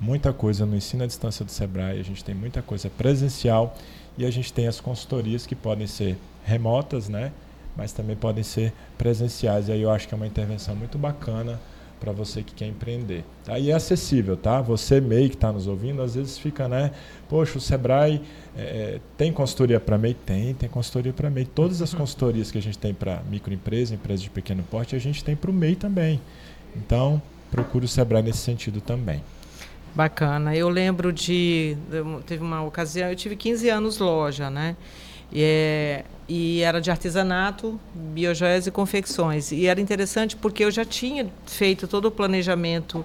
muita 0.00 0.32
coisa 0.32 0.64
no 0.64 0.76
ensino 0.76 1.04
à 1.04 1.06
distância 1.06 1.44
do 1.44 1.50
Sebrae, 1.50 1.98
a 1.98 2.04
gente 2.04 2.22
tem 2.22 2.34
muita 2.34 2.62
coisa 2.62 2.88
presencial 2.90 3.76
e 4.16 4.24
a 4.24 4.30
gente 4.30 4.52
tem 4.52 4.66
as 4.66 4.80
consultorias 4.80 5.46
que 5.46 5.54
podem 5.54 5.86
ser 5.86 6.16
remotas, 6.44 7.08
né? 7.08 7.32
Mas 7.76 7.92
também 7.92 8.16
podem 8.16 8.42
ser 8.42 8.72
presenciais. 8.96 9.68
E 9.68 9.72
aí 9.72 9.82
eu 9.82 9.90
acho 9.90 10.08
que 10.08 10.14
é 10.14 10.16
uma 10.16 10.26
intervenção 10.26 10.74
muito 10.74 10.98
bacana 10.98 11.58
para 11.98 12.12
você 12.12 12.42
que 12.42 12.54
quer 12.54 12.66
empreender. 12.66 13.24
Tá? 13.44 13.58
E 13.58 13.70
é 13.70 13.74
acessível, 13.74 14.36
tá? 14.36 14.60
Você 14.60 15.00
MEI 15.00 15.28
que 15.28 15.34
está 15.34 15.52
nos 15.52 15.66
ouvindo, 15.66 16.00
às 16.02 16.14
vezes 16.14 16.38
fica, 16.38 16.68
né? 16.68 16.92
Poxa, 17.28 17.58
o 17.58 17.60
Sebrae 17.60 18.22
é, 18.56 19.00
tem 19.16 19.32
consultoria 19.32 19.80
para 19.80 19.98
MEI? 19.98 20.14
Tem, 20.14 20.54
tem 20.54 20.68
consultoria 20.68 21.12
para 21.12 21.28
MEI. 21.28 21.44
Todas 21.44 21.82
as 21.82 21.92
consultorias 21.92 22.50
que 22.50 22.58
a 22.58 22.62
gente 22.62 22.78
tem 22.78 22.94
para 22.94 23.22
microempresa, 23.30 23.94
empresa 23.94 24.22
de 24.22 24.30
pequeno 24.30 24.62
porte, 24.70 24.96
a 24.96 24.98
gente 24.98 25.22
tem 25.22 25.36
para 25.36 25.50
o 25.50 25.54
MEI 25.54 25.76
também. 25.76 26.20
Então, 26.76 27.20
procure 27.50 27.84
o 27.84 27.88
Sebrae 27.88 28.22
nesse 28.22 28.38
sentido 28.38 28.80
também. 28.80 29.22
Bacana. 29.94 30.54
Eu 30.54 30.68
lembro 30.68 31.12
de. 31.12 31.76
Teve 32.26 32.42
uma 32.42 32.62
ocasião, 32.62 33.08
eu 33.08 33.16
tive 33.16 33.34
15 33.34 33.68
anos 33.68 33.98
loja, 33.98 34.48
né? 34.50 34.76
E, 35.32 35.42
é, 35.42 36.04
e 36.28 36.60
era 36.60 36.80
de 36.80 36.90
artesanato, 36.90 37.78
biojoias 37.94 38.66
e 38.66 38.70
confecções. 38.70 39.50
E 39.50 39.66
era 39.66 39.80
interessante 39.80 40.36
porque 40.36 40.64
eu 40.64 40.70
já 40.70 40.84
tinha 40.84 41.28
feito 41.46 41.88
todo 41.88 42.06
o 42.06 42.10
planejamento 42.10 43.04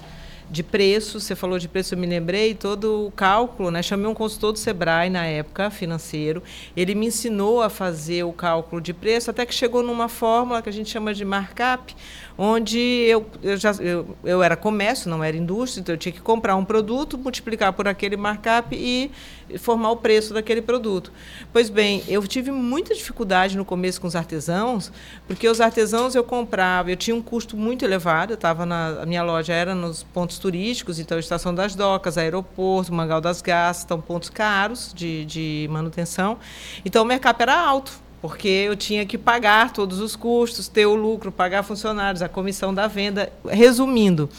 de 0.50 0.62
preço, 0.62 1.20
você 1.20 1.36
falou 1.36 1.58
de 1.58 1.68
preço, 1.68 1.96
eu 1.96 1.98
me 1.98 2.06
lembrei, 2.06 2.54
todo 2.54 3.08
o 3.08 3.12
cálculo, 3.12 3.72
né? 3.72 3.82
Chamei 3.82 4.06
um 4.06 4.14
consultor 4.14 4.52
do 4.52 4.60
Sebrae 4.60 5.10
na 5.10 5.26
época, 5.26 5.70
financeiro. 5.70 6.44
Ele 6.76 6.94
me 6.94 7.08
ensinou 7.08 7.62
a 7.62 7.70
fazer 7.70 8.24
o 8.24 8.32
cálculo 8.32 8.82
de 8.82 8.94
preço, 8.94 9.32
até 9.32 9.46
que 9.46 9.54
chegou 9.54 9.82
numa 9.82 10.08
fórmula 10.08 10.62
que 10.62 10.70
a 10.70 10.72
gente 10.72 10.90
chama 10.90 11.14
de 11.14 11.26
markup, 11.26 11.96
onde 12.38 12.80
eu, 12.80 13.26
eu, 13.42 13.58
já, 13.58 13.72
eu, 13.80 14.16
eu 14.24 14.42
era 14.42 14.56
comércio, 14.56 15.10
não 15.10 15.24
era 15.24 15.36
indústria, 15.38 15.82
então 15.82 15.94
eu 15.94 16.00
tinha 16.00 16.12
que 16.12 16.22
comprar 16.22 16.56
um 16.56 16.66
produto, 16.66 17.18
multiplicar 17.18 17.74
por 17.74 17.88
aquele 17.88 18.18
markup 18.18 18.76
e 18.76 19.12
formar 19.60 19.92
o 19.92 19.98
preço 19.98 20.34
daquele 20.34 20.62
produto. 20.62 21.12
Pois 21.52 21.70
bem, 21.70 22.04
eu 22.08 22.26
tive 22.28 22.52
muita 22.52 22.96
dificuldade 22.96 23.58
no 23.58 23.64
começo 23.64 24.02
com 24.02 24.08
os 24.08 24.16
artesãos, 24.16 24.92
porque 25.28 25.48
os 25.48 25.62
artesãos 25.62 26.16
eu 26.16 26.24
comprava, 26.24 26.92
eu 26.92 26.96
tinha 26.96 27.16
um 27.16 27.22
custo 27.22 27.56
muito 27.56 27.86
elevado, 27.86 28.34
eu 28.34 28.36
estava 28.36 28.66
na 28.66 29.02
a 29.02 29.06
minha 29.06 29.24
loja 29.24 29.54
era 29.54 29.76
nos 29.76 30.04
pontos 30.04 30.38
turísticos, 30.38 31.00
então 31.00 31.20
Estação 31.20 31.54
das 31.54 31.76
Docas, 31.76 32.18
aeroporto, 32.18 32.94
Mangal 32.94 33.22
das 33.22 33.42
Garças, 33.42 33.84
então 33.84 34.00
pontos 34.00 34.30
caros 34.30 34.92
de, 34.94 35.26
de 35.26 35.68
manutenção. 35.70 36.38
Então 36.84 37.04
o 37.04 37.06
mercado 37.06 37.42
era 37.42 37.60
alto 37.60 38.03
porque 38.24 38.48
eu 38.48 38.74
tinha 38.74 39.06
que 39.06 39.18
pagar 39.18 39.74
todos 39.74 40.00
os 40.00 40.16
custos, 40.16 40.70
ter 40.70 40.86
o 40.86 40.96
lucro, 40.96 41.30
pagar 41.30 41.62
funcionários, 41.62 42.22
a 42.22 42.30
comissão 42.30 42.74
da 42.74 42.88
venda. 42.88 43.30
Resumindo, 43.46 44.30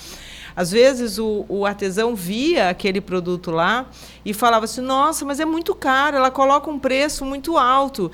Às 0.56 0.70
vezes 0.70 1.18
o, 1.18 1.44
o 1.50 1.66
artesão 1.66 2.14
via 2.14 2.70
aquele 2.70 2.98
produto 2.98 3.50
lá 3.50 3.84
e 4.24 4.32
falava 4.32 4.64
assim: 4.64 4.80
nossa, 4.80 5.26
mas 5.26 5.38
é 5.38 5.44
muito 5.44 5.74
caro, 5.74 6.16
ela 6.16 6.30
coloca 6.30 6.70
um 6.70 6.78
preço 6.78 7.26
muito 7.26 7.58
alto. 7.58 8.10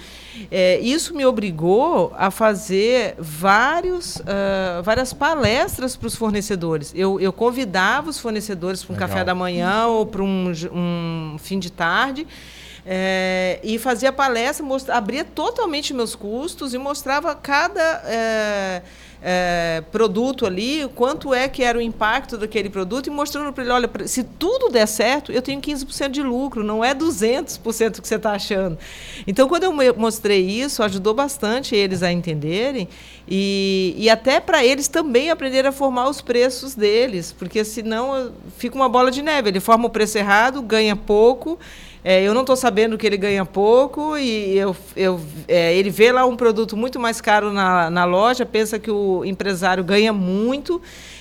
É, 0.51 0.81
isso 0.81 1.15
me 1.15 1.25
obrigou 1.25 2.13
a 2.17 2.33
fazer 2.33 3.15
vários, 3.17 4.17
uh, 4.17 4.83
várias 4.83 5.13
palestras 5.13 5.95
para 5.95 6.09
os 6.09 6.17
fornecedores. 6.17 6.93
Eu, 6.97 7.21
eu 7.21 7.33
convidava 7.33 8.11
os 8.11 8.19
fornecedores 8.19 8.83
para 8.83 8.93
um 8.93 8.97
Legal. 8.97 9.09
café 9.09 9.25
da 9.25 9.37
manhã 9.37 9.87
ou 9.87 10.05
para 10.05 10.25
um, 10.25 10.53
um 10.73 11.37
fim 11.39 11.61
de 11.61 11.71
tarde. 11.71 12.27
É, 12.85 13.61
e 13.63 13.79
fazia 13.79 14.13
palestra, 14.13 14.65
mostra, 14.65 14.97
abria 14.97 15.25
totalmente 15.25 15.93
meus 15.93 16.15
custos 16.15 16.73
e 16.73 16.79
mostrava 16.79 17.35
cada 17.35 18.03
é, 18.07 18.83
é, 19.23 19.83
produto 19.93 20.47
ali, 20.47 20.89
quanto 20.95 21.35
é 21.35 21.47
que 21.47 21.63
era 21.63 21.77
o 21.77 21.81
impacto 21.81 22.39
daquele 22.39 22.71
produto 22.71 23.07
e 23.07 23.11
mostrando 23.11 23.53
para 23.53 23.65
ele, 23.65 23.73
olha, 23.73 23.91
se 24.07 24.25
tudo 24.25 24.71
der 24.71 24.87
certo, 24.87 25.31
eu 25.31 25.43
tenho 25.43 25.61
15% 25.61 26.09
de 26.09 26.23
lucro, 26.23 26.65
não 26.65 26.83
é 26.83 26.95
200% 26.95 28.01
que 28.01 28.09
você 28.09 28.15
está 28.15 28.33
achando. 28.33 28.79
Então, 29.27 29.47
quando 29.47 29.65
eu 29.65 29.95
mostrei 29.95 30.41
isso, 30.41 30.83
ajudou 30.83 31.13
bastante 31.13 31.77
eles 31.77 32.03
a 32.03 32.11
entenderem 32.11 32.89
e, 33.29 33.95
e 33.99 34.09
até 34.09 34.41
para 34.41 34.65
eles 34.65 34.89
também 34.89 35.31
aprenderem 35.31 35.69
a 35.69 35.73
formar 35.73 36.09
os 36.09 36.23
preços 36.23 36.75
deles, 36.75 37.31
porque 37.31 37.63
senão 37.63 38.33
fica 38.57 38.75
uma 38.75 38.89
bola 38.89 39.11
de 39.11 39.21
neve, 39.21 39.51
ele 39.51 39.61
forma 39.61 39.87
o 39.87 39.91
preço 39.91 40.17
errado, 40.17 40.63
ganha 40.63 40.97
pouco 40.97 41.59
é, 42.03 42.23
eu 42.23 42.33
não 42.33 42.41
estou 42.41 42.57
sabendo 42.57 42.97
que 42.97 43.07
ele 43.07 43.17
ganha 43.17 43.45
pouco 43.45 44.17
e 44.17 44.57
eu, 44.57 44.75
eu, 44.97 45.21
é, 45.47 45.75
ele 45.75 45.91
vê 45.91 46.11
lá 46.11 46.25
um 46.25 46.37
produto 46.37 46.77
muito 46.77 46.99
mais 46.99 47.21
caro 47.21 47.53
na, 47.53 47.91
na 47.91 48.05
loja, 48.05 48.47
pensa 48.47 48.79
que 48.79 48.91
o 48.91 49.25
empresário 49.25 49.85
ganha 49.85 50.13
muito 50.13 50.81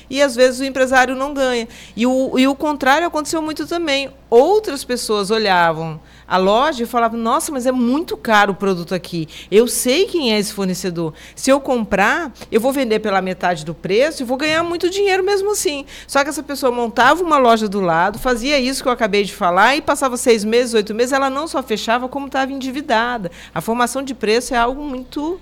e 0.09 0.21
às 0.21 0.35
vezes 0.35 0.59
o 0.59 0.65
empresário 0.65 1.15
não 1.15 1.33
ganha. 1.33 1.67
E 1.95 2.07
o, 2.07 2.39
e 2.39 2.47
o 2.47 2.55
contrário 2.55 3.05
aconteceu 3.05 3.41
muito 3.41 3.67
também. 3.67 4.09
Outras 4.29 4.83
pessoas 4.83 5.29
olhavam 5.29 5.99
a 6.29 6.37
loja 6.37 6.83
e 6.83 6.85
falava: 6.85 7.17
Nossa, 7.17 7.51
mas 7.51 7.65
é 7.65 7.71
muito 7.71 8.15
caro 8.15 8.51
o 8.51 8.55
produto 8.55 8.93
aqui. 8.93 9.27
Eu 9.49 9.67
sei 9.67 10.05
quem 10.05 10.31
é 10.31 10.37
esse 10.37 10.53
fornecedor. 10.53 11.13
Se 11.35 11.49
eu 11.49 11.59
comprar, 11.59 12.31
eu 12.51 12.61
vou 12.61 12.71
vender 12.71 12.99
pela 12.99 13.21
metade 13.21 13.65
do 13.65 13.73
preço 13.73 14.21
e 14.21 14.25
vou 14.25 14.37
ganhar 14.37 14.61
muito 14.61 14.89
dinheiro 14.89 15.23
mesmo 15.23 15.51
assim. 15.51 15.85
Só 16.07 16.23
que 16.23 16.29
essa 16.29 16.43
pessoa 16.43 16.71
montava 16.71 17.23
uma 17.23 17.39
loja 17.39 17.67
do 17.67 17.81
lado, 17.81 18.19
fazia 18.19 18.59
isso 18.59 18.83
que 18.83 18.87
eu 18.87 18.93
acabei 18.93 19.23
de 19.23 19.33
falar 19.33 19.75
e 19.75 19.81
passava 19.81 20.15
seis 20.15 20.45
meses, 20.45 20.75
oito 20.75 20.93
meses, 20.93 21.13
ela 21.13 21.29
não 21.29 21.47
só 21.47 21.63
fechava, 21.63 22.07
como 22.07 22.27
estava 22.27 22.51
endividada. 22.51 23.31
A 23.53 23.61
formação 23.61 24.03
de 24.03 24.13
preço 24.13 24.53
é 24.53 24.57
algo 24.57 24.83
muito 24.83 25.41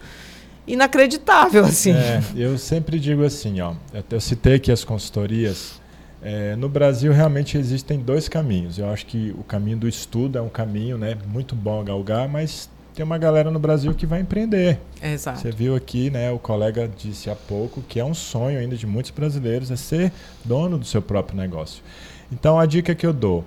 inacreditável 0.66 1.66
assim. 1.66 1.94
É, 1.94 2.22
eu 2.36 2.58
sempre 2.58 3.00
digo 3.00 3.24
assim, 3.24 3.60
ó, 3.60 3.74
eu 4.10 4.22
citei 4.22 4.56
aqui 4.56 4.72
as 4.72 4.84
consultorias. 4.84 5.82
É, 6.22 6.56
no 6.56 6.68
Brasil 6.68 7.12
realmente 7.12 7.58
existem 7.58 8.00
dois 8.00 8.28
caminhos. 8.28 8.78
Eu 8.78 8.90
acho 8.90 9.06
que 9.06 9.34
o 9.38 9.44
caminho 9.44 9.78
do 9.78 9.88
estudo 9.88 10.38
é 10.38 10.42
um 10.42 10.50
caminho, 10.50 10.98
né, 10.98 11.16
muito 11.28 11.56
bom 11.56 11.82
a 11.82 11.84
galgar, 11.84 12.28
mas 12.28 12.70
tem 12.94 13.06
uma 13.06 13.18
galera 13.20 13.52
no 13.52 13.60
Brasil 13.60 13.94
que 13.94 14.08
vai 14.08 14.22
empreender. 14.22 14.80
Exato. 15.02 15.40
Você 15.40 15.52
viu 15.52 15.76
aqui, 15.76 16.10
né, 16.10 16.32
o 16.32 16.40
colega 16.40 16.88
disse 16.88 17.30
há 17.30 17.36
pouco 17.36 17.82
que 17.84 18.00
é 18.00 18.04
um 18.04 18.14
sonho 18.14 18.60
ainda 18.60 18.76
de 18.76 18.88
muitos 18.88 19.12
brasileiros 19.12 19.70
é 19.70 19.76
ser 19.76 20.12
dono 20.44 20.80
do 20.80 20.86
seu 20.86 21.02
próprio 21.02 21.38
negócio. 21.38 21.84
Então 22.32 22.60
a 22.60 22.66
dica 22.66 22.96
que 22.96 23.06
eu 23.06 23.14
dou, 23.14 23.46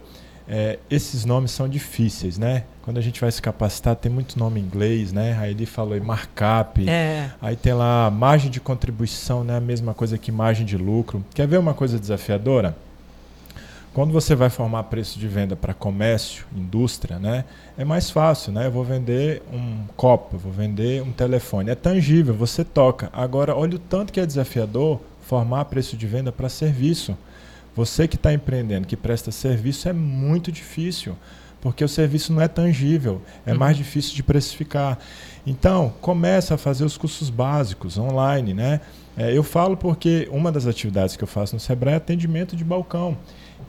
é, 0.52 0.80
esses 0.90 1.24
nomes 1.24 1.52
são 1.52 1.68
difíceis, 1.68 2.36
né? 2.36 2.64
Quando 2.82 2.98
a 2.98 3.00
gente 3.00 3.20
vai 3.20 3.30
se 3.30 3.40
capacitar, 3.40 3.94
tem 3.94 4.10
muito 4.10 4.36
nome 4.36 4.58
em 4.58 4.64
inglês, 4.64 5.12
né? 5.12 5.38
Aí 5.38 5.52
ele 5.52 5.64
falou 5.64 5.96
em 5.96 6.00
markup. 6.00 6.88
É. 6.88 7.30
Aí 7.40 7.54
tem 7.54 7.72
lá 7.72 8.10
margem 8.10 8.50
de 8.50 8.60
contribuição, 8.60 9.44
né? 9.44 9.58
A 9.58 9.60
mesma 9.60 9.94
coisa 9.94 10.18
que 10.18 10.32
margem 10.32 10.66
de 10.66 10.76
lucro. 10.76 11.24
Quer 11.32 11.46
ver 11.46 11.56
uma 11.56 11.72
coisa 11.72 12.00
desafiadora? 12.00 12.76
Quando 13.94 14.12
você 14.12 14.34
vai 14.34 14.50
formar 14.50 14.84
preço 14.84 15.20
de 15.20 15.28
venda 15.28 15.54
para 15.54 15.72
comércio, 15.72 16.44
indústria, 16.56 17.20
né? 17.20 17.44
É 17.78 17.84
mais 17.84 18.10
fácil, 18.10 18.52
né? 18.52 18.66
Eu 18.66 18.72
vou 18.72 18.82
vender 18.82 19.42
um 19.52 19.84
copo, 19.96 20.36
vou 20.36 20.50
vender 20.50 21.00
um 21.00 21.12
telefone. 21.12 21.70
É 21.70 21.76
tangível, 21.76 22.34
você 22.34 22.64
toca. 22.64 23.08
Agora, 23.12 23.54
olha 23.54 23.76
o 23.76 23.78
tanto 23.78 24.12
que 24.12 24.18
é 24.18 24.26
desafiador 24.26 25.00
formar 25.22 25.66
preço 25.66 25.96
de 25.96 26.08
venda 26.08 26.32
para 26.32 26.48
serviço. 26.48 27.16
Você 27.80 28.06
que 28.06 28.16
está 28.16 28.30
empreendendo, 28.30 28.86
que 28.86 28.94
presta 28.94 29.30
serviço, 29.30 29.88
é 29.88 29.92
muito 29.94 30.52
difícil 30.52 31.16
porque 31.62 31.82
o 31.82 31.88
serviço 31.88 32.30
não 32.30 32.42
é 32.42 32.46
tangível, 32.46 33.22
é 33.46 33.52
uhum. 33.52 33.58
mais 33.58 33.74
difícil 33.74 34.14
de 34.14 34.22
precificar. 34.22 34.98
Então, 35.46 35.94
começa 36.02 36.56
a 36.56 36.58
fazer 36.58 36.84
os 36.84 36.98
cursos 36.98 37.30
básicos 37.30 37.96
online, 37.96 38.52
né? 38.52 38.82
É, 39.16 39.34
eu 39.34 39.42
falo 39.42 39.78
porque 39.78 40.28
uma 40.30 40.52
das 40.52 40.66
atividades 40.66 41.16
que 41.16 41.24
eu 41.24 41.28
faço 41.28 41.54
no 41.54 41.60
Sebrae 41.60 41.94
é 41.94 41.96
atendimento 41.96 42.54
de 42.54 42.64
balcão. 42.64 43.16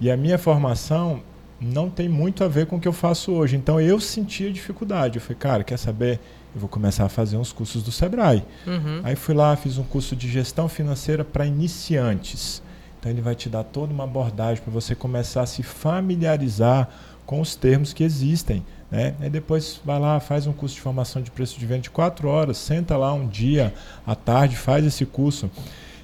E 0.02 0.12
a 0.12 0.18
minha 0.18 0.38
formação 0.38 1.22
não 1.60 1.90
tem 1.90 2.10
muito 2.10 2.44
a 2.44 2.50
ver 2.50 2.66
com 2.66 2.76
o 2.76 2.82
que 2.82 2.90
eu 2.90 2.94
faço 2.94 3.32
hoje. 3.32 3.56
Então 3.56 3.80
eu 3.80 3.98
sentia 3.98 4.52
dificuldade. 4.52 5.20
Eu 5.20 5.22
falei, 5.22 5.38
cara, 5.38 5.64
quer 5.64 5.78
saber? 5.78 6.20
Eu 6.54 6.60
vou 6.60 6.68
começar 6.68 7.06
a 7.06 7.10
fazer 7.10 7.38
uns 7.38 7.54
cursos 7.54 7.82
do 7.82 7.94
Sebrae. 7.94 8.44
Uhum. 8.68 9.00
Aí 9.04 9.16
fui 9.16 9.34
lá, 9.34 9.56
fiz 9.56 9.78
um 9.78 9.84
curso 9.84 10.18
de 10.18 10.30
gestão 10.30 10.68
financeira 10.68 11.24
para 11.24 11.46
iniciantes. 11.46 12.62
Então 13.02 13.12
ele 13.12 13.20
vai 13.20 13.34
te 13.34 13.50
dar 13.50 13.64
toda 13.64 13.92
uma 13.92 14.04
abordagem 14.04 14.64
para 14.64 14.72
você 14.72 14.94
começar 14.94 15.42
a 15.42 15.46
se 15.48 15.64
familiarizar 15.64 16.88
com 17.26 17.42
os 17.42 17.56
termos 17.56 17.94
que 17.94 18.04
existem. 18.04 18.64
Né? 18.92 19.16
Aí 19.20 19.30
depois 19.30 19.82
vai 19.84 20.00
lá, 20.00 20.20
faz 20.20 20.46
um 20.46 20.54
curso 20.54 20.76
de 20.76 20.82
formação 20.82 21.20
de 21.20 21.32
preço 21.32 21.60
de 21.60 21.66
venda 21.66 21.82
de 21.82 21.90
quatro 21.90 22.28
horas, 22.28 22.60
senta 22.60 22.96
lá 22.96 23.12
um 23.12 23.28
dia 23.28 23.74
à 24.06 24.14
tarde, 24.14 24.56
faz 24.56 24.86
esse 24.86 25.04
curso. 25.04 25.50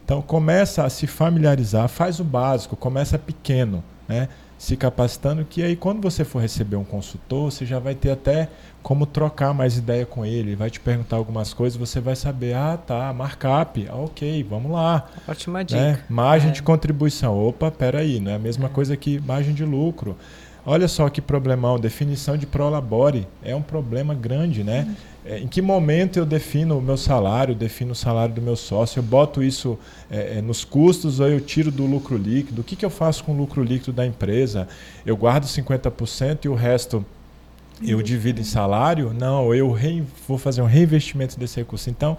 Então 0.03 0.23
começa 0.23 0.83
a 0.83 0.89
se 0.89 1.05
familiarizar, 1.05 1.87
faz 1.87 2.19
o 2.19 2.23
básico, 2.23 2.75
começa 2.75 3.19
pequeno, 3.19 3.83
né? 4.07 4.27
Se 4.57 4.75
capacitando, 4.75 5.45
que 5.45 5.61
aí 5.61 5.75
quando 5.75 6.01
você 6.01 6.25
for 6.25 6.41
receber 6.41 6.75
um 6.75 6.83
consultor, 6.83 7.51
você 7.51 7.65
já 7.65 7.79
vai 7.79 7.93
ter 7.93 8.11
até 8.11 8.49
como 8.81 9.05
trocar 9.05 9.53
mais 9.53 9.77
ideia 9.77 10.05
com 10.05 10.25
ele, 10.25 10.55
vai 10.55 10.69
te 10.69 10.79
perguntar 10.79 11.17
algumas 11.17 11.53
coisas, 11.53 11.77
você 11.77 11.99
vai 11.99 12.15
saber, 12.15 12.55
ah 12.55 12.77
tá, 12.77 13.11
markup, 13.13 13.87
ok, 13.89 14.43
vamos 14.43 14.71
lá. 14.71 15.07
Ótima 15.27 15.63
dica. 15.63 15.79
Né? 15.79 15.99
Margem 16.09 16.49
é. 16.49 16.53
de 16.53 16.63
contribuição, 16.63 17.37
opa, 17.37 17.69
peraí, 17.69 18.19
não 18.19 18.31
é 18.31 18.35
a 18.35 18.39
mesma 18.39 18.67
é. 18.67 18.69
coisa 18.69 18.95
que 18.95 19.19
margem 19.19 19.53
de 19.53 19.65
lucro. 19.65 20.17
Olha 20.69 20.89
só 20.89 21.07
que 21.07 21.21
problemão, 21.21 21.79
definição 21.79 22.35
de 22.35 22.45
prolabore 22.45 23.25
é 23.41 23.55
um 23.55 23.61
problema 23.61 24.13
grande, 24.13 24.65
né? 24.65 24.93
É, 25.25 25.39
em 25.39 25.47
que 25.47 25.61
momento 25.61 26.19
eu 26.19 26.25
defino 26.25 26.77
o 26.77 26.81
meu 26.81 26.97
salário, 26.97 27.55
defino 27.55 27.93
o 27.93 27.95
salário 27.95 28.35
do 28.35 28.41
meu 28.41 28.57
sócio, 28.57 28.99
eu 28.99 29.03
boto 29.03 29.41
isso 29.41 29.79
é, 30.11 30.39
é 30.39 30.41
nos 30.41 30.65
custos 30.65 31.21
ou 31.21 31.29
eu 31.29 31.39
tiro 31.39 31.71
do 31.71 31.85
lucro 31.85 32.17
líquido? 32.17 32.59
O 32.59 32.63
que, 32.65 32.75
que 32.75 32.83
eu 32.83 32.89
faço 32.89 33.23
com 33.23 33.31
o 33.31 33.37
lucro 33.37 33.63
líquido 33.63 33.93
da 33.93 34.05
empresa? 34.05 34.67
Eu 35.05 35.15
guardo 35.15 35.45
50% 35.45 36.43
e 36.43 36.49
o 36.49 36.53
resto 36.53 37.05
eu 37.81 38.01
divido 38.01 38.41
em 38.41 38.43
salário? 38.43 39.13
Não, 39.17 39.55
eu 39.55 39.73
vou 40.27 40.37
fazer 40.37 40.61
um 40.61 40.65
reinvestimento 40.65 41.39
desse 41.39 41.55
recurso. 41.61 41.89
Então, 41.89 42.17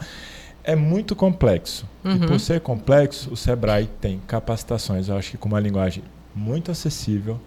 é 0.65 0.75
muito 0.75 1.15
complexo. 1.15 1.87
Uhum. 2.03 2.15
E 2.15 2.27
por 2.27 2.41
ser 2.41 2.63
complexo, 2.63 3.31
o 3.31 3.37
Sebrae 3.37 3.91
tem 4.01 4.23
capacitações, 4.27 5.09
eu 5.09 5.19
acho 5.19 5.33
que 5.33 5.37
com 5.37 5.49
uma 5.51 5.61
linguagem 5.61 6.03
muito 6.35 6.71
acessível, 6.71 7.39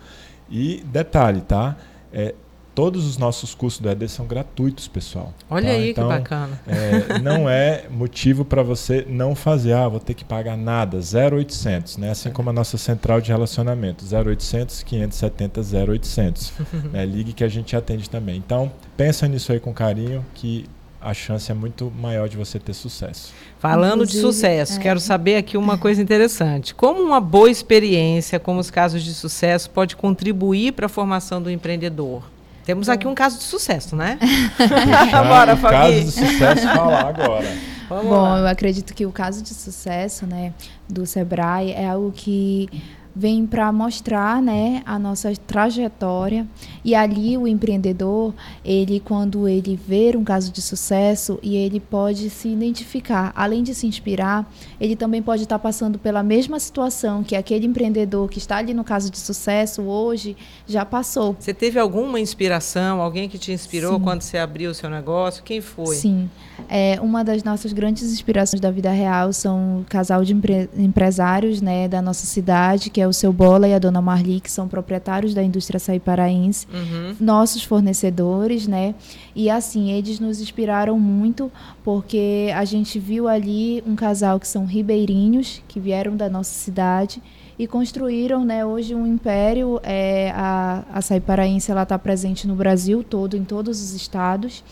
e 0.51 0.83
detalhe, 0.85 1.41
tá? 1.41 1.77
É, 2.13 2.35
todos 2.75 3.05
os 3.05 3.17
nossos 3.17 3.53
cursos 3.53 3.79
do 3.79 3.89
ED 3.89 4.07
são 4.07 4.25
gratuitos, 4.25 4.87
pessoal. 4.87 5.33
Olha 5.49 5.67
tá? 5.67 5.71
aí 5.71 5.91
então, 5.91 6.07
que 6.07 6.13
bacana. 6.15 6.61
É, 6.67 7.19
não 7.19 7.49
é 7.49 7.85
motivo 7.89 8.43
para 8.43 8.63
você 8.63 9.05
não 9.07 9.35
fazer, 9.35 9.73
ah, 9.73 9.87
vou 9.87 9.99
ter 9.99 10.13
que 10.13 10.25
pagar 10.25 10.57
nada, 10.57 10.97
0800, 10.97 11.97
né? 11.97 12.11
Assim 12.11 12.31
como 12.31 12.49
a 12.49 12.53
nossa 12.53 12.77
central 12.77 13.21
de 13.21 13.31
relacionamento, 13.31 14.03
0800 14.05 14.83
570 14.83 15.61
0800. 15.61 16.53
né? 16.91 17.05
Ligue 17.05 17.33
que 17.33 17.43
a 17.43 17.49
gente 17.49 17.75
atende 17.75 18.09
também. 18.09 18.37
Então, 18.37 18.71
pensa 18.97 19.27
nisso 19.27 19.51
aí 19.51 19.59
com 19.59 19.73
carinho 19.73 20.25
que 20.33 20.65
a 21.01 21.13
chance 21.13 21.51
é 21.51 21.55
muito 21.55 21.91
maior 21.99 22.29
de 22.29 22.37
você 22.37 22.59
ter 22.59 22.73
sucesso. 22.73 23.33
Falando 23.57 24.03
Inclusive, 24.03 24.17
de 24.17 24.21
sucesso, 24.21 24.79
é. 24.79 24.81
quero 24.81 24.99
saber 24.99 25.35
aqui 25.35 25.57
uma 25.57 25.77
coisa 25.77 26.01
interessante. 26.01 26.75
Como 26.75 27.01
uma 27.01 27.19
boa 27.19 27.49
experiência, 27.49 28.39
como 28.39 28.59
os 28.59 28.69
casos 28.69 29.03
de 29.03 29.13
sucesso, 29.13 29.69
pode 29.69 29.95
contribuir 29.95 30.73
para 30.73 30.85
a 30.85 30.89
formação 30.89 31.41
do 31.41 31.49
empreendedor? 31.49 32.23
Temos 32.63 32.87
aqui 32.89 33.07
um 33.07 33.15
caso 33.15 33.37
de 33.37 33.43
sucesso, 33.43 33.95
né? 33.95 34.19
Bora, 35.27 35.57
Fabi. 35.57 35.75
caso 35.75 36.03
de 36.03 36.11
sucesso 36.11 36.67
falar 36.67 37.07
agora. 37.07 37.57
Vamos 37.89 38.05
Bom, 38.05 38.21
lá. 38.21 38.39
eu 38.39 38.47
acredito 38.47 38.93
que 38.93 39.05
o 39.05 39.11
caso 39.11 39.41
de 39.41 39.53
sucesso, 39.53 40.25
né, 40.25 40.53
do 40.87 41.05
Sebrae 41.05 41.71
é 41.71 41.89
algo 41.89 42.11
que 42.11 42.69
vem 43.15 43.45
para 43.45 43.71
mostrar 43.71 44.41
né, 44.41 44.81
a 44.85 44.97
nossa 44.97 45.31
trajetória. 45.47 46.47
E 46.83 46.95
ali 46.95 47.37
o 47.37 47.47
empreendedor 47.47 48.33
ele 48.63 48.99
quando 48.99 49.47
ele 49.47 49.79
vê 49.87 50.15
um 50.15 50.23
caso 50.23 50.51
de 50.51 50.61
sucesso 50.61 51.39
e 51.41 51.55
ele 51.55 51.79
pode 51.79 52.29
se 52.29 52.47
identificar 52.47 53.31
além 53.35 53.63
de 53.63 53.73
se 53.73 53.87
inspirar 53.87 54.51
ele 54.79 54.95
também 54.95 55.21
pode 55.21 55.43
estar 55.43 55.59
passando 55.59 55.99
pela 55.99 56.23
mesma 56.23 56.59
situação 56.59 57.23
que 57.23 57.35
aquele 57.35 57.65
empreendedor 57.65 58.29
que 58.29 58.37
está 58.37 58.57
ali 58.57 58.73
no 58.73 58.83
caso 58.83 59.09
de 59.09 59.17
sucesso 59.17 59.83
hoje 59.83 60.35
já 60.65 60.85
passou. 60.85 61.35
Você 61.39 61.53
teve 61.53 61.79
alguma 61.79 62.19
inspiração 62.19 63.01
alguém 63.01 63.29
que 63.29 63.37
te 63.37 63.51
inspirou 63.51 63.97
Sim. 63.97 64.03
quando 64.03 64.21
você 64.21 64.37
abriu 64.37 64.71
o 64.71 64.73
seu 64.73 64.89
negócio? 64.89 65.43
Quem 65.43 65.61
foi? 65.61 65.95
Sim. 65.95 66.29
É, 66.69 66.99
uma 67.01 67.23
das 67.23 67.43
nossas 67.43 67.73
grandes 67.73 68.11
inspirações 68.11 68.61
da 68.61 68.71
vida 68.71 68.91
real 68.91 69.33
são 69.33 69.81
o 69.81 69.85
casal 69.85 70.23
de 70.23 70.33
empre 70.33 70.69
empresários 70.77 71.61
né, 71.61 71.87
da 71.87 72.01
nossa 72.01 72.25
cidade, 72.25 72.89
que 72.89 73.00
é 73.01 73.07
o 73.07 73.13
seu 73.13 73.33
Bola 73.33 73.67
e 73.67 73.73
a 73.73 73.79
dona 73.79 74.01
Marli, 74.01 74.39
que 74.39 74.51
são 74.51 74.67
proprietários 74.67 75.33
da 75.33 75.43
indústria 75.43 75.77
açaí 75.77 75.99
paraense, 75.99 76.67
uhum. 76.71 77.15
nossos 77.19 77.63
fornecedores, 77.63 78.67
né? 78.67 78.95
E 79.35 79.49
assim, 79.49 79.91
eles 79.91 80.19
nos 80.19 80.39
inspiraram 80.39 80.99
muito, 80.99 81.51
porque 81.83 82.51
a 82.55 82.63
gente 82.65 82.99
viu 82.99 83.27
ali 83.27 83.83
um 83.85 83.95
casal 83.95 84.39
que 84.39 84.47
são 84.47 84.65
ribeirinhos, 84.65 85.61
que 85.67 85.79
vieram 85.79 86.15
da 86.15 86.29
nossa 86.29 86.53
cidade, 86.53 87.21
e 87.57 87.67
construíram 87.67 88.43
né, 88.43 88.65
hoje 88.65 88.95
um 88.95 89.05
império. 89.05 89.79
É, 89.83 90.31
a 90.35 90.83
açaí 90.93 91.19
paraense 91.19 91.71
está 91.71 91.99
presente 91.99 92.47
no 92.47 92.55
Brasil 92.55 93.03
todo, 93.03 93.37
em 93.37 93.43
todos 93.43 93.81
os 93.81 93.93
estados. 93.93 94.63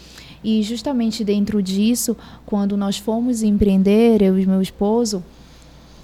E 0.44 0.64
justamente 0.64 1.24
dentro 1.24 1.62
disso, 1.62 2.16
quando 2.46 2.78
nós 2.78 2.98
fomos 2.98 3.44
empreender, 3.44 4.22
eu 4.22 4.40
e 4.40 4.46
meu 4.46 4.62
esposo, 4.62 5.24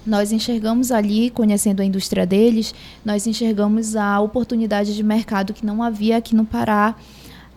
nós 0.06 0.32
enxergamos 0.32 0.92
ali, 0.92 1.30
conhecendo 1.30 1.82
a 1.82 1.86
indústria 1.86 2.26
deles, 2.26 2.74
nós 3.04 3.26
enxergamos 3.26 3.96
a 3.96 4.20
oportunidade 4.20 4.96
de 4.96 5.04
mercado 5.04 5.54
que 5.54 5.66
não 5.66 5.82
havia 5.82 6.18
aqui 6.18 6.36
no 6.36 6.46
Pará. 6.46 6.96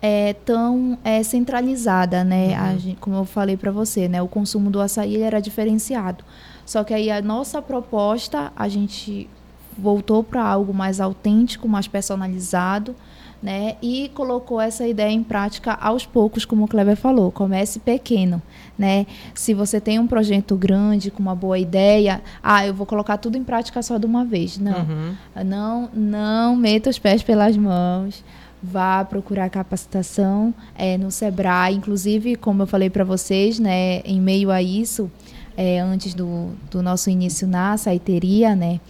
É, 0.00 0.32
tão 0.32 0.96
é, 1.02 1.24
centralizada, 1.24 2.22
né? 2.22 2.56
Uhum. 2.56 2.78
Gente, 2.78 2.96
como 3.00 3.16
eu 3.16 3.24
falei 3.24 3.56
para 3.56 3.72
você, 3.72 4.06
né? 4.06 4.22
O 4.22 4.28
consumo 4.28 4.70
do 4.70 4.80
açaí 4.80 5.20
era 5.20 5.40
diferenciado. 5.40 6.24
Só 6.64 6.84
que 6.84 6.94
aí 6.94 7.10
a 7.10 7.20
nossa 7.20 7.60
proposta, 7.60 8.52
a 8.54 8.68
gente 8.68 9.28
voltou 9.76 10.22
para 10.22 10.40
algo 10.44 10.72
mais 10.72 11.00
autêntico, 11.00 11.68
mais 11.68 11.88
personalizado, 11.88 12.94
né? 13.42 13.76
E 13.80 14.10
colocou 14.14 14.60
essa 14.60 14.86
ideia 14.86 15.10
em 15.10 15.22
prática 15.22 15.72
aos 15.72 16.04
poucos, 16.04 16.44
como 16.44 16.64
o 16.64 16.68
Kleber 16.68 16.96
falou. 16.96 17.30
Comece 17.30 17.78
pequeno, 17.78 18.42
né? 18.76 19.06
Se 19.34 19.54
você 19.54 19.80
tem 19.80 19.98
um 19.98 20.06
projeto 20.06 20.56
grande 20.56 21.10
com 21.10 21.22
uma 21.22 21.34
boa 21.34 21.58
ideia, 21.58 22.20
ah, 22.42 22.66
eu 22.66 22.74
vou 22.74 22.86
colocar 22.86 23.16
tudo 23.18 23.36
em 23.36 23.44
prática 23.44 23.82
só 23.82 23.96
de 23.96 24.06
uma 24.06 24.24
vez. 24.24 24.58
Não, 24.58 24.80
uhum. 24.80 25.14
não, 25.44 25.90
não 25.94 26.56
meta 26.56 26.90
os 26.90 26.98
pés 26.98 27.22
pelas 27.22 27.56
mãos. 27.56 28.24
Vá 28.60 29.04
procurar 29.04 29.48
capacitação 29.50 30.52
é, 30.76 30.98
no 30.98 31.12
Sebrae. 31.12 31.76
Inclusive, 31.76 32.34
como 32.34 32.62
eu 32.62 32.66
falei 32.66 32.90
para 32.90 33.04
vocês, 33.04 33.60
né, 33.60 34.00
em 34.00 34.20
meio 34.20 34.50
a 34.50 34.60
isso, 34.60 35.08
é, 35.56 35.78
antes 35.78 36.12
do, 36.12 36.50
do 36.68 36.82
nosso 36.82 37.08
início 37.08 37.46
na 37.46 37.76
saiteria, 37.76 38.56
né, 38.56 38.80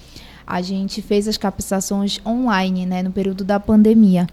a 0.49 0.63
gente 0.63 1.03
fez 1.03 1.29
as 1.29 1.37
capacitações 1.37 2.19
online, 2.25 2.87
né, 2.87 3.03
no 3.03 3.11
período 3.11 3.45
da 3.45 3.61
pandemia. 3.61 4.27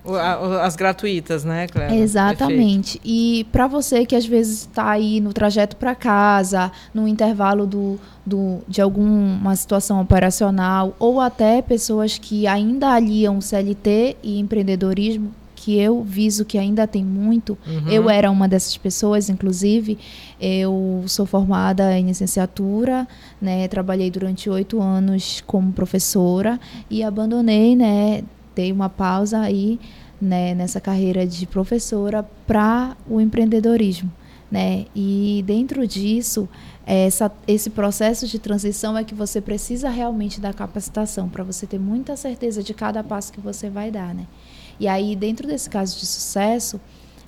As 0.63 0.77
gratuitas, 0.77 1.43
né, 1.43 1.67
Cléber? 1.67 1.97
Exatamente. 1.97 2.99
Perfeito. 2.99 3.01
E 3.03 3.43
para 3.51 3.67
você 3.67 4.05
que 4.05 4.15
às 4.15 4.25
vezes 4.25 4.61
está 4.61 4.91
aí 4.91 5.19
no 5.19 5.33
trajeto 5.33 5.75
para 5.75 5.93
casa, 5.93 6.71
no 6.93 7.05
intervalo 7.05 7.67
do, 7.67 7.99
do, 8.25 8.59
de 8.65 8.81
alguma 8.81 9.53
situação 9.57 9.99
operacional, 9.99 10.95
ou 10.97 11.19
até 11.19 11.61
pessoas 11.61 12.17
que 12.17 12.47
ainda 12.47 12.93
aliam 12.93 13.41
CLT 13.41 14.15
e 14.23 14.39
empreendedorismo, 14.39 15.33
que 15.65 15.79
eu 15.79 16.03
viso 16.03 16.45
que 16.45 16.59
ainda 16.59 16.85
tem 16.85 17.03
muito. 17.03 17.57
Uhum. 17.65 17.89
Eu 17.89 18.07
era 18.07 18.29
uma 18.29 18.47
dessas 18.47 18.77
pessoas, 18.77 19.31
inclusive. 19.31 19.97
Eu 20.39 21.03
sou 21.07 21.25
formada 21.25 21.97
em 21.97 22.05
licenciatura, 22.05 23.07
né? 23.41 23.67
Trabalhei 23.67 24.11
durante 24.11 24.47
oito 24.47 24.79
anos 24.79 25.43
como 25.47 25.73
professora 25.73 26.59
e 26.87 27.01
abandonei, 27.01 27.75
né? 27.75 28.23
Dei 28.53 28.71
uma 28.71 28.89
pausa 28.89 29.39
aí, 29.39 29.79
né? 30.21 30.53
Nessa 30.53 30.79
carreira 30.79 31.25
de 31.25 31.47
professora 31.47 32.23
para 32.45 32.95
o 33.09 33.19
empreendedorismo, 33.19 34.11
né? 34.51 34.85
E 34.95 35.43
dentro 35.47 35.87
disso 35.87 36.47
essa, 36.85 37.31
esse 37.47 37.71
processo 37.71 38.27
de 38.27 38.37
transição 38.37 38.95
é 38.95 39.03
que 39.03 39.15
você 39.15 39.41
precisa 39.41 39.89
realmente 39.89 40.39
da 40.39 40.53
capacitação 40.53 41.27
para 41.27 41.43
você 41.43 41.65
ter 41.65 41.79
muita 41.79 42.15
certeza 42.15 42.61
de 42.61 42.71
cada 42.75 43.03
passo 43.03 43.33
que 43.33 43.41
você 43.41 43.67
vai 43.67 43.89
dar, 43.89 44.13
né? 44.13 44.27
E 44.79 44.87
aí, 44.87 45.15
dentro 45.15 45.47
desse 45.47 45.69
caso 45.69 45.97
de 45.97 46.05
sucesso, 46.05 46.79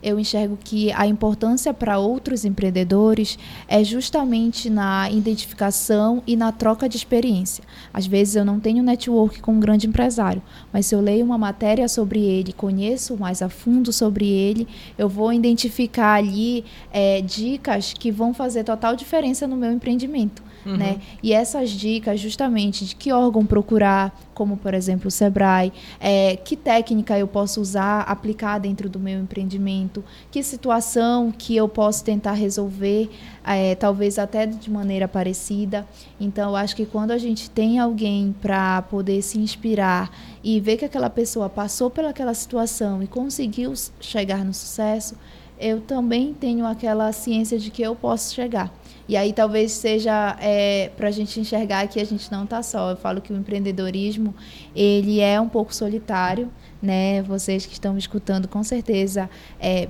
eu 0.01 0.19
enxergo 0.19 0.57
que 0.63 0.91
a 0.93 1.07
importância 1.07 1.73
para 1.73 1.97
outros 1.97 2.45
empreendedores 2.45 3.37
é 3.67 3.83
justamente 3.83 4.69
na 4.69 5.09
identificação 5.09 6.21
e 6.25 6.35
na 6.35 6.51
troca 6.51 6.87
de 6.87 6.97
experiência. 6.97 7.63
Às 7.93 8.05
vezes 8.05 8.35
eu 8.35 8.45
não 8.45 8.59
tenho 8.59 8.83
network 8.83 9.41
com 9.41 9.53
um 9.53 9.59
grande 9.59 9.87
empresário, 9.87 10.41
mas 10.71 10.85
se 10.85 10.93
eu 10.93 11.01
leio 11.01 11.25
uma 11.25 11.37
matéria 11.37 11.87
sobre 11.87 12.19
ele, 12.19 12.53
conheço 12.53 13.17
mais 13.17 13.41
a 13.41 13.49
fundo 13.49 13.91
sobre 13.91 14.27
ele, 14.27 14.67
eu 14.97 15.09
vou 15.09 15.33
identificar 15.33 16.13
ali 16.13 16.63
é, 16.91 17.21
dicas 17.21 17.93
que 17.93 18.11
vão 18.11 18.33
fazer 18.33 18.63
total 18.63 18.95
diferença 18.95 19.47
no 19.47 19.55
meu 19.55 19.71
empreendimento. 19.71 20.46
Uhum. 20.68 20.78
Né? 20.78 20.99
E 21.24 21.32
essas 21.32 21.70
dicas, 21.70 22.20
justamente, 22.20 22.86
de 22.86 22.95
que 22.95 23.11
órgão 23.13 23.45
procurar, 23.45 24.13
como 24.34 24.57
por 24.57 24.74
exemplo 24.74 25.07
o 25.07 25.11
Sebrae, 25.11 25.72
é, 25.99 26.36
que 26.36 26.57
técnica 26.57 27.18
eu 27.18 27.28
posso 27.28 27.61
usar, 27.61 28.01
aplicar 28.01 28.59
dentro 28.59 28.89
do 28.89 28.99
meu 28.99 29.20
empreendimento, 29.20 30.03
que 30.30 30.43
situação 30.43 31.32
que 31.32 31.55
eu 31.55 31.70
posso 31.70 32.03
tentar 32.03 32.34
resolver, 32.34 33.09
é, 33.45 33.76
talvez 33.76 34.20
até 34.20 34.45
de 34.45 34.70
maneira 34.70 35.07
parecida. 35.07 35.88
Então, 36.20 36.49
eu 36.49 36.55
acho 36.57 36.76
que 36.76 36.86
quando 36.86 37.11
a 37.11 37.18
gente 37.18 37.49
tem 37.49 37.80
alguém 37.80 38.36
para 38.41 38.82
poder 38.84 39.22
se 39.22 39.39
inspirar 39.39 40.11
e 40.43 40.59
ver 40.59 40.76
que 40.76 40.86
aquela 40.86 41.09
pessoa 41.09 41.49
passou 41.49 41.89
pelaquela 41.89 42.34
situação 42.34 43.01
e 43.01 43.07
conseguiu 43.07 43.74
chegar 44.01 44.43
no 44.43 44.53
sucesso, 44.53 45.15
eu 45.59 45.82
também 45.82 46.34
tenho 46.34 46.65
aquela 46.65 47.11
ciência 47.11 47.57
de 47.57 47.72
que 47.72 47.82
eu 47.82 47.95
posso 47.95 48.34
chegar. 48.34 48.72
E 49.08 49.16
aí 49.16 49.32
talvez 49.32 49.72
seja 49.72 50.36
é, 50.41 50.91
para 50.97 51.08
a 51.08 51.12
gente 51.12 51.39
enxergar 51.39 51.88
que 51.88 51.99
a 51.99 52.05
gente 52.05 52.30
não 52.32 52.43
está 52.43 52.62
só. 52.62 52.91
Eu 52.91 52.97
falo 52.97 53.22
que 53.22 53.32
o 53.32 53.38
empreendedorismo 53.38 54.36
ele 54.76 55.22
é 55.22 55.39
um 55.39 55.47
pouco 55.47 55.74
solitário, 55.74 56.51
né? 56.82 57.22
Vocês 57.24 57.66
que 57.66 57.74
estão 57.74 57.93
me 57.93 57.99
escutando 57.99 58.47
com 58.47 58.64
certeza 58.64 59.30
é, 59.60 59.88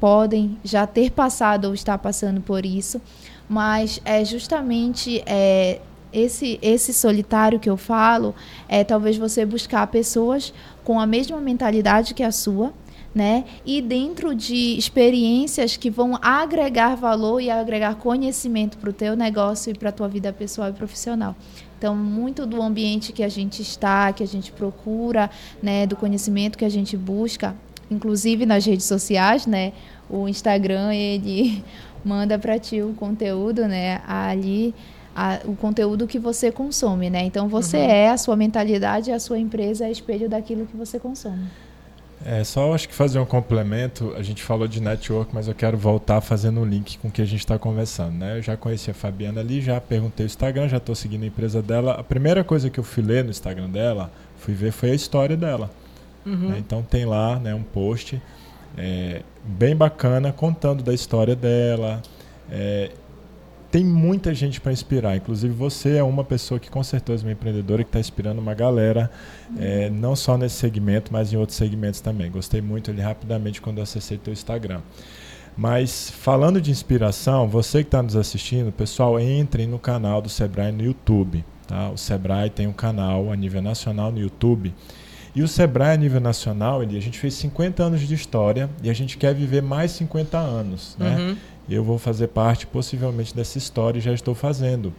podem 0.00 0.58
já 0.64 0.86
ter 0.86 1.10
passado 1.10 1.66
ou 1.66 1.74
estar 1.74 1.98
passando 1.98 2.40
por 2.40 2.64
isso, 2.64 3.00
mas 3.46 4.00
é 4.04 4.24
justamente 4.24 5.22
é, 5.26 5.80
esse 6.10 6.58
esse 6.62 6.94
solitário 6.94 7.60
que 7.60 7.68
eu 7.68 7.76
falo 7.76 8.34
é 8.68 8.82
talvez 8.82 9.18
você 9.18 9.44
buscar 9.44 9.86
pessoas 9.88 10.52
com 10.82 10.98
a 10.98 11.06
mesma 11.06 11.38
mentalidade 11.40 12.14
que 12.14 12.22
a 12.22 12.32
sua 12.32 12.72
né? 13.14 13.44
E 13.66 13.82
dentro 13.82 14.34
de 14.34 14.76
experiências 14.78 15.76
que 15.76 15.90
vão 15.90 16.18
agregar 16.22 16.94
valor 16.94 17.40
e 17.40 17.50
agregar 17.50 17.96
conhecimento 17.96 18.78
para 18.78 18.90
o 18.90 18.92
teu 18.92 19.16
negócio 19.16 19.70
e 19.70 19.74
para 19.74 19.88
a 19.88 19.92
tua 19.92 20.08
vida 20.08 20.32
pessoal 20.32 20.70
e 20.70 20.72
profissional. 20.72 21.34
Então, 21.76 21.96
muito 21.96 22.46
do 22.46 22.60
ambiente 22.60 23.12
que 23.12 23.22
a 23.22 23.28
gente 23.28 23.62
está, 23.62 24.12
que 24.12 24.22
a 24.22 24.26
gente 24.26 24.52
procura, 24.52 25.30
né, 25.62 25.86
do 25.86 25.96
conhecimento 25.96 26.58
que 26.58 26.64
a 26.64 26.68
gente 26.68 26.96
busca, 26.96 27.56
inclusive 27.90 28.44
nas 28.46 28.64
redes 28.64 28.84
sociais, 28.84 29.46
né? 29.46 29.72
O 30.08 30.28
Instagram, 30.28 30.94
ele 30.94 31.64
manda 32.04 32.38
para 32.38 32.58
ti 32.58 32.82
o 32.82 32.92
conteúdo, 32.94 33.66
né? 33.66 34.02
Ali 34.06 34.74
a, 35.16 35.40
o 35.44 35.56
conteúdo 35.56 36.06
que 36.06 36.18
você 36.18 36.52
consome, 36.52 37.10
né? 37.10 37.24
Então 37.24 37.48
você 37.48 37.78
uhum. 37.78 37.90
é 37.90 38.08
a 38.10 38.16
sua 38.16 38.36
mentalidade, 38.36 39.10
a 39.10 39.18
sua 39.18 39.38
empresa 39.38 39.86
é 39.86 39.90
espelho 39.90 40.28
daquilo 40.28 40.66
que 40.66 40.76
você 40.76 40.98
consome. 40.98 41.46
É, 42.24 42.44
só 42.44 42.74
acho 42.74 42.86
que 42.86 42.94
fazer 42.94 43.18
um 43.18 43.24
complemento, 43.24 44.12
a 44.16 44.22
gente 44.22 44.42
falou 44.42 44.68
de 44.68 44.80
network, 44.80 45.34
mas 45.34 45.48
eu 45.48 45.54
quero 45.54 45.78
voltar 45.78 46.20
fazendo 46.20 46.60
um 46.60 46.64
link 46.64 46.98
com 46.98 47.08
o 47.08 47.10
que 47.10 47.22
a 47.22 47.24
gente 47.24 47.40
está 47.40 47.58
conversando. 47.58 48.12
Né? 48.12 48.38
Eu 48.38 48.42
já 48.42 48.56
conheci 48.56 48.90
a 48.90 48.94
Fabiana 48.94 49.40
ali, 49.40 49.60
já 49.60 49.80
perguntei 49.80 50.26
o 50.26 50.28
Instagram, 50.28 50.68
já 50.68 50.76
estou 50.76 50.94
seguindo 50.94 51.22
a 51.22 51.26
empresa 51.26 51.62
dela. 51.62 51.92
A 51.92 52.04
primeira 52.04 52.44
coisa 52.44 52.68
que 52.68 52.78
eu 52.78 52.84
fui 52.84 53.02
ler 53.02 53.24
no 53.24 53.30
Instagram 53.30 53.70
dela, 53.70 54.12
fui 54.36 54.52
ver, 54.52 54.70
foi 54.70 54.90
a 54.90 54.94
história 54.94 55.36
dela. 55.36 55.70
Uhum. 56.26 56.50
Né? 56.50 56.56
Então 56.58 56.82
tem 56.82 57.06
lá 57.06 57.38
né, 57.38 57.54
um 57.54 57.62
post 57.62 58.20
é, 58.76 59.22
bem 59.42 59.74
bacana 59.74 60.30
contando 60.30 60.82
da 60.82 60.92
história 60.92 61.34
dela. 61.34 62.02
É, 62.50 62.90
tem 63.70 63.84
muita 63.84 64.34
gente 64.34 64.60
para 64.60 64.72
inspirar. 64.72 65.16
Inclusive 65.16 65.54
você 65.54 65.96
é 65.96 66.02
uma 66.02 66.24
pessoa 66.24 66.58
que 66.58 66.70
com 66.70 66.82
certeza 66.82 67.22
é 67.22 67.26
uma 67.26 67.32
empreendedora 67.32 67.84
que 67.84 67.88
está 67.88 68.00
inspirando 68.00 68.40
uma 68.40 68.54
galera, 68.54 69.10
é, 69.58 69.88
não 69.90 70.16
só 70.16 70.36
nesse 70.36 70.56
segmento, 70.56 71.12
mas 71.12 71.32
em 71.32 71.36
outros 71.36 71.56
segmentos 71.56 72.00
também. 72.00 72.30
Gostei 72.30 72.60
muito 72.60 72.90
ali 72.90 73.00
rapidamente 73.00 73.60
quando 73.60 73.78
eu 73.78 73.84
acessei 73.84 74.18
teu 74.18 74.32
Instagram. 74.32 74.80
Mas 75.56 76.10
falando 76.10 76.60
de 76.60 76.70
inspiração, 76.70 77.48
você 77.48 77.82
que 77.82 77.88
está 77.88 78.02
nos 78.02 78.16
assistindo, 78.16 78.72
pessoal, 78.72 79.20
entrem 79.20 79.66
no 79.66 79.78
canal 79.78 80.22
do 80.22 80.28
Sebrae 80.28 80.72
no 80.72 80.82
YouTube. 80.82 81.44
Tá? 81.66 81.90
O 81.90 81.96
Sebrae 81.96 82.50
tem 82.50 82.66
um 82.66 82.72
canal 82.72 83.30
a 83.30 83.36
nível 83.36 83.62
nacional 83.62 84.10
no 84.10 84.18
YouTube. 84.18 84.74
E 85.34 85.42
o 85.42 85.48
Sebrae 85.48 85.94
a 85.94 85.96
nível 85.96 86.20
nacional, 86.20 86.82
ele, 86.82 86.96
a 86.96 87.00
gente 87.00 87.18
fez 87.18 87.34
50 87.34 87.82
anos 87.82 88.00
de 88.00 88.14
história 88.14 88.68
e 88.82 88.90
a 88.90 88.92
gente 88.92 89.16
quer 89.16 89.34
viver 89.34 89.62
mais 89.62 89.92
50 89.92 90.36
anos. 90.36 90.96
Né? 90.98 91.16
Uhum. 91.16 91.36
Eu 91.68 91.84
vou 91.84 91.98
fazer 91.98 92.28
parte 92.28 92.66
possivelmente 92.66 93.34
dessa 93.34 93.56
história 93.56 93.98
e 93.98 94.02
já 94.02 94.12
estou 94.12 94.34
fazendo. 94.34 94.92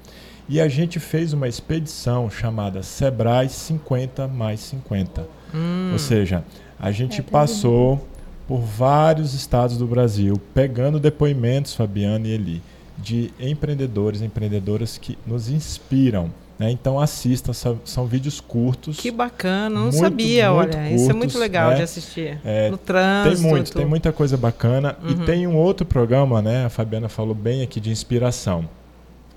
E 0.47 0.59
a 0.59 0.67
gente 0.67 0.99
fez 0.99 1.33
uma 1.33 1.47
expedição 1.47 2.29
chamada 2.29 2.81
Sebrae 2.81 3.49
50 3.49 4.27
mais 4.27 4.59
50. 4.61 5.27
Hum. 5.53 5.89
Ou 5.91 5.99
seja, 5.99 6.43
a 6.79 6.91
gente 6.91 7.19
É, 7.19 7.23
passou 7.23 8.07
por 8.47 8.59
vários 8.59 9.33
estados 9.33 9.77
do 9.77 9.85
Brasil, 9.85 10.39
pegando 10.53 10.99
depoimentos, 10.99 11.73
Fabiana 11.73 12.27
e 12.27 12.31
Eli, 12.31 12.61
de 12.97 13.33
empreendedores 13.39 14.21
e 14.21 14.25
empreendedoras 14.25 14.97
que 14.97 15.17
nos 15.25 15.49
inspiram. 15.49 16.31
Né? 16.61 16.69
Então 16.69 16.99
assista, 16.99 17.53
são, 17.53 18.05
vídeos 18.05 18.39
curtos. 18.39 18.99
Que 18.99 19.09
bacana, 19.09 19.67
não 19.71 19.81
Muito, 19.85 19.97
sabia, 19.97 20.51
muito 20.53 20.77
olha. 20.77 20.91
Isso 20.91 21.09
é 21.09 21.13
muito 21.13 21.31
curtos, 21.31 21.41
legal 21.41 21.69
né? 21.71 21.77
de 21.77 21.81
assistir. 21.81 22.39
É, 22.45 22.69
no 22.69 22.77
Tem 22.77 22.85
trânsito. 22.85 23.47
muito, 23.47 23.73
tem 23.73 23.85
muita 23.87 24.11
coisa 24.13 24.37
bacana. 24.37 24.95
E 25.03 25.11
Uhum. 25.13 25.25
tem 25.25 25.47
um 25.47 25.55
outro 25.57 25.87
programa, 25.87 26.39
né? 26.39 26.65
A 26.65 26.69
Fabiana 26.69 27.09
falou 27.09 27.33
bem 27.33 27.63
aqui 27.63 27.79
de 27.79 27.89
inspiração. 27.89 28.69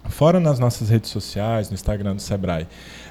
Fora 0.06 0.38
nas 0.38 0.58
nossas 0.58 0.90
redes 0.90 1.08
sociais, 1.08 1.70
no 1.70 1.74
Instagram 1.74 2.14
do 2.14 2.20
Sebrae. 2.20 2.66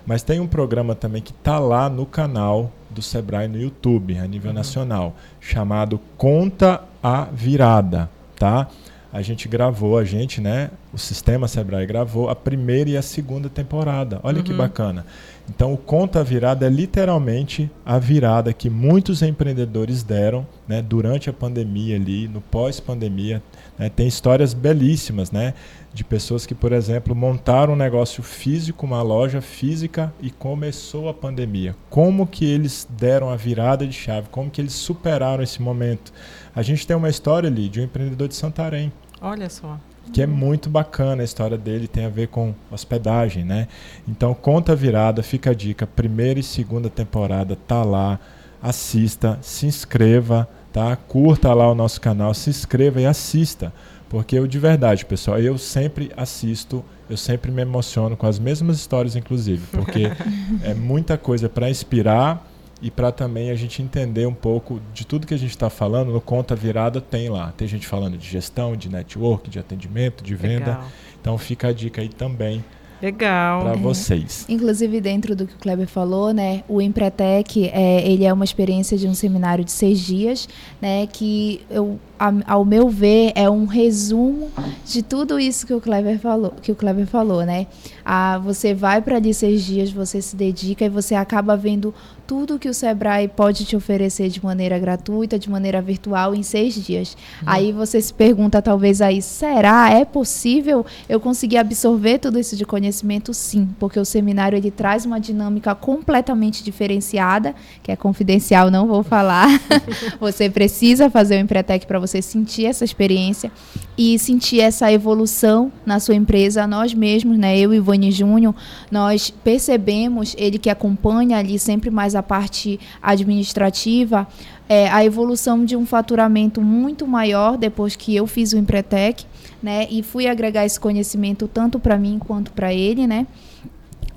Mas 0.05 0.21
tem 0.21 0.39
um 0.39 0.45
programa 0.45 0.93
também 0.93 1.19
que 1.19 1.31
está 1.31 1.57
lá 1.57 1.89
no 1.89 2.05
canal 2.05 2.71
do 2.91 3.01
Sebrae 3.01 3.47
no 3.47 3.59
YouTube, 3.59 4.15
a 4.19 4.27
nível 4.27 4.53
nacional, 4.53 5.15
chamado 5.39 5.99
Conta 6.19 6.83
a 7.01 7.23
Virada, 7.33 8.11
tá? 8.37 8.67
A 9.13 9.21
gente 9.21 9.47
gravou, 9.47 9.95
a 9.95 10.03
gente, 10.03 10.41
né? 10.41 10.71
O 10.91 10.97
sistema 10.97 11.47
Sebrae 11.47 11.85
gravou 11.85 12.29
a 12.29 12.35
primeira 12.35 12.89
e 12.89 12.97
a 12.97 13.01
segunda 13.03 13.47
temporada. 13.47 14.19
Olha 14.23 14.41
que 14.41 14.51
Uhum. 14.51 14.57
bacana. 14.57 15.05
Então, 15.47 15.71
o 15.71 15.77
Conta 15.77 16.23
Virada 16.23 16.65
é 16.65 16.69
literalmente 16.69 17.69
a 17.85 17.99
virada 17.99 18.51
que 18.53 18.69
muitos 18.71 19.21
empreendedores 19.21 20.01
deram 20.01 20.47
né, 20.67 20.81
durante 20.81 21.29
a 21.29 21.33
pandemia 21.33 21.95
ali, 21.95 22.27
no 22.27 22.41
pós-pandemia. 22.41 23.43
né? 23.77 23.87
Tem 23.89 24.07
histórias 24.07 24.53
belíssimas, 24.53 25.31
né? 25.31 25.53
De 25.93 26.03
pessoas 26.03 26.45
que, 26.47 26.55
por 26.55 26.71
exemplo, 26.71 27.13
montaram 27.15 27.73
um 27.73 27.75
negócio 27.75 28.23
físico, 28.23 28.83
uma 28.85 29.01
loja 29.03 29.41
física 29.41 30.11
e 30.21 30.31
começou 30.31 31.07
a 31.07 31.13
pandemia. 31.13 31.75
Como 31.89 32.25
que 32.25 32.45
eles 32.45 32.87
deram 32.89 33.29
a 33.29 33.35
virada 33.35 33.85
de 33.85 33.93
chave? 33.93 34.27
Como 34.31 34.49
que 34.49 34.59
eles 34.59 34.73
superaram 34.73 35.43
esse 35.43 35.61
momento? 35.61 36.11
A 36.55 36.63
gente 36.63 36.87
tem 36.87 36.95
uma 36.95 37.09
história 37.09 37.47
ali 37.47 37.69
de 37.69 37.79
um 37.79 37.83
empreendedor 37.83 38.27
de 38.27 38.35
Santarém 38.35 38.91
Olha 39.23 39.49
só. 39.49 39.79
que 40.11 40.21
é 40.21 40.27
muito 40.27 40.69
bacana 40.69 41.21
a 41.21 41.25
história 41.25 41.57
dele, 41.57 41.87
tem 41.87 42.03
a 42.03 42.09
ver 42.09 42.27
com 42.27 42.53
hospedagem, 42.69 43.45
né? 43.45 43.69
Então, 44.05 44.33
conta 44.33 44.75
virada, 44.75 45.23
fica 45.23 45.51
a 45.51 45.53
dica, 45.53 45.87
primeira 45.87 46.41
e 46.41 46.43
segunda 46.43 46.89
temporada 46.89 47.55
tá 47.55 47.85
lá, 47.85 48.19
assista, 48.61 49.39
se 49.41 49.65
inscreva, 49.65 50.45
tá? 50.73 50.93
Curta 50.97 51.53
lá 51.53 51.71
o 51.71 51.73
nosso 51.73 52.01
canal, 52.01 52.33
se 52.33 52.49
inscreva 52.49 52.99
e 52.99 53.05
assista, 53.05 53.71
porque 54.09 54.37
eu 54.37 54.45
de 54.45 54.59
verdade, 54.59 55.05
pessoal, 55.05 55.39
eu 55.39 55.57
sempre 55.57 56.11
assisto, 56.17 56.83
eu 57.09 57.15
sempre 57.15 57.49
me 57.49 57.61
emociono 57.61 58.17
com 58.17 58.27
as 58.27 58.37
mesmas 58.37 58.75
histórias 58.75 59.15
inclusive, 59.15 59.65
porque 59.71 60.11
é 60.63 60.73
muita 60.73 61.17
coisa 61.17 61.47
para 61.47 61.69
inspirar 61.69 62.45
e 62.83 62.91
para 62.91 63.13
também 63.13 63.49
a 63.49 63.55
gente 63.55 63.81
entender 63.81 64.27
um 64.27 64.33
pouco 64.33 64.81
de 64.93 65.07
tudo 65.07 65.25
que 65.25 65.33
a 65.33 65.37
gente 65.37 65.51
está 65.51 65.69
falando, 65.69 66.11
no 66.11 66.19
Conta 66.19 66.53
Virada 66.53 66.99
tem 66.99 67.29
lá. 67.29 67.53
Tem 67.55 67.65
gente 67.65 67.87
falando 67.87 68.17
de 68.17 68.27
gestão, 68.27 68.75
de 68.75 68.89
network, 68.89 69.49
de 69.49 69.57
atendimento, 69.57 70.21
de 70.21 70.35
venda. 70.35 70.71
Legal. 70.71 70.83
Então 71.21 71.37
fica 71.37 71.69
a 71.69 71.73
dica 71.73 72.01
aí 72.01 72.09
também 72.09 72.61
Legal. 73.01 73.61
para 73.61 73.73
vocês. 73.75 74.45
Inclusive, 74.49 74.99
dentro 74.99 75.33
do 75.33 75.47
que 75.47 75.53
o 75.53 75.57
Kleber 75.57 75.87
falou, 75.87 76.33
né, 76.33 76.63
o 76.67 76.81
Empretec, 76.81 77.69
é, 77.69 78.05
ele 78.05 78.25
é 78.25 78.33
uma 78.33 78.43
experiência 78.45 78.97
de 78.97 79.07
um 79.07 79.13
seminário 79.13 79.63
de 79.63 79.71
seis 79.71 79.99
dias, 79.99 80.49
né, 80.81 81.07
que 81.07 81.61
eu, 81.69 81.97
ao 82.45 82.63
meu 82.63 82.89
ver, 82.89 83.31
é 83.35 83.49
um 83.49 83.65
resumo 83.65 84.51
de 84.85 85.01
tudo 85.01 85.39
isso 85.39 85.65
que 85.65 85.73
o 85.73 85.81
Kleber 85.81 86.19
falou, 86.19 86.53
que 86.61 86.71
o 86.71 86.75
Kleber 86.75 87.07
falou, 87.07 87.43
né? 87.43 87.67
Ah, 88.05 88.37
você 88.37 88.73
vai 88.73 89.01
para 89.01 89.17
ali 89.17 89.33
seis 89.33 89.63
dias, 89.63 89.91
você 89.91 90.21
se 90.21 90.35
dedica 90.35 90.85
e 90.85 90.89
você 90.89 91.15
acaba 91.15 91.55
vendo 91.55 91.93
tudo 92.25 92.57
que 92.57 92.69
o 92.69 92.73
Sebrae 92.73 93.27
pode 93.27 93.65
te 93.65 93.75
oferecer 93.75 94.29
de 94.29 94.43
maneira 94.43 94.79
gratuita, 94.79 95.37
de 95.37 95.49
maneira 95.49 95.81
virtual 95.81 96.33
em 96.33 96.41
seis 96.41 96.73
dias. 96.73 97.17
Aí 97.45 97.71
você 97.71 98.01
se 98.01 98.13
pergunta, 98.13 98.61
talvez 98.61 99.01
aí, 99.01 99.21
será? 99.21 99.89
É 99.89 100.05
possível 100.05 100.85
eu 101.07 101.19
conseguir 101.19 101.57
absorver 101.57 102.19
tudo 102.19 102.39
isso 102.39 102.55
de 102.55 102.65
conhecimento? 102.65 103.33
Sim, 103.33 103.69
porque 103.79 103.99
o 103.99 104.05
seminário 104.05 104.57
ele 104.57 104.71
traz 104.71 105.05
uma 105.05 105.19
dinâmica 105.19 105.75
completamente 105.75 106.63
diferenciada, 106.63 107.53
que 107.81 107.91
é 107.91 107.95
confidencial, 107.95 108.71
não 108.71 108.87
vou 108.87 109.03
falar. 109.03 109.47
você 110.19 110.49
precisa 110.49 111.09
fazer 111.09 111.35
o 111.35 111.39
Empretec 111.39 111.85
para 111.85 111.99
você 111.99 112.12
sentir 112.21 112.65
essa 112.65 112.83
experiência 112.83 113.51
e 113.97 114.17
sentir 114.17 114.59
essa 114.59 114.91
evolução 114.91 115.71
na 115.85 115.99
sua 115.99 116.15
empresa. 116.15 116.65
Nós 116.65 116.93
mesmos, 116.93 117.37
né, 117.37 117.57
eu 117.57 117.73
e 117.73 117.77
Ivone 117.77 118.11
Júnior, 118.11 118.55
nós 118.91 119.29
percebemos, 119.29 120.35
ele 120.37 120.57
que 120.57 120.69
acompanha 120.69 121.37
ali 121.37 121.59
sempre 121.59 121.89
mais 121.89 122.15
a 122.15 122.23
parte 122.23 122.79
administrativa, 123.01 124.27
é, 124.67 124.89
a 124.89 125.03
evolução 125.03 125.65
de 125.65 125.75
um 125.75 125.85
faturamento 125.85 126.61
muito 126.61 127.05
maior 127.05 127.57
depois 127.57 127.95
que 127.95 128.15
eu 128.15 128.25
fiz 128.25 128.53
o 128.53 128.57
Empretec, 128.57 129.25
né, 129.61 129.87
e 129.89 130.03
fui 130.03 130.27
agregar 130.27 130.65
esse 130.65 130.79
conhecimento 130.79 131.47
tanto 131.47 131.79
para 131.79 131.97
mim 131.97 132.19
quanto 132.19 132.51
para 132.51 132.73
ele, 132.73 133.07
né. 133.07 133.27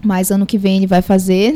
Mas 0.07 0.31
ano 0.31 0.47
que 0.47 0.57
vem 0.57 0.77
ele 0.77 0.87
vai 0.87 1.03
fazer. 1.03 1.53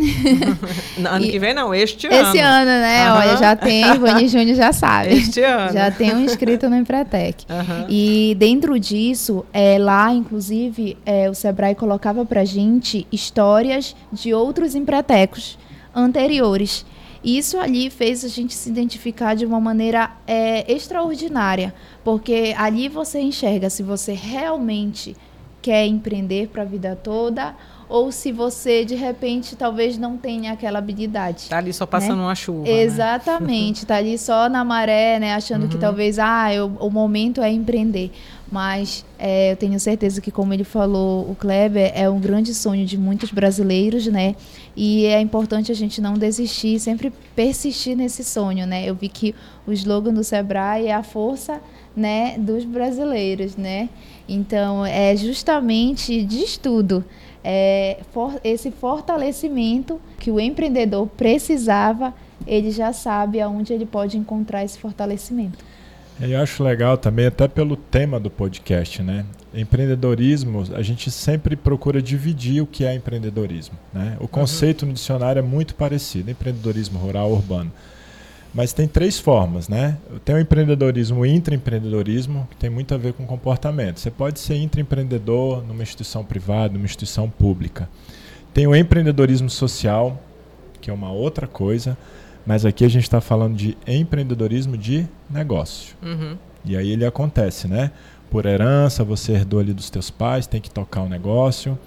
Não, 0.99 1.13
ano 1.13 1.25
E- 1.25 1.31
que 1.31 1.39
vem 1.39 1.55
não, 1.55 1.73
este 1.73 2.09
ano. 2.09 2.17
Esse 2.29 2.39
ano, 2.41 2.65
né? 2.67 3.07
Aham. 3.07 3.19
Olha, 3.21 3.37
já 3.37 3.55
tem, 3.55 3.85
Ivone 3.95 4.27
Júnior 4.29 4.57
já 4.57 4.73
sabe. 4.73 5.15
Este 5.15 5.41
ano. 5.41 5.73
Já 5.73 5.91
tem 5.91 6.13
um 6.15 6.25
inscrito 6.25 6.69
no 6.69 6.75
Empretec. 6.77 7.45
Aham. 7.49 7.87
E 7.89 8.35
dentro 8.39 8.79
disso, 8.79 9.47
é, 9.53 9.79
lá, 9.79 10.13
inclusive, 10.13 10.97
é, 11.07 11.31
o 11.31 11.35
Sebrae 11.35 11.77
colocava 11.77 12.25
pra 12.27 12.45
gente 12.45 13.07
histórias 13.13 13.95
de 14.13 14.35
outros 14.35 14.75
empretecos 14.75 15.57
anteriores. 15.95 16.85
Isso 17.23 17.59
ali 17.59 17.89
fez 17.89 18.25
a 18.25 18.29
gente 18.29 18.53
se 18.55 18.69
identificar 18.69 19.35
de 19.35 19.47
uma 19.47 19.61
maneira 19.61 20.11
é, 20.27 20.71
extraordinária, 20.73 21.73
porque 22.03 22.53
ali 22.59 22.89
você 22.89 23.21
enxerga 23.21 23.71
se 23.71 23.83
você 23.83 24.13
realmente 24.13 25.15
quer 25.63 25.87
empreender 25.87 26.49
para 26.49 26.63
a 26.63 26.65
vida 26.65 26.99
toda 27.01 27.55
ou 27.91 28.11
se 28.13 28.31
você 28.33 28.85
de 28.85 28.95
repente 28.95 29.57
talvez 29.57 29.99
não 29.99 30.17
tenha 30.17 30.53
aquela 30.53 30.79
habilidade. 30.79 31.49
Tá 31.49 31.59
ali 31.59 31.73
só 31.73 31.85
passando 31.85 32.21
uma 32.23 32.35
chuva. 32.35 32.63
né? 32.63 32.83
Exatamente, 32.83 33.85
tá 33.85 33.97
ali 33.97 34.17
só 34.17 34.49
na 34.49 34.65
maré, 34.65 35.19
né? 35.19 35.35
Achando 35.35 35.67
que 35.69 35.77
talvez 35.77 36.19
ah, 36.19 36.55
eu- 36.55 36.73
o 36.81 36.89
momento 36.89 37.43
é 37.43 37.51
empreender. 37.53 38.11
Mas 38.53 39.05
é, 39.17 39.53
eu 39.53 39.57
tenho 39.57 39.79
certeza 39.79 40.21
que, 40.21 40.31
como 40.33 40.53
ele 40.53 40.65
falou, 40.65 41.31
o 41.31 41.37
Kleber 41.37 41.93
é 41.95 42.11
um 42.11 42.19
grande 42.19 42.53
sonho 42.53 42.85
de 42.85 42.99
muitos 42.99 43.31
brasileiros, 43.31 44.07
né? 44.09 44.35
E 44.77 45.07
é 45.07 45.21
importante 45.21 45.71
a 45.71 45.75
gente 45.75 46.01
não 46.01 46.15
desistir, 46.15 46.81
sempre 46.81 47.13
persistir 47.37 47.97
nesse 47.97 48.25
sonho, 48.25 48.67
né? 48.67 48.85
Eu 48.85 48.95
vi 48.97 49.09
que 49.09 49.35
o 49.67 49.73
slogan 49.73 50.13
do 50.13 50.25
Sebrae 50.25 50.87
é 50.89 50.95
a 50.95 51.03
força, 51.03 51.61
né, 51.95 52.37
dos 52.39 52.65
brasileiros, 52.65 53.57
né? 53.57 53.89
Então, 54.29 54.85
é 54.87 55.15
justamente 55.17 56.23
de 56.25 56.39
estudo 56.43 57.05
é, 57.45 57.99
for- 58.13 58.41
esse 58.45 58.71
fortalecimento 58.71 60.01
que 60.19 60.31
o 60.31 60.39
empreendedor 60.41 61.07
precisava, 61.07 62.15
ele 62.47 62.71
já 62.71 62.93
sabe 62.93 63.41
aonde 63.41 63.73
ele 63.73 63.87
pode 63.87 64.17
encontrar 64.19 64.65
esse 64.65 64.79
fortalecimento. 64.79 65.59
Eu 66.21 66.39
acho 66.41 66.63
legal 66.63 66.99
também, 66.99 67.27
até 67.27 67.49
pelo 67.49 67.77
tema 67.77 68.21
do 68.21 68.29
podcast, 68.31 69.03
né? 69.03 69.25
Empreendedorismo, 69.55 70.65
a 70.75 70.83
gente 70.83 71.11
sempre 71.11 71.57
procura 71.57 72.03
dividir 72.03 72.63
o 72.63 72.67
que 72.67 72.85
é 72.85 72.95
empreendedorismo. 72.95 73.75
Né? 73.93 74.17
O 74.21 74.29
conceito 74.29 74.85
no 74.85 74.93
dicionário 74.93 75.41
é 75.41 75.43
muito 75.43 75.75
parecido, 75.75 76.31
empreendedorismo 76.31 76.99
rural, 76.99 77.33
urbano. 77.33 77.73
Mas 78.53 78.73
tem 78.73 78.89
três 78.89 79.19
formas, 79.19 79.69
né? 79.69 79.97
Tem 80.25 80.35
o 80.35 80.39
empreendedorismo, 80.39 81.21
o 81.21 81.27
intraempreendedorismo, 81.27 82.49
que 82.51 82.57
tem 82.57 82.69
muito 82.69 82.93
a 82.95 82.99
ver 82.99 83.13
com 83.13 83.25
comportamento. 83.25 84.01
Você 84.01 84.11
pode 84.11 84.41
ser 84.41 84.57
intraempreendedor 84.57 85.65
numa 85.65 85.83
instituição 85.83 86.25
privada, 86.25 86.75
numa 86.75 86.85
instituição 86.85 87.31
pública. 87.31 87.89
Tem 88.53 88.67
o 88.67 88.75
empreendedorismo 88.75 89.49
social, 89.49 90.21
que 90.81 90.91
é 90.91 90.93
uma 90.93 91.13
outra 91.13 91.47
coisa, 91.47 91.97
mas 92.45 92.65
aqui 92.65 92.85
a 92.85 92.89
gente 92.89 93.05
está 93.05 93.21
falando 93.21 93.55
de 93.55 93.79
empreendedorismo 93.87 94.77
de 94.77 95.07
negócio. 95.29 95.95
Uhum. 96.03 96.37
E 96.65 96.77
aí 96.77 96.91
ele 96.91 97.07
acontece, 97.07 97.69
né? 97.69 97.93
Por 98.31 98.47
herança, 98.47 99.05
você 99.05 99.33
herdou 99.33 99.61
ali 99.61 99.73
dos 99.73 99.91
teus 99.91 100.11
pais, 100.11 100.47
tem 100.47 100.61
que 100.61 100.71
tocar 100.71 101.03
o 101.03 101.09
negócio. 101.09 101.79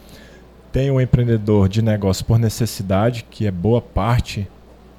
Tem 0.72 0.90
o 0.90 1.00
empreendedor 1.00 1.68
de 1.68 1.82
negócio 1.82 2.26
por 2.26 2.40
necessidade, 2.40 3.26
que 3.30 3.46
é 3.46 3.52
boa 3.52 3.82
parte 3.82 4.48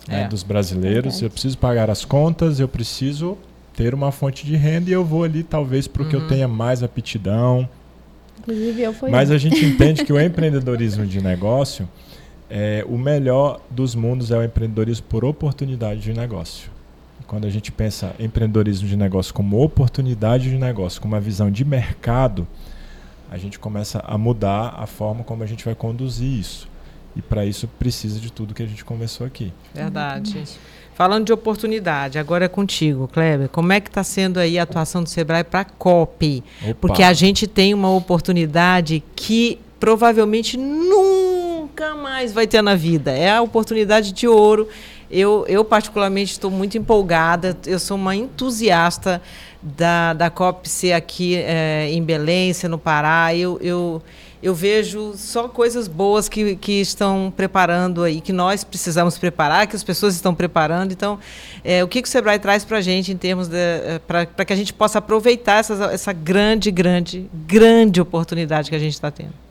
né, 0.09 0.23
É. 0.25 0.29
dos 0.29 0.43
brasileiros. 0.43 1.05
Verdade. 1.15 1.25
Eu 1.25 1.31
preciso 1.31 1.59
pagar 1.59 1.91
as 1.91 2.05
contas, 2.05 2.61
eu 2.61 2.69
preciso 2.69 3.37
ter 3.77 3.93
uma 3.95 4.13
fonte 4.13 4.47
de 4.47 4.55
renda 4.57 4.89
e 4.91 4.93
eu 4.93 5.05
vou 5.05 5.25
ali 5.25 5.43
talvez 5.43 5.89
para 5.89 6.03
o 6.03 6.09
que 6.09 6.15
eu 6.15 6.21
Uhum. 6.21 6.29
tenha 6.29 6.47
mais 6.49 6.83
aptidão. 6.83 7.69
Inclusive, 8.41 8.83
eu 8.83 8.93
fui. 8.93 9.11
Mas 9.11 9.31
a 9.31 9.39
gente 9.39 9.65
entende 9.65 10.05
que 10.05 10.13
o 10.13 10.21
empreendedorismo 10.21 11.07
de 11.07 11.21
negócio, 11.21 11.89
é, 12.51 12.85
o 12.89 12.97
melhor 12.99 13.61
dos 13.71 13.95
mundos 13.95 14.31
é 14.31 14.39
o 14.39 14.43
empreendedorismo 14.45 15.07
por 15.09 15.25
oportunidade 15.25 16.01
de 16.01 16.13
negócio. 16.13 16.71
Quando 17.27 17.47
a 17.47 17.51
gente 17.51 17.73
pensa 17.73 18.15
empreendedorismo 18.21 18.87
de 18.87 18.97
negócio 18.97 19.33
como 19.33 19.61
oportunidade 19.63 20.51
de 20.51 20.57
negócio, 20.59 21.01
com 21.01 21.09
uma 21.09 21.21
visão 21.21 21.51
de 21.51 21.65
mercado, 21.65 22.47
a 23.31 23.39
gente 23.39 23.59
começa 23.59 23.99
a 24.07 24.17
mudar 24.19 24.75
a 24.79 24.87
forma 24.87 25.25
como 25.25 25.43
a 25.43 25.47
gente 25.47 25.65
vai 25.65 25.75
conduzir 25.75 26.29
isso. 26.39 26.69
E 27.17 27.23
para 27.23 27.45
isso 27.45 27.69
precisa 27.79 28.19
de 28.19 28.33
tudo 28.33 28.55
que 28.55 28.63
a 28.63 28.67
gente 28.67 28.85
conversou 28.85 29.27
aqui. 29.27 29.53
Verdade. 29.73 30.45
Falando 30.95 31.27
de 31.27 31.33
oportunidade, 31.33 32.19
agora 32.19 32.45
é 32.45 32.49
contigo, 32.49 33.09
Kleber. 33.09 33.49
Como 33.49 33.73
é 33.73 33.81
que 33.81 33.89
está 33.89 34.05
sendo 34.05 34.39
aí 34.39 34.59
a 34.59 34.63
atuação 34.63 35.03
do 35.03 35.09
Sebrae 35.09 35.43
para 35.43 35.61
a 35.61 35.65
COP? 35.65 36.43
Opa. 36.63 36.75
Porque 36.81 37.03
a 37.03 37.13
gente 37.13 37.49
tem 37.49 37.75
uma 37.75 37.91
oportunidade 37.91 39.03
que 39.17 39.59
provavelmente 39.81 40.57
nunca 40.57 41.97
mais 41.97 42.33
vai 42.33 42.47
ter 42.47 42.63
na 42.63 42.77
vida. 42.77 43.11
É 43.11 43.31
a 43.31 43.43
oportunidade 43.43 44.13
de 44.13 44.29
ouro. 44.29 44.69
Eu, 45.11 45.45
eu 45.49 45.65
particularmente, 45.65 46.33
estou 46.33 46.51
muito 46.51 46.79
empolgada. 46.79 47.57
Eu 47.67 47.81
sou 47.81 47.97
uma 47.97 48.15
entusiasta 48.15 49.21
da, 49.61 50.13
da 50.13 50.31
COP 50.31 50.69
ser 50.69 50.93
aqui 50.93 51.37
é, 51.37 51.89
em 51.91 52.03
Belém, 52.03 52.53
ser 52.53 52.69
no 52.69 52.79
Pará. 52.79 53.35
Eu, 53.35 53.59
eu, 53.61 54.01
eu 54.45 54.55
vejo 54.55 55.15
só 55.17 55.49
coisas 55.49 55.89
boas 55.89 56.29
que, 56.29 56.55
que 56.57 56.79
estão 56.79 57.33
preparando 57.35 58.03
aí, 58.03 58.21
que 58.21 58.31
nós 58.31 58.63
precisamos 58.63 59.17
preparar, 59.17 59.67
que 59.67 59.75
as 59.75 59.83
pessoas 59.83 60.15
estão 60.15 60.35
preparando. 60.35 60.93
Então, 60.93 61.19
é, 61.65 61.83
o 61.83 61.89
que, 61.89 62.03
que 62.03 62.09
o 62.09 62.11
Sebrae 62.11 62.39
traz 62.39 62.63
para 62.63 62.77
a 62.77 62.81
gente 62.83 63.11
em 63.11 63.17
termos 63.17 63.49
de. 63.49 63.57
É, 63.57 63.99
para 64.07 64.45
que 64.45 64.53
a 64.53 64.57
gente 64.57 64.75
possa 64.75 64.99
aproveitar 64.99 65.61
essa, 65.61 65.87
essa 65.87 66.13
grande, 66.13 66.71
grande, 66.71 67.27
grande 67.33 68.03
oportunidade 68.03 68.69
que 68.69 68.77
a 68.77 68.79
gente 68.79 68.93
está 68.93 69.11
tendo? 69.11 69.44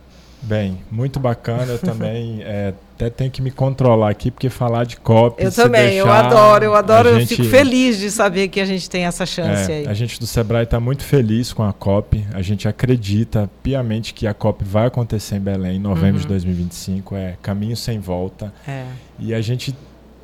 Bem, 0.43 0.79
muito 0.91 1.19
bacana. 1.19 1.71
Eu 1.71 1.79
também 1.79 2.41
é, 2.45 2.73
até 2.95 3.09
tenho 3.09 3.31
que 3.31 3.41
me 3.41 3.49
controlar 3.49 4.09
aqui, 4.09 4.29
porque 4.29 4.49
falar 4.49 4.85
de 4.85 4.97
COP. 4.97 5.41
Eu 5.41 5.51
também, 5.51 5.91
deixar, 5.91 5.97
eu 5.97 6.11
adoro, 6.11 6.65
eu 6.65 6.75
adoro, 6.75 7.09
eu 7.09 7.19
gente, 7.19 7.35
fico 7.35 7.47
feliz 7.47 7.97
de 7.97 8.11
saber 8.11 8.49
que 8.49 8.59
a 8.59 8.65
gente 8.65 8.89
tem 8.89 9.05
essa 9.05 9.25
chance 9.25 9.71
é, 9.71 9.75
aí. 9.75 9.87
A 9.87 9.93
gente 9.93 10.19
do 10.19 10.27
Sebrae 10.27 10.63
está 10.63 10.79
muito 10.79 11.03
feliz 11.03 11.53
com 11.53 11.63
a 11.63 11.71
COP. 11.71 12.25
A 12.33 12.41
gente 12.41 12.67
acredita 12.67 13.49
piamente 13.61 14.13
que 14.13 14.27
a 14.27 14.33
COP 14.33 14.63
vai 14.63 14.87
acontecer 14.87 15.37
em 15.37 15.41
Belém 15.41 15.77
em 15.77 15.79
novembro 15.79 16.15
uhum. 16.15 16.21
de 16.21 16.27
2025. 16.27 17.15
É 17.15 17.35
caminho 17.41 17.77
sem 17.77 17.99
volta. 17.99 18.53
É. 18.67 18.85
E 19.19 19.33
a 19.33 19.41
gente 19.41 19.75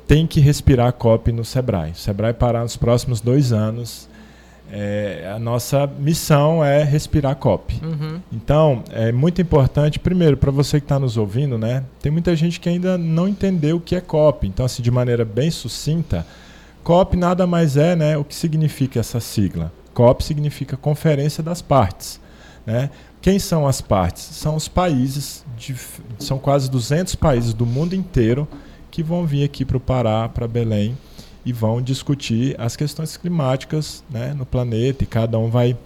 tem 0.06 0.26
que 0.26 0.40
respirar 0.40 0.88
a 0.88 0.92
COP 0.92 1.32
no 1.32 1.44
Sebrae. 1.44 1.92
O 1.92 1.96
Sebrae 1.96 2.34
parar 2.34 2.62
nos 2.62 2.76
próximos 2.76 3.20
dois 3.20 3.52
anos 3.52 4.09
é, 4.72 5.32
a 5.34 5.38
nossa 5.38 5.86
missão 5.86 6.64
é 6.64 6.84
respirar 6.84 7.34
COP. 7.36 7.80
Uhum. 7.82 8.20
Então, 8.32 8.84
é 8.90 9.10
muito 9.10 9.42
importante, 9.42 9.98
primeiro, 9.98 10.36
para 10.36 10.50
você 10.50 10.78
que 10.78 10.84
está 10.84 10.98
nos 10.98 11.16
ouvindo, 11.16 11.58
né? 11.58 11.84
Tem 12.00 12.10
muita 12.12 12.34
gente 12.36 12.60
que 12.60 12.68
ainda 12.68 12.96
não 12.96 13.26
entendeu 13.26 13.76
o 13.76 13.80
que 13.80 13.96
é 13.96 14.00
COP. 14.00 14.46
Então, 14.46 14.64
assim, 14.64 14.82
de 14.82 14.90
maneira 14.90 15.24
bem 15.24 15.50
sucinta, 15.50 16.24
COP 16.84 17.16
nada 17.16 17.46
mais 17.46 17.76
é, 17.76 17.96
né? 17.96 18.16
O 18.16 18.24
que 18.24 18.34
significa 18.34 19.00
essa 19.00 19.18
sigla? 19.18 19.72
COP 19.92 20.24
significa 20.24 20.76
Conferência 20.76 21.42
das 21.42 21.60
Partes, 21.60 22.20
né? 22.64 22.90
Quem 23.20 23.38
são 23.38 23.66
as 23.66 23.82
partes? 23.82 24.22
São 24.22 24.56
os 24.56 24.66
países, 24.66 25.44
de, 25.56 25.74
são 26.18 26.38
quase 26.38 26.70
200 26.70 27.14
países 27.16 27.52
do 27.52 27.66
mundo 27.66 27.94
inteiro 27.94 28.48
que 28.90 29.02
vão 29.02 29.26
vir 29.26 29.44
aqui 29.44 29.64
para 29.64 29.76
o 29.76 29.80
Pará, 29.80 30.28
para 30.28 30.48
Belém, 30.48 30.96
e 31.44 31.52
vão 31.52 31.80
discutir 31.80 32.54
as 32.58 32.76
questões 32.76 33.16
climáticas 33.16 34.04
né, 34.10 34.34
no 34.34 34.44
planeta 34.44 35.04
e 35.04 35.06
cada 35.06 35.38
um 35.38 35.50
vai 35.50 35.76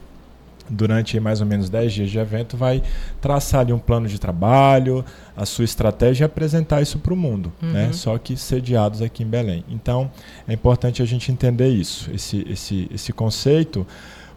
durante 0.68 1.18
mais 1.20 1.40
ou 1.40 1.46
menos 1.46 1.68
10 1.68 1.92
dias 1.92 2.10
de 2.10 2.18
evento, 2.18 2.56
vai 2.56 2.82
traçar 3.20 3.60
ali 3.60 3.72
um 3.72 3.78
plano 3.78 4.08
de 4.08 4.18
trabalho, 4.18 5.04
a 5.36 5.44
sua 5.44 5.64
estratégia 5.64 6.24
e 6.24 6.26
apresentar 6.26 6.80
isso 6.80 6.98
para 6.98 7.12
o 7.12 7.16
mundo, 7.16 7.52
né? 7.60 7.68
uhum. 7.68 7.86
né? 7.88 7.92
só 7.92 8.16
que 8.18 8.36
sediados 8.36 9.02
aqui 9.02 9.22
em 9.22 9.26
Belém. 9.26 9.64
Então, 9.68 10.10
é 10.48 10.52
importante 10.52 11.02
a 11.02 11.04
gente 11.04 11.30
entender 11.30 11.68
isso, 11.68 12.10
esse, 12.12 12.46
esse, 12.48 12.88
esse 12.92 13.12
conceito, 13.12 13.86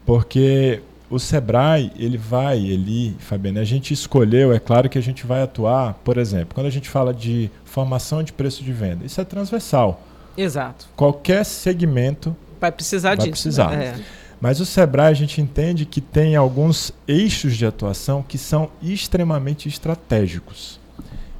porque 0.05 0.81
o 1.09 1.17
Sebrae, 1.19 1.91
ele 1.97 2.17
vai, 2.17 2.59
ele, 2.59 3.15
Fabiana, 3.19 3.61
a 3.61 3.63
gente 3.63 3.93
escolheu, 3.93 4.51
é 4.51 4.59
claro 4.59 4.89
que 4.89 4.97
a 4.97 5.01
gente 5.01 5.25
vai 5.25 5.41
atuar, 5.41 5.93
por 6.03 6.17
exemplo, 6.17 6.53
quando 6.53 6.67
a 6.67 6.71
gente 6.71 6.89
fala 6.89 7.13
de 7.13 7.49
formação 7.63 8.21
de 8.21 8.33
preço 8.33 8.63
de 8.63 8.73
venda, 8.73 9.05
isso 9.05 9.21
é 9.21 9.23
transversal. 9.23 10.01
Exato. 10.37 10.87
Qualquer 10.95 11.43
segmento 11.43 12.35
vai 12.61 12.71
precisar 12.71 13.09
vai 13.09 13.17
disso. 13.17 13.31
Precisar. 13.31 13.71
Né? 13.71 13.85
É. 13.85 13.95
Mas 14.39 14.59
o 14.59 14.65
Sebrae 14.65 15.11
a 15.11 15.15
gente 15.15 15.41
entende 15.41 15.85
que 15.85 15.99
tem 15.99 16.35
alguns 16.35 16.93
eixos 17.07 17.57
de 17.57 17.65
atuação 17.65 18.21
que 18.21 18.37
são 18.37 18.69
extremamente 18.81 19.67
estratégicos. 19.67 20.79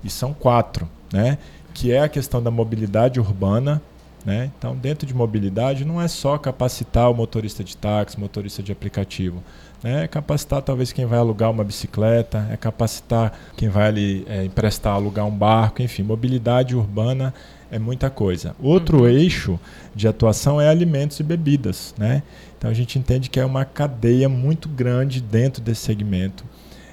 E 0.03 0.09
são 0.09 0.33
quatro, 0.33 0.89
né? 1.11 1.37
Que 1.73 1.91
é 1.91 2.01
a 2.01 2.09
questão 2.09 2.41
da 2.41 2.49
mobilidade 2.49 3.19
urbana, 3.19 3.81
né? 4.25 4.51
Então, 4.57 4.75
dentro 4.75 5.05
de 5.05 5.13
mobilidade, 5.13 5.85
não 5.85 6.01
é 6.01 6.07
só 6.07 6.37
capacitar 6.37 7.09
o 7.11 7.13
motorista 7.13 7.63
de 7.63 7.77
táxi, 7.77 8.19
motorista 8.19 8.63
de 8.63 8.71
aplicativo. 8.71 9.43
Né? 9.83 10.05
É 10.05 10.07
capacitar 10.07 10.61
talvez 10.61 10.91
quem 10.91 11.05
vai 11.05 11.19
alugar 11.19 11.51
uma 11.51 11.63
bicicleta, 11.63 12.47
é 12.51 12.57
capacitar 12.57 13.31
quem 13.55 13.69
vai 13.69 13.87
ali, 13.87 14.25
é, 14.27 14.43
emprestar, 14.43 14.93
alugar 14.93 15.25
um 15.25 15.31
barco, 15.31 15.81
enfim, 15.81 16.01
mobilidade 16.03 16.75
urbana 16.75 17.33
é 17.71 17.79
muita 17.79 18.09
coisa. 18.09 18.55
Outro 18.61 18.99
uhum. 19.01 19.07
eixo 19.07 19.59
de 19.95 20.07
atuação 20.07 20.59
é 20.59 20.69
alimentos 20.69 21.19
e 21.19 21.23
bebidas. 21.23 21.93
Né? 21.97 22.23
Então 22.57 22.69
a 22.69 22.73
gente 22.73 22.97
entende 22.97 23.29
que 23.29 23.39
é 23.39 23.45
uma 23.45 23.65
cadeia 23.65 24.29
muito 24.29 24.69
grande 24.69 25.21
dentro 25.21 25.61
desse 25.61 25.81
segmento. 25.81 26.43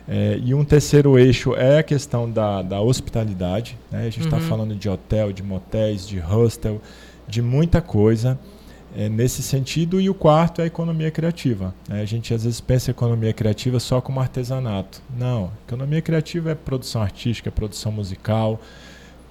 É, 0.07 0.39
e 0.43 0.55
um 0.55 0.65
terceiro 0.65 1.19
eixo 1.19 1.55
é 1.55 1.79
a 1.79 1.83
questão 1.83 2.31
da, 2.31 2.63
da 2.63 2.81
hospitalidade. 2.81 3.79
Né? 3.91 4.01
A 4.01 4.11
gente 4.11 4.25
está 4.25 4.37
uhum. 4.37 4.43
falando 4.43 4.75
de 4.75 4.89
hotel, 4.89 5.33
de 5.33 5.43
motéis, 5.43 6.07
de 6.07 6.19
hostel, 6.19 6.81
de 7.27 7.41
muita 7.41 7.81
coisa 7.81 8.39
é, 8.95 9.09
nesse 9.09 9.43
sentido. 9.43 10.01
E 10.01 10.11
o 10.11 10.15
quarto 10.15 10.61
é 10.61 10.65
a 10.65 10.67
economia 10.67 11.11
criativa. 11.11 11.75
Né? 11.89 12.03
A 12.03 12.05
gente 12.05 12.35
às 12.35 12.45
vezes 12.45 12.61
pensa 12.61 12.91
economia 12.91 13.33
criativa 13.33 13.81
só 13.81 14.01
como 14.01 14.21
artesanato. 14.21 15.01
Não, 15.17 15.51
economia 15.67 16.03
criativa 16.03 16.51
é 16.51 16.55
produção 16.55 17.01
artística, 17.01 17.49
é 17.49 17.53
produção 17.53 17.91
musical, 17.91 18.61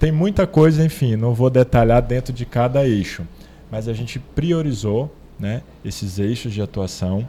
tem 0.04 0.12
muita 0.12 0.46
coisa, 0.46 0.84
enfim, 0.84 1.16
não 1.16 1.32
vou 1.32 1.48
detalhar 1.48 2.02
dentro 2.02 2.30
de 2.30 2.44
cada 2.44 2.86
eixo, 2.86 3.26
mas 3.70 3.88
a 3.88 3.94
gente 3.94 4.18
priorizou 4.18 5.10
né, 5.40 5.62
esses 5.82 6.18
eixos 6.18 6.52
de 6.52 6.60
atuação. 6.60 7.26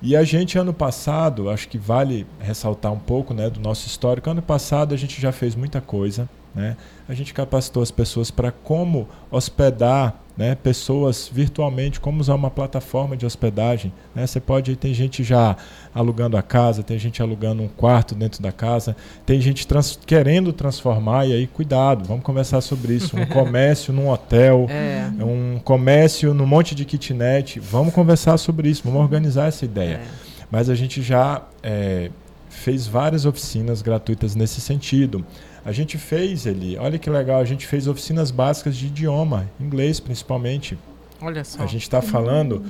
E 0.00 0.16
a 0.16 0.24
gente, 0.24 0.56
ano 0.56 0.72
passado, 0.72 1.50
acho 1.50 1.68
que 1.68 1.76
vale 1.76 2.26
ressaltar 2.40 2.90
um 2.90 2.98
pouco 2.98 3.34
né, 3.34 3.50
do 3.50 3.60
nosso 3.60 3.86
histórico. 3.86 4.30
Ano 4.30 4.40
passado 4.40 4.94
a 4.94 4.96
gente 4.96 5.20
já 5.20 5.30
fez 5.30 5.54
muita 5.54 5.78
coisa. 5.78 6.26
Né? 6.54 6.78
A 7.06 7.12
gente 7.12 7.34
capacitou 7.34 7.82
as 7.82 7.90
pessoas 7.90 8.30
para 8.30 8.50
como 8.50 9.06
hospedar 9.30 10.18
né, 10.36 10.54
pessoas 10.54 11.30
virtualmente, 11.32 11.98
como 11.98 12.20
usar 12.20 12.34
uma 12.34 12.50
plataforma 12.50 13.16
de 13.16 13.24
hospedagem. 13.24 13.92
Né? 14.14 14.26
Você 14.26 14.38
pode, 14.38 14.76
tem 14.76 14.92
gente 14.92 15.24
já 15.24 15.56
alugando 15.94 16.36
a 16.36 16.42
casa, 16.42 16.82
tem 16.82 16.98
gente 16.98 17.22
alugando 17.22 17.62
um 17.62 17.68
quarto 17.68 18.14
dentro 18.14 18.42
da 18.42 18.52
casa, 18.52 18.94
tem 19.24 19.40
gente 19.40 19.66
trans, 19.66 19.98
querendo 20.04 20.52
transformar, 20.52 21.26
e 21.26 21.32
aí 21.32 21.46
cuidado, 21.46 22.04
vamos 22.04 22.22
conversar 22.22 22.60
sobre 22.60 22.94
isso. 22.94 23.16
Um 23.16 23.24
comércio 23.26 23.92
num 23.92 24.10
hotel, 24.10 24.66
é. 24.68 25.10
um 25.24 25.58
comércio 25.58 26.34
num 26.34 26.46
monte 26.46 26.74
de 26.74 26.84
kitnet, 26.84 27.58
vamos 27.58 27.94
conversar 27.94 28.36
sobre 28.36 28.68
isso, 28.68 28.82
vamos 28.84 29.00
organizar 29.00 29.48
essa 29.48 29.64
ideia. 29.64 30.00
É. 30.02 30.26
Mas 30.50 30.68
a 30.68 30.74
gente 30.74 31.02
já 31.02 31.42
é, 31.62 32.10
fez 32.48 32.86
várias 32.86 33.24
oficinas 33.24 33.82
gratuitas 33.82 34.34
nesse 34.34 34.60
sentido. 34.60 35.24
A 35.66 35.72
gente 35.72 35.98
fez 35.98 36.46
ele, 36.46 36.78
olha 36.78 36.96
que 36.96 37.10
legal, 37.10 37.40
a 37.40 37.44
gente 37.44 37.66
fez 37.66 37.88
oficinas 37.88 38.30
básicas 38.30 38.76
de 38.76 38.86
idioma, 38.86 39.50
inglês 39.60 39.98
principalmente. 39.98 40.78
Olha 41.20 41.42
só. 41.42 41.60
A 41.60 41.66
gente 41.66 41.82
está 41.82 42.00
falando, 42.00 42.62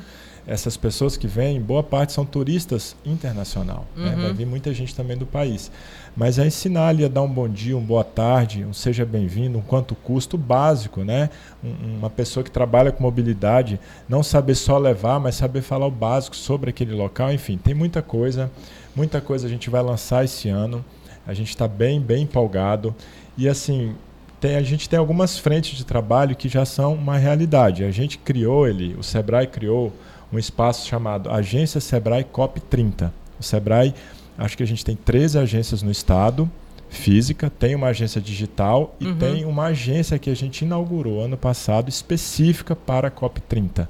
essas 0.46 0.78
pessoas 0.78 1.14
que 1.14 1.26
vêm, 1.26 1.60
boa 1.60 1.82
parte 1.82 2.14
são 2.14 2.24
turistas 2.24 2.96
internacional. 3.04 3.84
Uhum. 3.94 4.02
Né? 4.02 4.16
Vai 4.16 4.32
vir 4.32 4.46
muita 4.46 4.72
gente 4.72 4.94
também 4.94 5.14
do 5.14 5.26
país. 5.26 5.70
Mas 6.16 6.38
é 6.38 6.46
ensinar 6.46 6.88
ali 6.88 7.04
a 7.04 7.08
dar 7.08 7.20
um 7.20 7.28
bom 7.28 7.46
dia, 7.46 7.76
um 7.76 7.82
boa 7.82 8.02
tarde, 8.02 8.64
um 8.64 8.72
seja 8.72 9.04
bem-vindo, 9.04 9.58
um 9.58 9.62
quanto 9.62 9.94
custo 9.94 10.38
básico, 10.38 11.04
né? 11.04 11.28
Um, 11.62 11.98
uma 11.98 12.08
pessoa 12.08 12.42
que 12.42 12.50
trabalha 12.50 12.90
com 12.90 13.02
mobilidade, 13.02 13.78
não 14.08 14.22
saber 14.22 14.54
só 14.54 14.78
levar, 14.78 15.20
mas 15.20 15.34
saber 15.34 15.60
falar 15.60 15.86
o 15.86 15.90
básico 15.90 16.34
sobre 16.34 16.70
aquele 16.70 16.94
local. 16.94 17.30
Enfim, 17.30 17.58
tem 17.58 17.74
muita 17.74 18.00
coisa, 18.00 18.50
muita 18.94 19.20
coisa 19.20 19.46
a 19.46 19.50
gente 19.50 19.68
vai 19.68 19.82
lançar 19.82 20.24
esse 20.24 20.48
ano. 20.48 20.82
A 21.26 21.34
gente 21.34 21.50
está 21.50 21.66
bem, 21.66 22.00
bem 22.00 22.22
empolgado. 22.22 22.94
E 23.36 23.48
assim, 23.48 23.94
tem, 24.40 24.56
a 24.56 24.62
gente 24.62 24.88
tem 24.88 24.98
algumas 24.98 25.38
frentes 25.38 25.76
de 25.76 25.84
trabalho 25.84 26.36
que 26.36 26.48
já 26.48 26.64
são 26.64 26.94
uma 26.94 27.16
realidade. 27.16 27.84
A 27.84 27.90
gente 27.90 28.18
criou 28.18 28.66
ele, 28.68 28.94
o 28.98 29.02
Sebrae 29.02 29.46
criou 29.46 29.92
um 30.32 30.38
espaço 30.38 30.86
chamado 30.86 31.30
Agência 31.30 31.80
Sebrae 31.80 32.24
COP 32.24 32.60
30. 32.60 33.12
O 33.38 33.42
Sebrae, 33.42 33.94
acho 34.36 34.56
que 34.56 34.62
a 34.62 34.66
gente 34.66 34.84
tem 34.84 34.96
13 34.96 35.38
agências 35.38 35.82
no 35.82 35.90
estado, 35.90 36.50
física, 36.88 37.50
tem 37.50 37.74
uma 37.74 37.88
agência 37.88 38.20
digital 38.20 38.94
e 39.00 39.06
uhum. 39.06 39.16
tem 39.16 39.44
uma 39.44 39.66
agência 39.66 40.18
que 40.18 40.30
a 40.30 40.36
gente 40.36 40.62
inaugurou 40.62 41.22
ano 41.22 41.36
passado 41.36 41.88
específica 41.88 42.74
para 42.74 43.08
a 43.08 43.10
COP 43.10 43.40
30. 43.40 43.88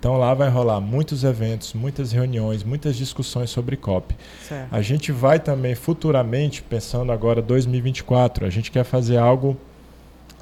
Então 0.00 0.16
lá 0.16 0.32
vai 0.32 0.48
rolar 0.48 0.80
muitos 0.80 1.24
eventos, 1.24 1.74
muitas 1.74 2.10
reuniões, 2.10 2.64
muitas 2.64 2.96
discussões 2.96 3.50
sobre 3.50 3.76
COP. 3.76 4.16
Certo. 4.48 4.74
A 4.74 4.80
gente 4.80 5.12
vai 5.12 5.38
também 5.38 5.74
futuramente, 5.74 6.62
pensando 6.62 7.12
agora 7.12 7.42
2024, 7.42 8.46
a 8.46 8.50
gente 8.50 8.70
quer 8.70 8.82
fazer 8.82 9.18
algo 9.18 9.58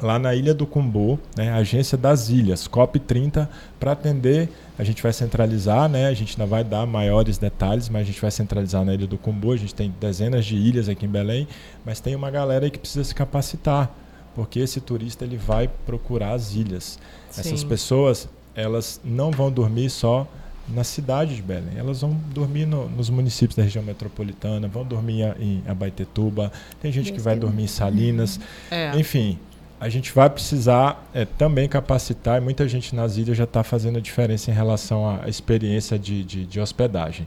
lá 0.00 0.16
na 0.16 0.32
Ilha 0.32 0.54
do 0.54 0.64
Cumbu, 0.64 1.18
né, 1.36 1.50
Agência 1.52 1.98
das 1.98 2.28
Ilhas, 2.28 2.68
COP30, 2.68 3.48
para 3.80 3.90
atender. 3.90 4.48
A 4.78 4.84
gente 4.84 5.02
vai 5.02 5.12
centralizar, 5.12 5.88
né, 5.88 6.06
a 6.06 6.14
gente 6.14 6.40
ainda 6.40 6.48
vai 6.48 6.62
dar 6.62 6.86
maiores 6.86 7.36
detalhes, 7.36 7.88
mas 7.88 8.02
a 8.02 8.04
gente 8.04 8.20
vai 8.20 8.30
centralizar 8.30 8.84
na 8.84 8.94
Ilha 8.94 9.08
do 9.08 9.18
Cumbu. 9.18 9.50
A 9.50 9.56
gente 9.56 9.74
tem 9.74 9.92
dezenas 10.00 10.46
de 10.46 10.54
ilhas 10.54 10.88
aqui 10.88 11.04
em 11.04 11.08
Belém, 11.08 11.48
mas 11.84 11.98
tem 11.98 12.14
uma 12.14 12.30
galera 12.30 12.64
aí 12.64 12.70
que 12.70 12.78
precisa 12.78 13.02
se 13.02 13.12
capacitar, 13.12 13.90
porque 14.36 14.60
esse 14.60 14.80
turista 14.80 15.24
ele 15.24 15.36
vai 15.36 15.68
procurar 15.84 16.34
as 16.34 16.54
ilhas. 16.54 16.96
Sim. 17.28 17.40
Essas 17.40 17.64
pessoas 17.64 18.28
elas 18.58 19.00
não 19.04 19.30
vão 19.30 19.50
dormir 19.50 19.88
só 19.88 20.26
na 20.68 20.84
cidade 20.84 21.36
de 21.36 21.42
Belém. 21.42 21.76
Elas 21.76 22.00
vão 22.00 22.12
dormir 22.34 22.66
no, 22.66 22.88
nos 22.88 23.08
municípios 23.08 23.56
da 23.56 23.62
região 23.62 23.82
metropolitana, 23.82 24.68
vão 24.68 24.84
dormir 24.84 25.22
em 25.40 25.62
Abaetetuba, 25.66 26.52
tem 26.80 26.92
gente 26.92 27.12
que 27.12 27.20
vai 27.20 27.36
dormir 27.36 27.64
em 27.64 27.68
Salinas. 27.68 28.38
É. 28.70 28.90
Enfim, 28.98 29.38
a 29.80 29.88
gente 29.88 30.12
vai 30.12 30.28
precisar 30.28 31.08
é, 31.14 31.24
também 31.24 31.68
capacitar, 31.68 32.38
e 32.38 32.44
muita 32.44 32.68
gente 32.68 32.94
nas 32.94 33.16
ilhas 33.16 33.36
já 33.36 33.44
está 33.44 33.62
fazendo 33.62 33.98
a 33.98 34.00
diferença 34.00 34.50
em 34.50 34.54
relação 34.54 35.08
à 35.08 35.28
experiência 35.28 35.98
de, 35.98 36.24
de, 36.24 36.44
de 36.44 36.60
hospedagem. 36.60 37.26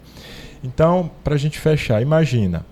Então, 0.63 1.09
para 1.23 1.35
a 1.35 1.37
gente 1.37 1.57
fechar, 1.57 2.01
imagina, 2.01 2.65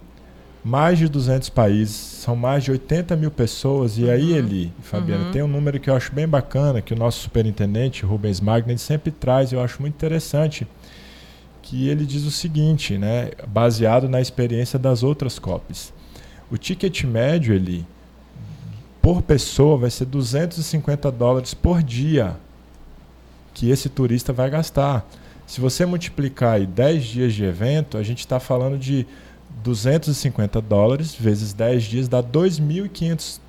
mais 0.64 0.98
de 0.98 1.08
200 1.08 1.50
países, 1.50 1.96
são 1.96 2.36
mais 2.36 2.64
de 2.64 2.72
80 2.72 3.16
mil 3.16 3.32
pessoas. 3.32 3.98
E 3.98 4.10
aí, 4.10 4.32
uhum. 4.32 4.38
Eli, 4.38 4.74
Fabiana, 4.82 5.26
uhum. 5.26 5.32
tem 5.32 5.42
um 5.42 5.48
número 5.48 5.80
que 5.80 5.90
eu 5.90 5.96
acho 5.96 6.14
bem 6.14 6.28
bacana, 6.28 6.82
que 6.82 6.94
o 6.94 6.98
nosso 6.98 7.20
superintendente, 7.20 8.06
Rubens 8.06 8.42
Magna, 8.42 8.78
sempre 8.78 9.12
traz, 9.12 9.52
eu 9.52 9.62
acho 9.62 9.82
muito 9.82 9.96
interessante, 9.96 10.68
que 11.62 11.88
ele 11.88 12.06
diz 12.06 12.26
o 12.26 12.32
seguinte, 12.32 12.98
né, 12.98 13.32
baseado 13.48 14.10
na 14.10 14.20
experiência 14.20 14.78
das 14.78 15.04
outras 15.04 15.40
COPs. 15.40 15.94
O 16.52 16.58
ticket 16.58 17.04
médio, 17.04 17.54
Eli, 17.54 17.86
por 19.02 19.22
pessoa, 19.22 19.78
vai 19.78 19.90
ser 19.90 20.06
250 20.06 21.12
dólares 21.12 21.54
por 21.54 21.82
dia 21.82 22.36
que 23.54 23.70
esse 23.70 23.90
turista 23.90 24.34
vai 24.34 24.50
gastar. 24.50 25.06
Se 25.46 25.60
você 25.60 25.86
multiplicar 25.86 26.56
aí 26.56 26.66
10 26.66 27.04
dias 27.06 27.34
de 27.34 27.44
evento, 27.44 27.98
a 27.98 28.04
gente 28.04 28.20
está 28.20 28.40
falando 28.40 28.78
de 28.78 29.06
250 29.64 30.62
dólares 30.62 31.14
vezes 31.14 31.54
10 31.54 31.84
dias 31.84 32.08
dá 32.08 32.24
2.500 32.24 33.40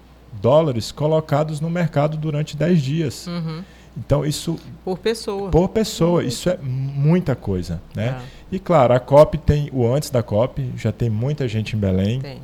dólares 0.40 0.92
colocados 0.92 1.60
no 1.60 1.70
mercado 1.70 2.16
durante 2.16 2.56
10 2.56 2.82
dias. 2.82 3.26
Uhum. 3.26 3.62
Então 3.96 4.24
isso 4.24 4.58
por 4.84 4.98
pessoa. 4.98 5.50
Por 5.50 5.68
pessoa, 5.68 6.20
uhum. 6.20 6.28
isso 6.28 6.48
é 6.48 6.56
muita 6.62 7.34
coisa, 7.34 7.80
né? 7.94 8.20
É. 8.20 8.22
E 8.52 8.58
claro, 8.58 8.94
a 8.94 9.00
COP 9.00 9.38
tem 9.38 9.68
o 9.72 9.86
antes 9.86 10.10
da 10.10 10.22
COP, 10.22 10.70
já 10.76 10.92
tem 10.92 11.10
muita 11.10 11.46
gente 11.48 11.76
em 11.76 11.78
Belém. 11.78 12.20
Tem. 12.20 12.40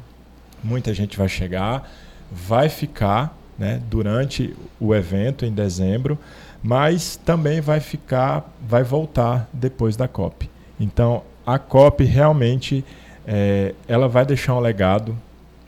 Muita 0.63 0.93
gente 0.93 1.17
vai 1.17 1.29
chegar, 1.29 1.89
vai 2.31 2.69
ficar, 2.69 3.37
né, 3.59 3.81
durante 3.89 4.55
o 4.81 4.95
evento 4.95 5.45
em 5.45 5.53
dezembro, 5.53 6.19
mas 6.63 7.17
também 7.17 7.61
vai 7.61 7.79
ficar, 7.79 8.53
vai 8.61 8.83
voltar 8.83 9.49
depois 9.53 9.97
da 9.97 10.09
COP. 10.09 10.51
Então, 10.81 11.23
a 11.47 11.59
COP 11.59 12.05
realmente 12.05 12.85
é, 13.27 13.75
ela 13.89 14.09
vai 14.09 14.25
deixar 14.25 14.55
um 14.55 14.61
legado 14.61 15.17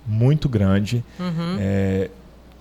muito 0.06 0.48
grande. 0.48 1.04
Uhum. 1.18 1.56
É, 1.58 2.10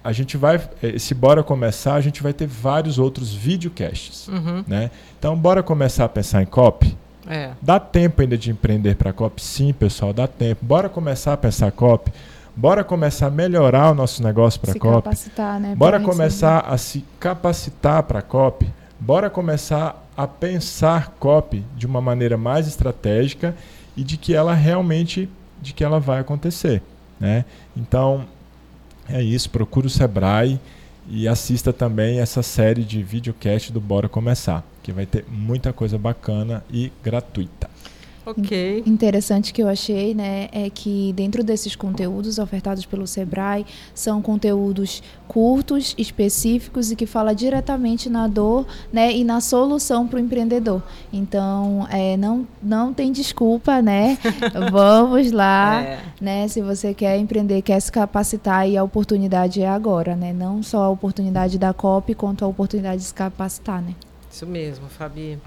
a 0.04 0.12
gente 0.12 0.38
vai, 0.38 0.62
se 0.98 1.14
bora 1.14 1.44
começar, 1.44 1.96
a 1.96 2.02
gente 2.02 2.22
vai 2.22 2.32
ter 2.32 2.48
vários 2.48 3.00
outros 3.00 3.34
videocasts, 3.34 4.28
uhum. 4.28 4.64
né? 4.68 4.92
Então, 5.18 5.36
bora 5.36 5.62
começar 5.64 6.06
a 6.06 6.10
pensar 6.10 6.42
em 6.42 6.46
copy. 6.46 6.96
É. 7.30 7.52
Dá 7.62 7.80
tempo 7.80 8.24
ainda 8.24 8.36
de 8.36 8.50
empreender 8.50 8.96
para 8.96 9.12
a 9.12 9.14
COP? 9.14 9.40
Sim, 9.42 9.72
pessoal, 9.72 10.12
dá 10.12 10.28
tempo. 10.28 10.66
Bora 10.66 10.90
começar 10.90 11.34
a 11.34 11.38
pensar 11.38 11.72
COP? 11.72 12.12
Bora 12.56 12.84
começar 12.84 13.28
a 13.28 13.30
melhorar 13.30 13.92
o 13.92 13.94
nosso 13.94 14.24
negócio 14.24 14.60
para 14.60 14.72
a 14.72 14.80
COP? 14.80 15.04
Capacitar, 15.04 15.60
né? 15.60 15.76
Bora 15.76 16.00
começar 16.00 16.62
a 16.62 16.76
se 16.78 17.06
capacitar 17.20 18.02
para 18.04 18.20
a 18.20 18.22
COP? 18.24 18.68
Bora 19.00 19.30
começar 19.30 20.04
a 20.18 20.28
pensar 20.28 21.16
COP 21.20 21.64
de 21.78 21.86
uma 21.86 22.02
maneira 22.02 22.36
mais 22.36 22.68
estratégica 22.68 23.56
e 23.96 24.04
de 24.04 24.18
que 24.18 24.34
ela 24.34 24.54
realmente 24.54 25.30
de 25.62 25.72
que 25.74 25.84
ela 25.84 26.00
vai 26.00 26.20
acontecer, 26.20 26.82
né? 27.20 27.46
Então, 27.78 28.26
é 29.08 29.22
isso, 29.22 29.50
procure 29.50 29.88
o 29.88 29.90
Sebrae 29.90 30.60
e 31.10 31.28
assista 31.28 31.74
também 31.74 32.20
essa 32.20 32.44
série 32.44 32.84
de 32.84 33.02
videocast 33.02 33.72
do 33.72 33.82
Bora 33.82 34.08
Começar, 34.08 34.64
que 34.84 34.92
vai 34.92 35.06
ter 35.06 35.26
muita 35.28 35.74
coisa 35.74 35.98
bacana 35.98 36.64
e 36.72 36.92
gratuita. 37.04 37.70
Ok. 38.30 38.84
Interessante 38.86 39.52
que 39.52 39.64
eu 39.64 39.68
achei, 39.68 40.14
né, 40.14 40.50
é 40.52 40.70
que 40.70 41.12
dentro 41.14 41.44
desses 41.44 41.76
conteúdos 41.76 42.38
ofertados 42.38 42.86
pelo 42.86 43.08
Sebrae 43.08 43.66
são 43.94 44.22
conteúdos 44.22 45.02
curtos, 45.28 45.96
específicos 45.98 46.92
e 46.92 46.96
que 46.96 47.08
fala 47.08 47.34
diretamente 47.34 48.10
na 48.10 48.28
dor, 48.28 48.68
né, 48.94 49.12
e 49.12 49.24
na 49.24 49.42
solução 49.42 50.08
para 50.08 50.18
o 50.18 50.20
empreendedor. 50.20 50.84
Então, 51.12 51.88
é, 51.90 52.16
não 52.18 52.48
não 52.62 52.94
tem 52.94 53.12
desculpa, 53.12 53.82
né? 53.82 54.18
Vamos 54.72 55.32
lá, 55.32 55.82
é. 55.82 56.00
né? 56.22 56.48
Se 56.48 56.62
você 56.62 56.94
quer 56.94 57.18
empreender, 57.18 57.62
quer 57.62 57.80
se 57.80 57.92
capacitar 57.92 58.68
e 58.70 58.78
a 58.78 58.84
oportunidade 58.84 59.62
é 59.62 59.68
agora, 59.68 60.16
né? 60.16 60.34
Não 60.34 60.62
só 60.62 60.84
a 60.84 60.90
oportunidade 60.90 61.58
da 61.58 61.74
COP, 61.74 62.14
quanto 62.14 62.46
a 62.46 62.48
oportunidade 62.48 62.98
de 62.98 63.08
se 63.08 63.14
capacitar, 63.14 63.82
né? 63.82 63.96
Isso 64.32 64.46
mesmo, 64.46 64.88
Fabi. 64.88 65.40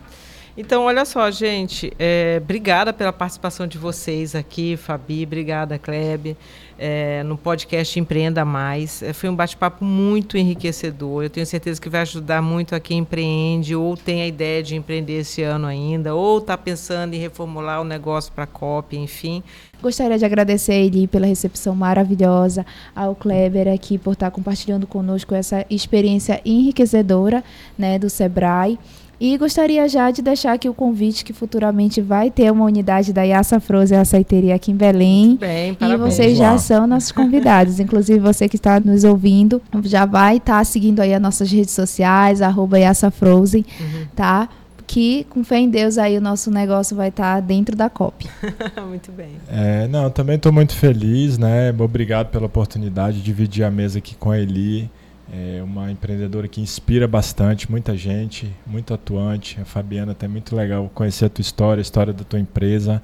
Então, 0.55 0.84
olha 0.84 1.07
só, 1.07 1.30
gente, 1.30 1.90
é, 1.98 2.38
obrigada 2.42 2.92
pela 2.92 3.11
participação 3.11 3.66
de 3.66 3.78
vocês 3.78 4.34
aqui, 4.34 4.76
Fabi, 4.76 5.24
obrigada, 5.24 5.78
Klebe, 5.78 6.36
é, 6.78 7.22
no 7.22 7.38
podcast 7.38 7.98
Empreenda 7.98 8.44
Mais. 8.44 9.03
É, 9.03 9.14
foi 9.14 9.30
um 9.30 9.34
bate-papo 9.34 9.82
muito 9.82 10.36
enriquecedor. 10.36 11.24
Eu 11.24 11.30
tenho 11.30 11.46
certeza 11.46 11.80
que 11.80 11.88
vai 11.88 12.03
ajudar 12.03 12.42
muito 12.42 12.74
a 12.74 12.80
quem 12.80 12.98
empreende 12.98 13.74
ou 13.74 13.96
tem 13.96 14.20
a 14.20 14.26
ideia 14.26 14.62
de 14.62 14.76
empreender 14.76 15.20
esse 15.20 15.42
ano 15.42 15.66
ainda, 15.66 16.14
ou 16.14 16.36
está 16.36 16.59
pensando 16.59 17.14
em 17.14 17.18
reformular 17.18 17.80
o 17.80 17.84
negócio 17.84 18.30
para 18.30 18.44
a 18.44 18.46
COP, 18.46 18.94
enfim. 18.94 19.42
Gostaria 19.80 20.18
de 20.18 20.24
agradecer 20.26 20.72
a 20.72 20.76
Eli 20.76 21.09
pela 21.09 21.26
recepção 21.26 21.74
maravilhosa, 21.74 22.66
ao 22.94 23.14
Kleber 23.14 23.72
aqui 23.72 23.96
por 23.96 24.12
estar 24.12 24.30
compartilhando 24.30 24.86
conosco 24.86 25.34
essa 25.34 25.64
experiência 25.70 26.42
enriquecedora 26.44 27.42
né, 27.78 27.98
do 27.98 28.11
Sebrae. 28.11 28.78
E 29.24 29.38
gostaria 29.38 29.88
já 29.88 30.10
de 30.10 30.20
deixar 30.20 30.52
aqui 30.52 30.68
o 30.68 30.74
convite 30.74 31.24
que 31.24 31.32
futuramente 31.32 32.00
vai 32.00 32.28
ter 32.28 32.50
uma 32.50 32.64
unidade 32.64 33.12
da 33.12 33.22
Yassa 33.22 33.60
Frozen 33.60 33.98
Açaiteria 33.98 34.56
aqui 34.56 34.72
em 34.72 34.76
Belém. 34.76 35.36
Bem, 35.36 35.74
parabéns. 35.74 36.00
E 36.00 36.10
vocês 36.10 36.36
já 36.36 36.58
são 36.58 36.88
nossos 36.88 37.12
convidados. 37.12 37.78
Inclusive, 37.78 38.18
você 38.18 38.48
que 38.48 38.56
está 38.56 38.80
nos 38.80 39.04
ouvindo, 39.04 39.62
já 39.84 40.06
vai 40.06 40.38
estar 40.38 40.58
tá 40.58 40.64
seguindo 40.64 40.98
aí 40.98 41.14
as 41.14 41.22
nossas 41.22 41.52
redes 41.52 41.70
sociais, 41.70 42.42
arroba 42.42 42.80
Yassa 42.80 43.12
Frozen, 43.12 43.64
uhum. 43.80 44.06
tá? 44.16 44.48
que, 44.88 45.24
com 45.30 45.44
fé 45.44 45.60
em 45.60 45.70
Deus, 45.70 45.98
aí 45.98 46.18
o 46.18 46.20
nosso 46.20 46.50
negócio 46.50 46.96
vai 46.96 47.08
estar 47.08 47.36
tá 47.36 47.40
dentro 47.40 47.76
da 47.76 47.88
COP. 47.88 48.28
muito 48.88 49.12
bem. 49.12 49.36
É, 49.48 49.86
não, 49.86 50.10
também 50.10 50.34
estou 50.34 50.52
muito 50.52 50.74
feliz, 50.74 51.38
né? 51.38 51.72
Obrigado 51.78 52.28
pela 52.30 52.46
oportunidade 52.46 53.18
de 53.18 53.22
dividir 53.22 53.62
a 53.62 53.70
mesa 53.70 54.00
aqui 54.00 54.16
com 54.16 54.32
a 54.32 54.38
Eli. 54.40 54.90
É 55.34 55.62
uma 55.62 55.90
empreendedora 55.90 56.46
que 56.46 56.60
inspira 56.60 57.08
bastante, 57.08 57.70
muita 57.70 57.96
gente, 57.96 58.54
muito 58.66 58.92
atuante. 58.92 59.58
A 59.58 59.64
Fabiana, 59.64 60.14
é 60.20 60.28
muito 60.28 60.54
legal 60.54 60.90
conhecer 60.92 61.24
a 61.24 61.28
tua 61.30 61.40
história, 61.40 61.80
a 61.80 61.82
história 61.82 62.12
da 62.12 62.22
tua 62.22 62.38
empresa. 62.38 63.02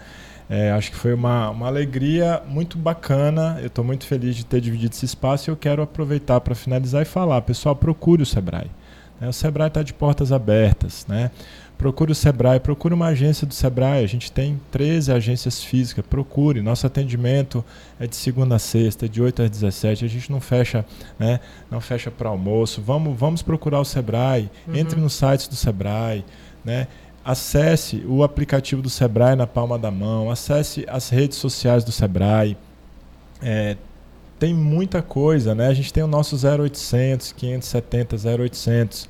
É, 0.50 0.70
acho 0.72 0.90
que 0.90 0.96
foi 0.96 1.14
uma, 1.14 1.48
uma 1.48 1.66
alegria 1.66 2.42
muito 2.46 2.76
bacana. 2.76 3.56
Eu 3.60 3.68
estou 3.68 3.82
muito 3.82 4.04
feliz 4.06 4.36
de 4.36 4.44
ter 4.44 4.60
dividido 4.60 4.94
esse 4.94 5.06
espaço 5.06 5.48
e 5.48 5.50
eu 5.50 5.56
quero 5.56 5.80
aproveitar 5.80 6.38
para 6.42 6.54
finalizar 6.54 7.00
e 7.00 7.06
falar, 7.06 7.40
pessoal, 7.40 7.74
procure 7.74 8.22
o 8.22 8.26
Sebrae. 8.26 8.70
É, 9.20 9.26
o 9.26 9.32
Sebrae 9.32 9.68
está 9.68 9.82
de 9.82 9.94
portas 9.94 10.30
abertas, 10.30 11.06
né? 11.08 11.30
Procure 11.78 12.10
o 12.10 12.14
Sebrae, 12.14 12.58
procure 12.58 12.92
uma 12.92 13.06
agência 13.06 13.46
do 13.46 13.54
Sebrae. 13.54 14.02
A 14.02 14.08
gente 14.08 14.32
tem 14.32 14.60
13 14.72 15.12
agências 15.12 15.62
físicas. 15.62 16.04
Procure. 16.04 16.60
Nosso 16.60 16.84
atendimento 16.84 17.64
é 18.00 18.06
de 18.08 18.16
segunda 18.16 18.56
a 18.56 18.58
sexta, 18.58 19.08
de 19.08 19.22
8 19.22 19.42
às 19.42 19.50
17. 19.50 20.04
A 20.04 20.08
gente 20.08 20.32
não 20.32 20.40
fecha, 20.40 20.84
né? 21.16 21.38
Não 21.70 21.80
fecha 21.80 22.10
para 22.10 22.28
almoço. 22.28 22.82
Vamos, 22.82 23.16
vamos 23.16 23.42
procurar 23.42 23.78
o 23.78 23.84
Sebrae. 23.84 24.50
Uhum. 24.66 24.74
Entre 24.74 25.00
no 25.00 25.08
site 25.08 25.48
do 25.48 25.54
Sebrae, 25.54 26.24
né? 26.64 26.88
Acesse 27.24 28.04
o 28.08 28.24
aplicativo 28.24 28.82
do 28.82 28.90
Sebrae 28.90 29.36
na 29.36 29.46
palma 29.46 29.78
da 29.78 29.90
mão. 29.90 30.32
Acesse 30.32 30.84
as 30.88 31.08
redes 31.10 31.38
sociais 31.38 31.84
do 31.84 31.92
Sebrae. 31.92 32.56
É, 33.40 33.76
tem 34.36 34.52
muita 34.52 35.00
coisa, 35.00 35.54
né? 35.54 35.68
A 35.68 35.74
gente 35.74 35.92
tem 35.92 36.02
o 36.02 36.08
nosso 36.08 36.34
0800, 36.36 37.30
570, 37.30 38.16
0800. 38.16 39.08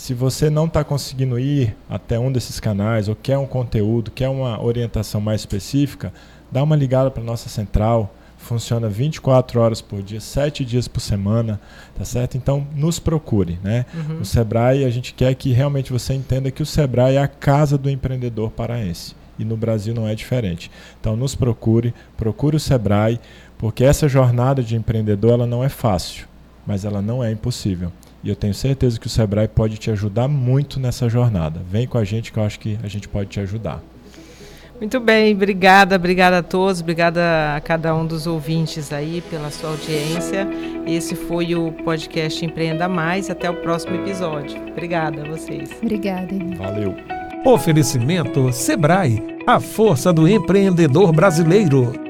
Se 0.00 0.14
você 0.14 0.48
não 0.48 0.64
está 0.64 0.82
conseguindo 0.82 1.38
ir 1.38 1.76
até 1.86 2.18
um 2.18 2.32
desses 2.32 2.58
canais 2.58 3.06
ou 3.06 3.14
quer 3.14 3.36
um 3.36 3.44
conteúdo, 3.44 4.10
quer 4.10 4.30
uma 4.30 4.58
orientação 4.58 5.20
mais 5.20 5.42
específica, 5.42 6.10
dá 6.50 6.62
uma 6.62 6.74
ligada 6.74 7.10
para 7.10 7.22
nossa 7.22 7.50
central. 7.50 8.10
Funciona 8.38 8.88
24 8.88 9.60
horas 9.60 9.82
por 9.82 10.02
dia, 10.02 10.18
7 10.18 10.64
dias 10.64 10.88
por 10.88 11.00
semana, 11.00 11.60
tá 11.94 12.02
certo? 12.02 12.38
Então, 12.38 12.66
nos 12.74 12.98
procure, 12.98 13.58
né? 13.62 13.84
Uhum. 13.92 14.20
O 14.22 14.24
Sebrae, 14.24 14.86
a 14.86 14.90
gente 14.90 15.12
quer 15.12 15.34
que 15.34 15.52
realmente 15.52 15.92
você 15.92 16.14
entenda 16.14 16.50
que 16.50 16.62
o 16.62 16.66
Sebrae 16.66 17.16
é 17.16 17.22
a 17.22 17.28
casa 17.28 17.76
do 17.76 17.90
empreendedor 17.90 18.50
paraense. 18.50 19.14
E 19.38 19.44
no 19.44 19.54
Brasil 19.54 19.94
não 19.94 20.08
é 20.08 20.14
diferente. 20.14 20.70
Então, 20.98 21.14
nos 21.14 21.34
procure, 21.34 21.92
procure 22.16 22.56
o 22.56 22.60
Sebrae, 22.60 23.20
porque 23.58 23.84
essa 23.84 24.08
jornada 24.08 24.62
de 24.62 24.76
empreendedor 24.76 25.32
ela 25.32 25.46
não 25.46 25.62
é 25.62 25.68
fácil, 25.68 26.26
mas 26.66 26.86
ela 26.86 27.02
não 27.02 27.22
é 27.22 27.30
impossível. 27.30 27.92
E 28.22 28.28
eu 28.28 28.36
tenho 28.36 28.52
certeza 28.54 28.98
que 28.98 29.06
o 29.06 29.10
Sebrae 29.10 29.48
pode 29.48 29.78
te 29.78 29.90
ajudar 29.90 30.28
muito 30.28 30.78
nessa 30.78 31.08
jornada. 31.08 31.60
Vem 31.70 31.86
com 31.86 31.98
a 31.98 32.04
gente 32.04 32.32
que 32.32 32.38
eu 32.38 32.44
acho 32.44 32.60
que 32.60 32.78
a 32.82 32.88
gente 32.88 33.08
pode 33.08 33.30
te 33.30 33.40
ajudar. 33.40 33.82
Muito 34.78 34.98
bem, 34.98 35.34
obrigada, 35.34 35.96
obrigada 35.96 36.38
a 36.38 36.42
todos, 36.42 36.80
obrigada 36.80 37.54
a 37.54 37.60
cada 37.60 37.94
um 37.94 38.06
dos 38.06 38.26
ouvintes 38.26 38.94
aí 38.94 39.22
pela 39.28 39.50
sua 39.50 39.70
audiência. 39.70 40.48
Esse 40.86 41.14
foi 41.14 41.54
o 41.54 41.70
podcast 41.84 42.42
Empreenda 42.42 42.88
Mais. 42.88 43.28
Até 43.28 43.50
o 43.50 43.56
próximo 43.56 43.96
episódio. 43.96 44.58
Obrigada 44.68 45.22
a 45.22 45.28
vocês. 45.28 45.70
Obrigada. 45.82 46.34
Valeu. 46.56 46.96
Oferecimento 47.44 48.50
Sebrae, 48.52 49.38
a 49.46 49.60
força 49.60 50.12
do 50.12 50.26
empreendedor 50.26 51.12
brasileiro. 51.12 52.09